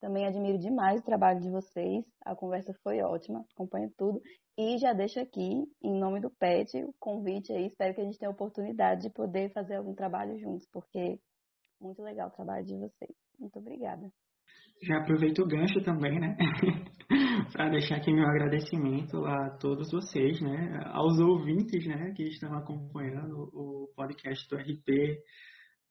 Também 0.00 0.26
admiro 0.26 0.58
demais 0.58 1.00
o 1.00 1.04
trabalho 1.04 1.40
de 1.40 1.50
vocês, 1.50 2.04
a 2.24 2.36
conversa 2.36 2.74
foi 2.82 3.00
ótima, 3.00 3.44
acompanho 3.54 3.90
tudo. 3.96 4.20
E 4.58 4.78
já 4.78 4.92
deixo 4.92 5.20
aqui, 5.20 5.64
em 5.82 5.98
nome 5.98 6.20
do 6.20 6.30
PET, 6.30 6.84
o 6.84 6.94
convite 7.00 7.52
aí, 7.52 7.66
espero 7.66 7.94
que 7.94 8.00
a 8.00 8.04
gente 8.04 8.18
tenha 8.18 8.28
a 8.28 8.32
oportunidade 8.32 9.02
de 9.02 9.10
poder 9.10 9.50
fazer 9.52 9.76
algum 9.76 9.94
trabalho 9.94 10.38
juntos, 10.38 10.66
porque 10.70 11.18
muito 11.80 12.02
legal 12.02 12.28
o 12.28 12.32
trabalho 12.32 12.64
de 12.64 12.76
vocês. 12.76 13.14
Muito 13.38 13.58
obrigada. 13.58 14.10
Já 14.82 14.98
aproveito 14.98 15.40
o 15.40 15.46
gancho 15.46 15.80
também, 15.82 16.18
né? 16.18 16.36
para 17.52 17.70
deixar 17.70 17.96
aqui 17.96 18.12
meu 18.12 18.26
agradecimento 18.26 19.24
a 19.24 19.50
todos 19.58 19.90
vocês, 19.90 20.40
né? 20.40 20.80
Aos 20.86 21.18
ouvintes, 21.20 21.86
né? 21.86 22.12
Que 22.16 22.24
estão 22.24 22.52
acompanhando 22.54 23.48
o 23.52 23.90
podcast 23.94 24.48
do 24.48 24.56
RP. 24.56 25.18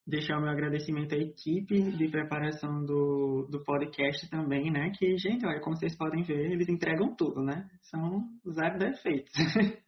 Deixar 0.08 0.38
o 0.38 0.42
meu 0.42 0.52
agradecimento 0.52 1.16
à 1.16 1.18
equipe 1.18 1.82
de 1.98 2.10
preparação 2.10 2.84
do, 2.86 3.48
do 3.50 3.64
podcast 3.64 4.30
também, 4.30 4.72
né? 4.72 4.92
Que, 4.96 5.18
gente, 5.18 5.46
olha, 5.46 5.60
como 5.62 5.76
vocês 5.76 5.98
podem 5.98 6.24
ver, 6.24 6.52
eles 6.52 6.70
entregam 6.70 7.16
tudo, 7.16 7.42
né? 7.42 7.68
São 7.84 8.22
zero 8.52 8.78
defeitos. 8.78 9.34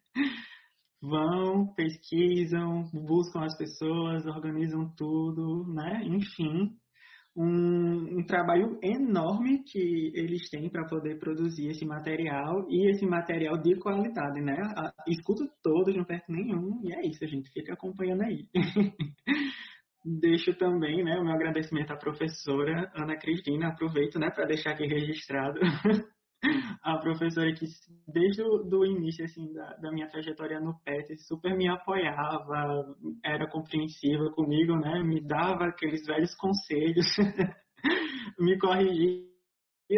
Vão, 0.99 1.71
pesquisam, 1.75 2.85
buscam 2.91 3.43
as 3.43 3.55
pessoas, 3.55 4.25
organizam 4.25 4.91
tudo, 4.97 5.71
né? 5.71 6.01
Enfim, 6.05 6.75
um, 7.37 8.19
um, 8.19 8.25
trabalho 8.25 8.79
enorme 8.81 9.63
que 9.63 10.11
eles 10.15 10.49
têm 10.49 10.69
para 10.69 10.87
poder 10.87 11.19
produzir 11.19 11.67
esse 11.67 11.85
material 11.85 12.65
e 12.67 12.89
esse 12.89 13.05
material 13.05 13.57
de 13.57 13.75
qualidade, 13.77 14.41
né? 14.41 14.57
Escuto 15.07 15.47
todos, 15.61 15.95
não 15.95 16.03
perco 16.03 16.31
nenhum, 16.31 16.81
e 16.83 16.93
é 16.93 17.07
isso, 17.07 17.23
gente 17.27 17.51
fica 17.51 17.73
acompanhando 17.73 18.23
aí. 18.23 18.47
Deixo 20.03 20.53
também 20.55 21.03
né, 21.03 21.17
o 21.19 21.23
meu 21.23 21.33
agradecimento 21.33 21.91
à 21.91 21.97
professora 21.97 22.89
Ana 22.95 23.17
Cristina, 23.17 23.67
aproveito 23.67 24.17
né, 24.17 24.29
para 24.31 24.45
deixar 24.45 24.71
aqui 24.71 24.87
registrado 24.87 25.59
a 26.83 26.97
professora 26.99 27.53
que 27.53 27.65
desde 28.07 28.43
o 28.43 28.85
início 28.85 29.25
assim, 29.25 29.51
da, 29.53 29.75
da, 29.77 29.91
minha 29.91 30.07
trajetória 30.07 30.59
no 30.59 30.79
PET 30.81 31.17
super 31.17 31.55
me 31.55 31.67
apoiava, 31.67 32.95
era 33.23 33.49
compreensiva 33.49 34.31
comigo, 34.31 34.75
né? 34.77 35.01
Me 35.03 35.19
dava 35.19 35.65
aqueles 35.65 36.05
velhos 36.05 36.35
conselhos, 36.35 37.07
me 38.39 38.57
corrigia 38.59 39.25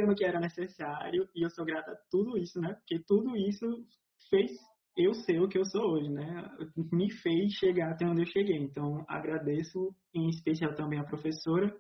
no 0.06 0.16
que 0.16 0.24
era 0.24 0.40
necessário 0.40 1.28
e 1.36 1.44
eu 1.44 1.50
sou 1.50 1.66
grata 1.66 1.92
a 1.92 2.00
tudo 2.10 2.38
isso, 2.38 2.60
né? 2.60 2.74
Porque 2.74 3.04
tudo 3.06 3.36
isso 3.36 3.66
fez 4.30 4.52
eu 4.96 5.14
ser 5.14 5.42
o 5.42 5.48
que 5.48 5.58
eu 5.58 5.66
sou 5.66 5.94
hoje, 5.94 6.10
né? 6.10 6.50
Me 6.92 7.12
fez 7.12 7.54
chegar 7.54 7.92
até 7.92 8.06
onde 8.06 8.22
eu 8.22 8.28
cheguei. 8.28 8.58
Então 8.58 9.04
agradeço 9.08 9.94
em 10.14 10.30
especial 10.30 10.74
também 10.74 11.00
a 11.00 11.06
professora 11.06 11.74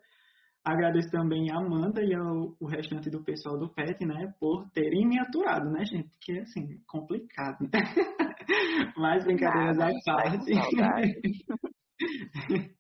Agradeço 0.66 1.10
também 1.10 1.50
a 1.52 1.58
Amanda 1.58 2.02
e 2.04 2.14
ao 2.14 2.56
o 2.60 2.68
restante 2.68 3.10
do 3.10 3.24
pessoal 3.24 3.58
do 3.58 3.74
PET, 3.74 4.06
né, 4.06 4.34
por 4.40 4.70
terem 4.72 5.08
me 5.08 5.18
aturado, 5.20 5.72
né, 5.72 5.86
gente? 5.86 6.10
Porque, 6.10 6.40
assim, 6.40 6.82
complicado, 6.88 7.62
né? 7.62 7.70
Mais 8.98 9.24
brincadeiras 9.24 9.80
à 9.80 9.90
parte. 10.06 10.52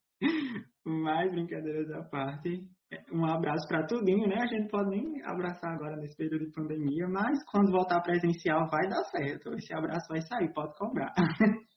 Mais 0.85 1.31
brincadeiras 1.31 1.89
à 1.91 2.03
parte. 2.03 2.67
Um 3.13 3.25
abraço 3.25 3.67
para 3.67 3.85
tudinho, 3.85 4.27
né? 4.27 4.37
A 4.41 4.47
gente 4.47 4.67
pode 4.69 4.89
nem 4.89 5.21
abraçar 5.23 5.73
agora 5.73 5.95
nesse 5.97 6.17
período 6.17 6.45
de 6.45 6.51
pandemia, 6.51 7.07
mas 7.07 7.37
quando 7.51 7.71
voltar 7.71 8.01
presencial 8.01 8.67
vai 8.69 8.89
dar 8.89 9.03
certo. 9.05 9.53
Esse 9.53 9.73
abraço 9.73 10.07
vai 10.09 10.21
sair, 10.21 10.51
pode 10.53 10.75
cobrar. 10.77 11.13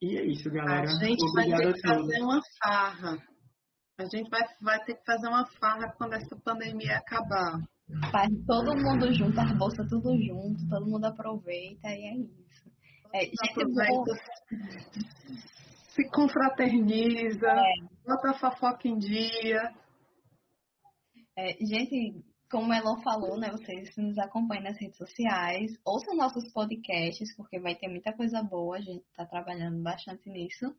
E 0.00 0.18
é 0.18 0.24
isso, 0.26 0.50
galera. 0.50 0.82
A 0.82 0.86
gente 0.86 1.22
Obrigado 1.22 1.62
vai 1.62 1.72
ter 1.72 1.74
que 1.74 1.88
fazer 1.88 2.22
uma 2.22 2.40
farra 2.60 3.16
a 4.02 4.16
gente 4.16 4.28
vai, 4.28 4.42
vai 4.60 4.84
ter 4.84 4.94
que 4.94 5.04
fazer 5.04 5.28
uma 5.28 5.46
farra 5.58 5.92
quando 5.96 6.14
essa 6.14 6.36
pandemia 6.36 6.98
acabar. 6.98 7.58
Faz 8.10 8.30
todo 8.46 8.76
mundo 8.76 9.12
junto, 9.12 9.38
as 9.38 9.56
bolsas 9.56 9.88
tudo 9.88 10.16
junto, 10.20 10.68
todo 10.68 10.86
mundo 10.86 11.04
aproveita 11.04 11.88
e 11.88 12.04
é 12.04 12.16
isso. 12.16 12.70
É, 13.14 13.30
aproveita, 13.50 14.12
se 15.88 16.08
confraterniza, 16.08 17.48
é. 17.48 17.74
bota 18.06 18.30
a 18.30 18.38
fofoca 18.38 18.88
em 18.88 18.96
dia. 18.96 19.74
É, 21.36 21.52
gente, 21.64 22.24
como 22.50 22.70
o 22.70 22.74
Elon 22.74 23.00
falou, 23.02 23.38
né? 23.38 23.50
Vocês 23.50 23.94
nos 23.96 24.18
acompanhem 24.18 24.64
nas 24.64 24.78
redes 24.78 24.96
sociais, 24.96 25.72
ouçam 25.84 26.16
nossos 26.16 26.50
podcasts, 26.52 27.34
porque 27.36 27.60
vai 27.60 27.74
ter 27.74 27.88
muita 27.88 28.12
coisa 28.14 28.42
boa, 28.42 28.76
a 28.76 28.80
gente 28.80 29.04
está 29.04 29.26
trabalhando 29.26 29.82
bastante 29.82 30.28
nisso. 30.30 30.74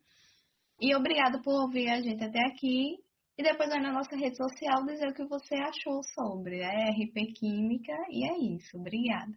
E 0.80 0.94
obrigado 0.94 1.40
por 1.42 1.62
ouvir 1.62 1.88
a 1.88 2.00
gente 2.00 2.22
até 2.22 2.40
aqui. 2.46 2.98
E 3.36 3.42
depois 3.42 3.68
vai 3.68 3.80
na 3.80 3.92
nossa 3.92 4.16
rede 4.16 4.36
social 4.36 4.84
dizer 4.84 5.08
o 5.08 5.14
que 5.14 5.24
você 5.24 5.56
achou 5.56 6.02
sobre 6.14 6.62
a 6.62 6.90
RP 6.90 7.32
Química. 7.34 7.92
E 8.08 8.24
é 8.24 8.38
isso. 8.54 8.78
Obrigada. 8.78 9.34